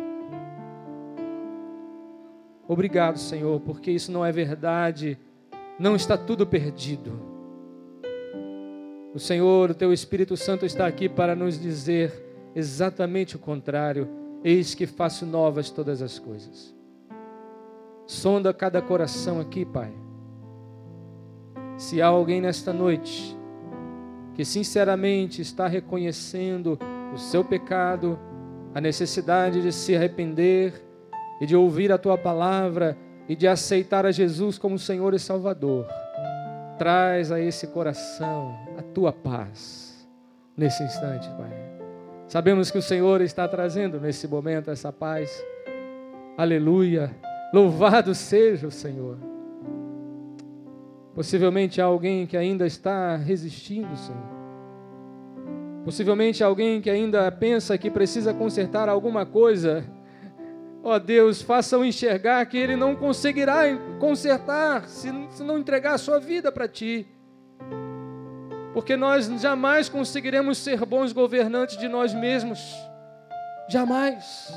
Obrigado, 2.68 3.18
Senhor, 3.18 3.60
porque 3.60 3.90
isso 3.90 4.10
não 4.10 4.24
é 4.24 4.32
verdade, 4.32 5.18
não 5.78 5.94
está 5.94 6.16
tudo 6.16 6.46
perdido. 6.46 7.12
O 9.14 9.18
Senhor, 9.18 9.70
o 9.70 9.74
Teu 9.74 9.92
Espírito 9.92 10.36
Santo 10.36 10.66
está 10.66 10.86
aqui 10.86 11.08
para 11.08 11.34
nos 11.34 11.58
dizer 11.58 12.12
exatamente 12.54 13.36
o 13.36 13.38
contrário. 13.38 14.08
Eis 14.42 14.74
que 14.74 14.86
faço 14.86 15.24
novas 15.24 15.70
todas 15.70 16.02
as 16.02 16.18
coisas. 16.18 16.74
Sonda 18.06 18.52
cada 18.52 18.82
coração 18.82 19.40
aqui, 19.40 19.64
Pai. 19.64 19.92
Se 21.76 22.00
há 22.00 22.06
alguém 22.06 22.40
nesta 22.40 22.72
noite 22.72 23.36
que 24.34 24.44
sinceramente 24.44 25.40
está 25.40 25.66
reconhecendo 25.66 26.78
o 27.14 27.18
seu 27.18 27.42
pecado, 27.42 28.18
a 28.74 28.80
necessidade 28.80 29.62
de 29.62 29.72
se 29.72 29.96
arrepender, 29.96 30.85
e 31.40 31.46
de 31.46 31.56
ouvir 31.56 31.92
a 31.92 31.98
tua 31.98 32.16
palavra 32.16 32.96
e 33.28 33.34
de 33.34 33.46
aceitar 33.46 34.06
a 34.06 34.12
Jesus 34.12 34.58
como 34.58 34.78
Senhor 34.78 35.14
e 35.14 35.18
Salvador. 35.18 35.86
Traz 36.78 37.32
a 37.32 37.40
esse 37.40 37.66
coração 37.68 38.54
a 38.78 38.82
tua 38.82 39.12
paz 39.12 40.06
nesse 40.56 40.82
instante, 40.82 41.28
Pai. 41.30 41.50
Sabemos 42.28 42.70
que 42.70 42.78
o 42.78 42.82
Senhor 42.82 43.20
está 43.20 43.46
trazendo 43.46 44.00
nesse 44.00 44.26
momento 44.26 44.70
essa 44.70 44.92
paz. 44.92 45.44
Aleluia. 46.36 47.14
Louvado 47.52 48.14
seja 48.14 48.66
o 48.66 48.70
Senhor. 48.70 49.16
Possivelmente 51.14 51.80
há 51.80 51.84
alguém 51.86 52.26
que 52.26 52.36
ainda 52.36 52.66
está 52.66 53.16
resistindo, 53.16 53.96
Senhor. 53.96 54.36
Possivelmente 55.84 56.42
alguém 56.42 56.80
que 56.80 56.90
ainda 56.90 57.30
pensa 57.30 57.78
que 57.78 57.90
precisa 57.90 58.34
consertar 58.34 58.88
alguma 58.88 59.24
coisa 59.24 59.84
Ó 60.88 61.00
Deus, 61.00 61.42
faça-o 61.42 61.84
enxergar 61.84 62.46
que 62.46 62.56
ele 62.56 62.76
não 62.76 62.94
conseguirá 62.94 63.64
consertar 63.98 64.88
se, 64.88 65.08
se 65.30 65.42
não 65.42 65.58
entregar 65.58 65.94
a 65.94 65.98
sua 65.98 66.20
vida 66.20 66.52
para 66.52 66.68
ti. 66.68 67.08
Porque 68.72 68.96
nós 68.96 69.26
jamais 69.42 69.88
conseguiremos 69.88 70.58
ser 70.58 70.84
bons 70.84 71.12
governantes 71.12 71.76
de 71.76 71.88
nós 71.88 72.14
mesmos. 72.14 72.60
Jamais. 73.68 74.48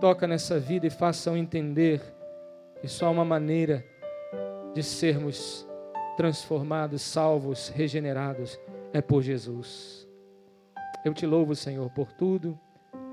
Toca 0.00 0.28
nessa 0.28 0.60
vida 0.60 0.86
e 0.86 0.90
faça-o 0.90 1.36
entender 1.36 2.00
que 2.80 2.86
só 2.86 3.06
há 3.06 3.10
uma 3.10 3.24
maneira 3.24 3.84
de 4.72 4.84
sermos 4.84 5.66
transformados, 6.16 7.02
salvos, 7.02 7.70
regenerados 7.70 8.56
é 8.92 9.02
por 9.02 9.20
Jesus. 9.20 10.06
Eu 11.04 11.12
te 11.12 11.26
louvo, 11.26 11.56
Senhor, 11.56 11.90
por 11.90 12.12
tudo 12.12 12.56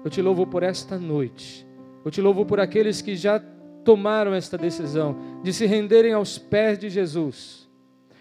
eu 0.04 0.10
te 0.10 0.22
louvo 0.22 0.46
por 0.48 0.64
esta 0.64 0.98
noite. 0.98 1.68
Eu 2.04 2.10
te 2.10 2.22
louvo 2.22 2.46
por 2.46 2.60
aqueles 2.60 3.02
que 3.02 3.16
já 3.16 3.40
tomaram 3.84 4.34
esta 4.34 4.58
decisão 4.58 5.16
de 5.44 5.54
se 5.54 5.66
renderem 5.66 6.14
aos 6.14 6.38
pés 6.38 6.78
de 6.78 6.90
Jesus. 6.90 7.70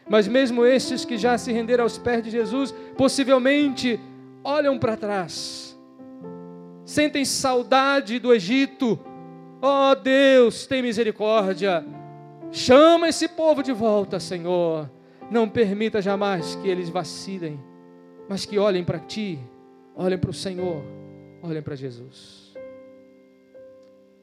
Mas 0.09 0.28
mesmo 0.28 0.64
estes 0.64 1.05
que 1.05 1.16
já 1.16 1.39
se 1.39 1.53
renderam 1.53 1.85
aos 1.85 1.97
pés 1.97 2.22
de 2.22 2.31
Jesus, 2.31 2.74
possivelmente 2.97 3.99
olham 4.43 4.78
para 4.78 4.97
trás, 4.97 5.78
sentem 6.85 7.24
saudade 7.24 8.18
do 8.18 8.33
Egito. 8.33 8.99
Ó 9.62 9.93
oh, 9.93 9.95
Deus, 9.95 10.66
tem 10.66 10.83
misericórdia. 10.83 11.85
Chama 12.51 13.09
esse 13.09 13.28
povo 13.28 13.62
de 13.62 13.72
volta, 13.72 14.18
Senhor. 14.18 14.91
Não 15.31 15.49
permita 15.49 16.03
jamais 16.03 16.57
que 16.57 16.68
eles 16.68 16.89
vacilem, 16.89 17.61
mas 18.28 18.45
que 18.45 18.59
olhem 18.59 18.83
para 18.83 18.99
Ti, 18.99 19.39
olhem 19.95 20.18
para 20.18 20.31
o 20.31 20.35
Senhor 20.35 20.99
olhem 21.43 21.62
para 21.62 21.74
Jesus. 21.74 22.55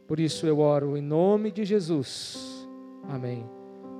Por 0.07 0.19
isso 0.19 0.47
eu 0.47 0.59
oro 0.59 0.95
em 0.95 1.01
nome 1.01 1.51
de 1.51 1.65
Jesus. 1.65 2.67
Amém. 3.09 3.45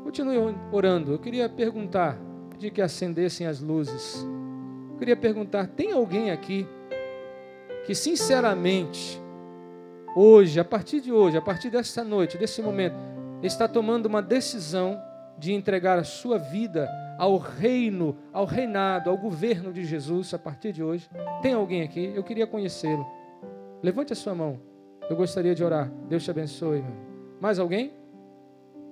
Continue 0.03 0.37
orando. 0.71 1.11
Eu 1.11 1.19
queria 1.19 1.49
perguntar, 1.49 2.17
pedir 2.49 2.71
que 2.71 2.81
acendessem 2.81 3.45
as 3.45 3.59
luzes. 3.59 4.25
Eu 4.91 4.97
queria 4.97 5.17
perguntar: 5.17 5.67
tem 5.67 5.91
alguém 5.91 6.31
aqui 6.31 6.65
que 7.85 7.93
sinceramente, 7.93 9.21
hoje, 10.15 10.59
a 10.59 10.65
partir 10.65 11.01
de 11.01 11.11
hoje, 11.11 11.37
a 11.37 11.41
partir 11.41 11.69
dessa 11.69 12.03
noite, 12.03 12.37
desse 12.37 12.61
momento, 12.61 12.95
está 13.43 13.67
tomando 13.67 14.05
uma 14.05 14.21
decisão 14.21 14.97
de 15.37 15.53
entregar 15.53 15.99
a 15.99 16.03
sua 16.03 16.37
vida 16.37 16.89
ao 17.17 17.37
reino, 17.37 18.17
ao 18.31 18.45
reinado, 18.45 19.09
ao 19.09 19.17
governo 19.17 19.73
de 19.73 19.83
Jesus 19.83 20.33
a 20.33 20.39
partir 20.39 20.71
de 20.71 20.83
hoje. 20.83 21.09
Tem 21.41 21.53
alguém 21.53 21.81
aqui? 21.81 22.11
Eu 22.15 22.23
queria 22.23 22.45
conhecê-lo. 22.45 23.05
Levante 23.81 24.13
a 24.13 24.15
sua 24.15 24.35
mão. 24.35 24.59
Eu 25.09 25.15
gostaria 25.15 25.55
de 25.55 25.63
orar. 25.63 25.91
Deus 26.07 26.23
te 26.23 26.31
abençoe. 26.31 26.83
Mais 27.39 27.59
alguém? 27.59 27.93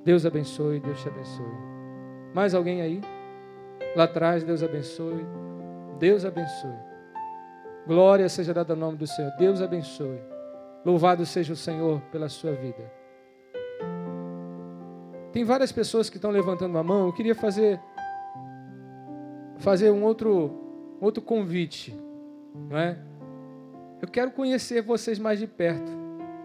Deus 0.04 0.26
abençoe, 0.26 0.80
Deus 0.80 1.02
te 1.02 1.08
abençoe. 1.08 1.54
Mais 2.34 2.54
alguém 2.54 2.82
aí? 2.82 3.02
Lá 3.96 4.04
atrás, 4.04 4.44
Deus 4.44 4.62
abençoe. 4.62 5.26
Deus 6.00 6.26
abençoe. 6.26 6.78
Glória 7.88 8.28
seja 8.30 8.54
dada 8.54 8.74
ao 8.74 8.78
nome 8.78 8.98
do 8.98 9.08
Senhor. 9.08 9.32
Deus 9.38 9.62
abençoe. 9.62 10.20
Louvado 10.86 11.26
seja 11.26 11.54
o 11.54 11.56
Senhor 11.56 12.02
pela 12.12 12.30
sua 12.30 12.52
vida. 12.52 12.92
Tem 15.32 15.44
várias 15.44 15.72
pessoas 15.72 16.10
que 16.10 16.18
estão 16.18 16.32
levantando 16.32 16.78
a 16.78 16.84
mão. 16.84 17.08
Eu 17.08 17.14
queria 17.14 17.36
fazer 17.36 17.80
fazer 19.66 19.90
um 19.90 20.04
outro 20.04 20.52
outro 21.02 21.24
convite, 21.24 21.98
não 22.70 22.78
é? 22.78 23.00
Eu 24.00 24.08
quero 24.08 24.30
conhecer 24.30 24.84
vocês 24.84 25.18
mais 25.18 25.40
de 25.40 25.48
perto. 25.48 25.92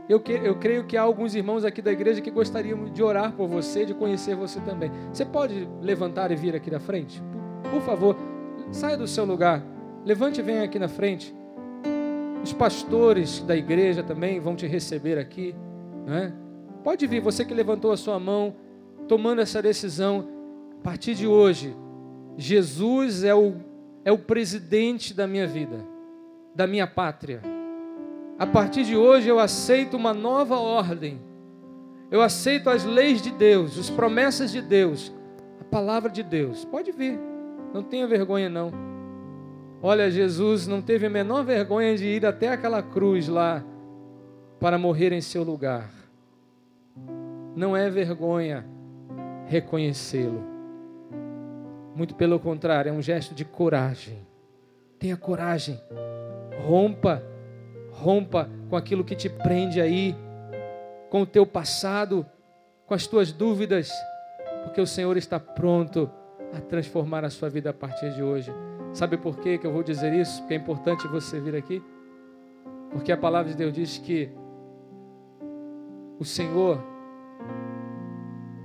Eu, 0.08 0.18
que, 0.18 0.32
eu 0.32 0.58
creio 0.58 0.86
que 0.86 0.96
há 0.96 1.02
alguns 1.02 1.34
irmãos 1.34 1.62
aqui 1.62 1.82
da 1.82 1.92
igreja 1.92 2.22
que 2.22 2.30
gostariam 2.30 2.86
de 2.86 3.02
orar 3.02 3.32
por 3.32 3.46
você, 3.46 3.84
de 3.84 3.92
conhecer 3.92 4.34
você 4.34 4.58
também. 4.60 4.90
Você 5.12 5.26
pode 5.26 5.68
levantar 5.82 6.30
e 6.30 6.34
vir 6.34 6.56
aqui 6.56 6.70
da 6.70 6.80
frente? 6.80 7.22
Por, 7.62 7.72
por 7.72 7.82
favor, 7.82 8.16
saia 8.72 8.96
do 8.96 9.06
seu 9.06 9.26
lugar. 9.26 9.62
Levante 10.02 10.40
e 10.40 10.42
venha 10.42 10.64
aqui 10.64 10.78
na 10.78 10.88
frente. 10.88 11.34
Os 12.42 12.54
pastores 12.54 13.40
da 13.40 13.54
igreja 13.54 14.02
também 14.02 14.40
vão 14.40 14.56
te 14.56 14.66
receber 14.66 15.18
aqui. 15.18 15.54
Né? 16.06 16.32
Pode 16.82 17.06
vir, 17.06 17.20
você 17.20 17.44
que 17.44 17.52
levantou 17.52 17.92
a 17.92 17.98
sua 17.98 18.18
mão, 18.18 18.56
tomando 19.06 19.42
essa 19.42 19.60
decisão. 19.60 20.26
A 20.80 20.82
partir 20.82 21.14
de 21.14 21.26
hoje, 21.26 21.76
Jesus 22.36 23.24
é 23.24 23.34
o, 23.34 23.56
é 24.04 24.12
o 24.12 24.18
presidente 24.18 25.12
da 25.12 25.26
minha 25.26 25.46
vida, 25.46 25.84
da 26.54 26.66
minha 26.66 26.86
pátria. 26.86 27.40
A 28.38 28.46
partir 28.46 28.84
de 28.84 28.96
hoje 28.96 29.28
eu 29.28 29.38
aceito 29.38 29.96
uma 29.96 30.14
nova 30.14 30.58
ordem. 30.58 31.20
Eu 32.10 32.22
aceito 32.22 32.70
as 32.70 32.84
leis 32.84 33.22
de 33.22 33.30
Deus, 33.30 33.78
as 33.78 33.90
promessas 33.90 34.50
de 34.50 34.60
Deus, 34.60 35.12
a 35.60 35.64
palavra 35.64 36.10
de 36.10 36.22
Deus. 36.22 36.64
Pode 36.64 36.90
vir, 36.90 37.18
não 37.72 37.82
tenha 37.82 38.06
vergonha 38.06 38.48
não. 38.48 38.72
Olha, 39.82 40.10
Jesus 40.10 40.66
não 40.66 40.82
teve 40.82 41.06
a 41.06 41.10
menor 41.10 41.44
vergonha 41.44 41.96
de 41.96 42.04
ir 42.04 42.26
até 42.26 42.48
aquela 42.48 42.82
cruz 42.82 43.28
lá 43.28 43.64
para 44.58 44.76
morrer 44.76 45.12
em 45.12 45.20
seu 45.20 45.42
lugar. 45.42 45.90
Não 47.54 47.76
é 47.76 47.88
vergonha 47.88 48.66
reconhecê-lo. 49.46 50.59
Muito 51.94 52.14
pelo 52.14 52.38
contrário, 52.38 52.90
é 52.90 52.92
um 52.92 53.02
gesto 53.02 53.34
de 53.34 53.44
coragem. 53.44 54.18
Tenha 54.98 55.16
coragem. 55.16 55.80
Rompa, 56.66 57.22
rompa 57.90 58.48
com 58.68 58.76
aquilo 58.76 59.04
que 59.04 59.16
te 59.16 59.28
prende 59.28 59.80
aí, 59.80 60.14
com 61.08 61.22
o 61.22 61.26
teu 61.26 61.46
passado, 61.46 62.24
com 62.86 62.94
as 62.94 63.06
tuas 63.06 63.32
dúvidas, 63.32 63.90
porque 64.64 64.80
o 64.80 64.86
Senhor 64.86 65.16
está 65.16 65.40
pronto 65.40 66.10
a 66.52 66.60
transformar 66.60 67.24
a 67.24 67.30
sua 67.30 67.48
vida 67.48 67.70
a 67.70 67.74
partir 67.74 68.12
de 68.12 68.22
hoje. 68.22 68.52
Sabe 68.92 69.16
por 69.16 69.38
que 69.38 69.60
eu 69.62 69.72
vou 69.72 69.82
dizer 69.82 70.12
isso? 70.12 70.40
Porque 70.40 70.54
é 70.54 70.56
importante 70.56 71.06
você 71.06 71.40
vir 71.40 71.54
aqui. 71.54 71.82
Porque 72.90 73.12
a 73.12 73.16
palavra 73.16 73.50
de 73.50 73.56
Deus 73.56 73.72
diz 73.72 73.98
que 73.98 74.28
o 76.18 76.24
Senhor, 76.24 76.82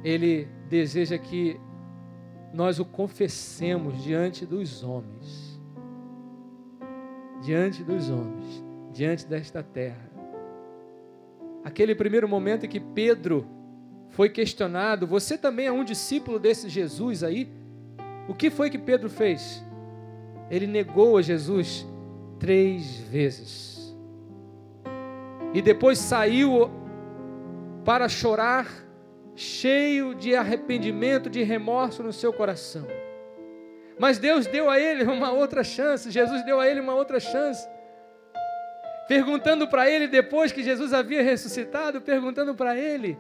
Ele 0.04 0.48
deseja 0.68 1.18
que 1.18 1.60
nós 2.56 2.80
o 2.80 2.86
confessemos 2.86 4.02
diante 4.04 4.46
dos 4.46 4.84
homens. 4.84 5.60
Diante 7.44 7.84
dos 7.84 8.10
homens, 8.10 8.64
diante 8.92 9.28
desta 9.28 9.62
terra. 9.62 10.10
Aquele 11.64 11.94
primeiro 11.94 12.28
momento 12.28 12.66
em 12.66 12.70
que 12.70 12.80
Pedro 12.80 13.46
foi 14.10 14.30
questionado, 14.30 15.06
você 15.06 15.38
também 15.38 15.68
é 15.68 15.72
um 15.72 15.84
discípulo 15.84 16.40
desse 16.40 16.70
Jesus 16.70 17.24
aí? 17.24 17.48
O 18.28 18.34
que 18.34 18.50
foi 18.50 18.70
que 18.70 18.78
Pedro 18.80 19.10
fez? 19.10 19.64
ele 20.50 20.68
negou 20.68 21.18
a 21.18 21.22
Jesus 21.22 21.86
três 22.40 23.00
vezes. 23.00 23.96
E 25.54 25.62
depois 25.62 25.98
saiu 25.98 26.70
para 27.84 28.10
chorar, 28.10 28.68
cheio 29.36 30.16
de 30.16 30.36
arrependimento, 30.36 31.30
de 31.30 31.44
remorso 31.44 32.02
no 32.02 32.14
seu 32.14 32.32
coração. 32.32 32.88
Mas 34.00 34.18
Deus 34.18 34.46
deu 34.46 34.70
a 34.70 34.80
ele 34.80 35.04
uma 35.04 35.32
outra 35.32 35.64
chance, 35.64 36.12
Jesus 36.12 36.44
deu 36.46 36.60
a 36.60 36.68
ele 36.68 36.80
uma 36.80 36.94
outra 36.94 37.20
chance. 37.20 37.68
Perguntando 39.08 39.68
para 39.68 39.90
ele, 39.90 40.08
depois 40.08 40.52
que 40.52 40.64
Jesus 40.64 40.92
havia 40.92 41.22
ressuscitado, 41.22 42.02
perguntando 42.02 42.56
para 42.56 42.76
ele, 42.76 43.18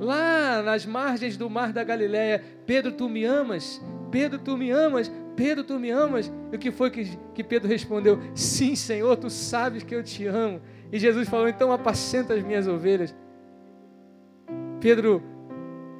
lá 0.00 0.62
nas 0.62 0.86
margens 0.86 1.36
do 1.36 1.50
mar 1.50 1.72
da 1.72 1.84
Galileia, 1.84 2.42
Pedro, 2.66 2.92
tu 2.92 3.08
me 3.08 3.24
amas? 3.24 3.80
Pedro, 4.10 4.38
tu 4.38 4.56
me 4.56 4.70
amas? 4.70 5.10
Pedro, 5.36 5.64
tu 5.64 5.78
me 5.78 5.90
amas? 5.90 6.32
E 6.50 6.56
o 6.56 6.58
que 6.58 6.70
foi 6.70 6.90
que, 6.90 7.18
que 7.34 7.44
Pedro 7.44 7.68
respondeu? 7.68 8.18
Sim, 8.34 8.74
Senhor, 8.74 9.16
tu 9.16 9.30
sabes 9.30 9.82
que 9.82 9.94
eu 9.94 10.02
te 10.02 10.26
amo. 10.26 10.60
E 10.90 10.98
Jesus 10.98 11.28
falou: 11.28 11.48
então 11.48 11.72
apacenta 11.72 12.34
as 12.34 12.42
minhas 12.42 12.66
ovelhas. 12.66 13.14
Pedro 14.80 15.22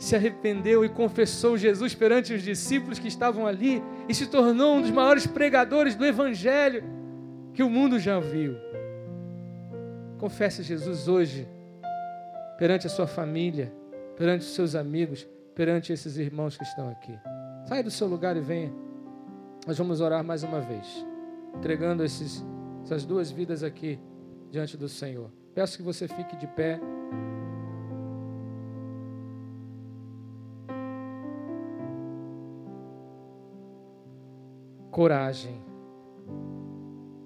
se 0.02 0.16
arrependeu 0.16 0.84
e 0.84 0.88
confessou 0.88 1.56
Jesus 1.56 1.94
perante 1.94 2.34
os 2.34 2.42
discípulos 2.42 2.98
que 2.98 3.06
estavam 3.06 3.46
ali 3.46 3.80
e 4.08 4.14
se 4.14 4.26
tornou 4.26 4.74
um 4.74 4.80
dos 4.80 4.90
maiores 4.90 5.28
pregadores 5.28 5.94
do 5.94 6.04
Evangelho 6.04 6.82
que 7.54 7.62
o 7.62 7.70
mundo 7.70 8.00
já 8.00 8.18
viu. 8.18 8.56
Confesse 10.18 10.64
Jesus 10.64 11.06
hoje 11.06 11.48
perante 12.58 12.88
a 12.88 12.90
sua 12.90 13.06
família, 13.06 13.72
perante 14.16 14.40
os 14.40 14.52
seus 14.54 14.74
amigos, 14.74 15.24
perante 15.54 15.92
esses 15.92 16.16
irmãos 16.16 16.56
que 16.56 16.64
estão 16.64 16.88
aqui. 16.90 17.16
Saia 17.68 17.84
do 17.84 17.90
seu 17.90 18.08
lugar 18.08 18.36
e 18.36 18.40
venha. 18.40 18.72
Nós 19.68 19.78
vamos 19.78 20.00
orar 20.00 20.24
mais 20.24 20.42
uma 20.42 20.60
vez, 20.60 21.06
entregando 21.54 22.02
esses, 22.02 22.44
essas 22.82 23.04
duas 23.04 23.30
vidas 23.30 23.62
aqui 23.62 24.00
diante 24.50 24.76
do 24.76 24.88
Senhor. 24.88 25.30
Peço 25.54 25.76
que 25.76 25.82
você 25.84 26.08
fique 26.08 26.36
de 26.36 26.48
pé. 26.48 26.80
Coragem. 34.92 35.60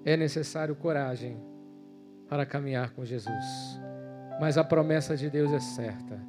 É 0.03 0.17
necessário 0.17 0.75
coragem 0.75 1.37
para 2.27 2.47
caminhar 2.47 2.89
com 2.91 3.05
Jesus. 3.05 3.79
Mas 4.41 4.57
a 4.57 4.63
promessa 4.63 5.15
de 5.15 5.29
Deus 5.29 5.53
é 5.53 5.59
certa. 5.59 6.19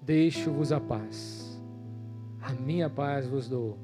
Deixo-vos 0.00 0.70
a 0.70 0.78
paz. 0.78 1.60
A 2.40 2.52
minha 2.52 2.88
paz 2.88 3.26
vos 3.26 3.48
dou 3.48 3.76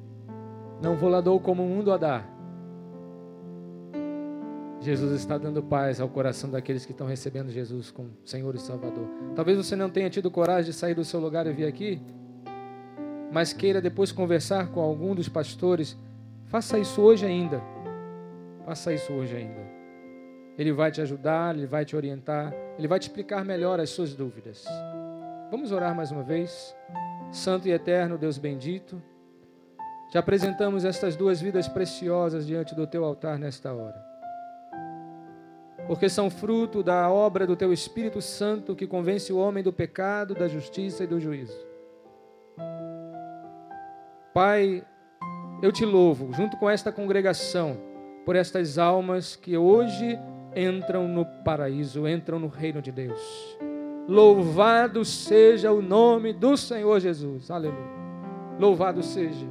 não 0.82 0.96
vou 0.96 1.08
lá 1.08 1.20
dou 1.20 1.38
como 1.38 1.64
o 1.64 1.68
mundo 1.68 1.92
a 1.92 1.96
dar. 1.96 2.28
Jesus 4.80 5.12
está 5.12 5.38
dando 5.38 5.62
paz 5.62 6.00
ao 6.00 6.08
coração 6.08 6.50
daqueles 6.50 6.84
que 6.84 6.90
estão 6.90 7.06
recebendo 7.06 7.52
Jesus 7.52 7.92
como 7.92 8.10
Senhor 8.24 8.52
e 8.56 8.58
Salvador. 8.58 9.06
Talvez 9.36 9.56
você 9.56 9.76
não 9.76 9.88
tenha 9.88 10.10
tido 10.10 10.28
coragem 10.28 10.72
de 10.72 10.76
sair 10.76 10.94
do 10.94 11.04
seu 11.04 11.20
lugar 11.20 11.46
e 11.46 11.52
vir 11.52 11.66
aqui, 11.66 12.02
mas 13.30 13.52
queira 13.52 13.80
depois 13.80 14.10
conversar 14.10 14.70
com 14.70 14.80
algum 14.80 15.14
dos 15.14 15.28
pastores. 15.28 15.96
Faça 16.52 16.78
isso 16.78 17.00
hoje 17.00 17.24
ainda. 17.24 17.62
Faça 18.66 18.92
isso 18.92 19.10
hoje 19.10 19.34
ainda. 19.34 19.62
Ele 20.58 20.70
vai 20.70 20.92
te 20.92 21.00
ajudar, 21.00 21.56
ele 21.56 21.66
vai 21.66 21.82
te 21.82 21.96
orientar, 21.96 22.52
ele 22.76 22.86
vai 22.86 22.98
te 22.98 23.04
explicar 23.04 23.42
melhor 23.42 23.80
as 23.80 23.88
suas 23.88 24.14
dúvidas. 24.14 24.66
Vamos 25.50 25.72
orar 25.72 25.96
mais 25.96 26.10
uma 26.12 26.22
vez. 26.22 26.76
Santo 27.30 27.68
e 27.68 27.72
eterno 27.72 28.18
Deus 28.18 28.36
bendito. 28.36 29.02
Te 30.10 30.18
apresentamos 30.18 30.84
estas 30.84 31.16
duas 31.16 31.40
vidas 31.40 31.68
preciosas 31.68 32.46
diante 32.46 32.74
do 32.74 32.86
teu 32.86 33.02
altar 33.02 33.38
nesta 33.38 33.72
hora. 33.72 34.04
Porque 35.86 36.06
são 36.10 36.28
fruto 36.28 36.82
da 36.82 37.08
obra 37.08 37.46
do 37.46 37.56
teu 37.56 37.72
Espírito 37.72 38.20
Santo 38.20 38.76
que 38.76 38.86
convence 38.86 39.32
o 39.32 39.38
homem 39.38 39.64
do 39.64 39.72
pecado, 39.72 40.34
da 40.34 40.48
justiça 40.48 41.04
e 41.04 41.06
do 41.06 41.18
juízo. 41.18 41.66
Pai, 44.34 44.84
eu 45.62 45.70
te 45.70 45.84
louvo, 45.84 46.32
junto 46.32 46.56
com 46.56 46.68
esta 46.68 46.90
congregação, 46.90 47.78
por 48.26 48.34
estas 48.34 48.78
almas 48.78 49.36
que 49.36 49.56
hoje 49.56 50.18
entram 50.56 51.06
no 51.06 51.24
paraíso, 51.44 52.06
entram 52.06 52.40
no 52.40 52.48
reino 52.48 52.82
de 52.82 52.90
Deus. 52.90 53.56
Louvado 54.08 55.04
seja 55.04 55.70
o 55.70 55.80
nome 55.80 56.32
do 56.32 56.56
Senhor 56.56 56.98
Jesus. 56.98 57.50
Aleluia. 57.50 57.92
Louvado 58.58 59.02
seja. 59.02 59.46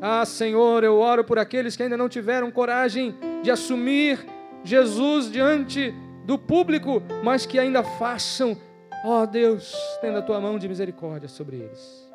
Ah, 0.00 0.24
Senhor, 0.26 0.84
eu 0.84 0.98
oro 0.98 1.24
por 1.24 1.38
aqueles 1.38 1.74
que 1.74 1.82
ainda 1.82 1.96
não 1.96 2.08
tiveram 2.08 2.50
coragem 2.50 3.14
de 3.42 3.50
assumir 3.50 4.26
Jesus 4.62 5.30
diante 5.30 5.94
do 6.26 6.38
público, 6.38 7.02
mas 7.24 7.46
que 7.46 7.58
ainda 7.58 7.82
façam. 7.82 8.56
Ó 9.04 9.22
oh, 9.22 9.26
Deus, 9.26 9.74
tendo 10.02 10.18
a 10.18 10.22
tua 10.22 10.38
mão 10.38 10.58
de 10.58 10.68
misericórdia 10.68 11.28
sobre 11.28 11.56
eles. 11.56 12.10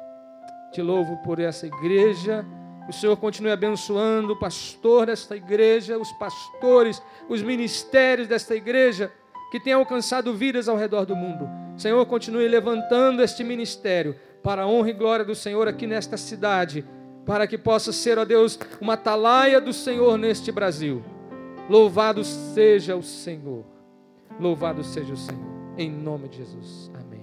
Te 0.71 0.81
louvo 0.81 1.17
por 1.23 1.39
essa 1.39 1.65
igreja. 1.65 2.45
O 2.87 2.93
Senhor 2.93 3.17
continue 3.17 3.51
abençoando 3.51 4.33
o 4.33 4.39
pastor 4.39 5.07
desta 5.07 5.35
igreja, 5.35 5.97
os 5.97 6.11
pastores, 6.13 7.01
os 7.27 7.41
ministérios 7.41 8.27
desta 8.27 8.55
igreja 8.55 9.11
que 9.51 9.59
tem 9.59 9.73
alcançado 9.73 10.33
vidas 10.33 10.67
ao 10.67 10.77
redor 10.77 11.05
do 11.05 11.15
mundo. 11.15 11.49
Senhor, 11.77 12.05
continue 12.05 12.47
levantando 12.47 13.23
este 13.23 13.43
ministério 13.43 14.15
para 14.43 14.63
a 14.63 14.67
honra 14.67 14.89
e 14.89 14.93
glória 14.93 15.25
do 15.25 15.33
Senhor 15.33 15.67
aqui 15.67 15.87
nesta 15.87 16.17
cidade, 16.17 16.85
para 17.25 17.47
que 17.47 17.57
possa 17.57 17.91
ser, 17.91 18.19
ó 18.19 18.25
Deus, 18.25 18.59
uma 18.79 18.93
atalaia 18.93 19.59
do 19.59 19.73
Senhor 19.73 20.17
neste 20.17 20.51
Brasil. 20.51 21.03
Louvado 21.69 22.23
seja 22.23 22.95
o 22.95 23.01
Senhor. 23.01 23.65
Louvado 24.39 24.83
seja 24.83 25.13
o 25.13 25.17
Senhor. 25.17 25.55
Em 25.77 25.89
nome 25.89 26.29
de 26.29 26.37
Jesus. 26.37 26.91
Amém. 26.93 27.14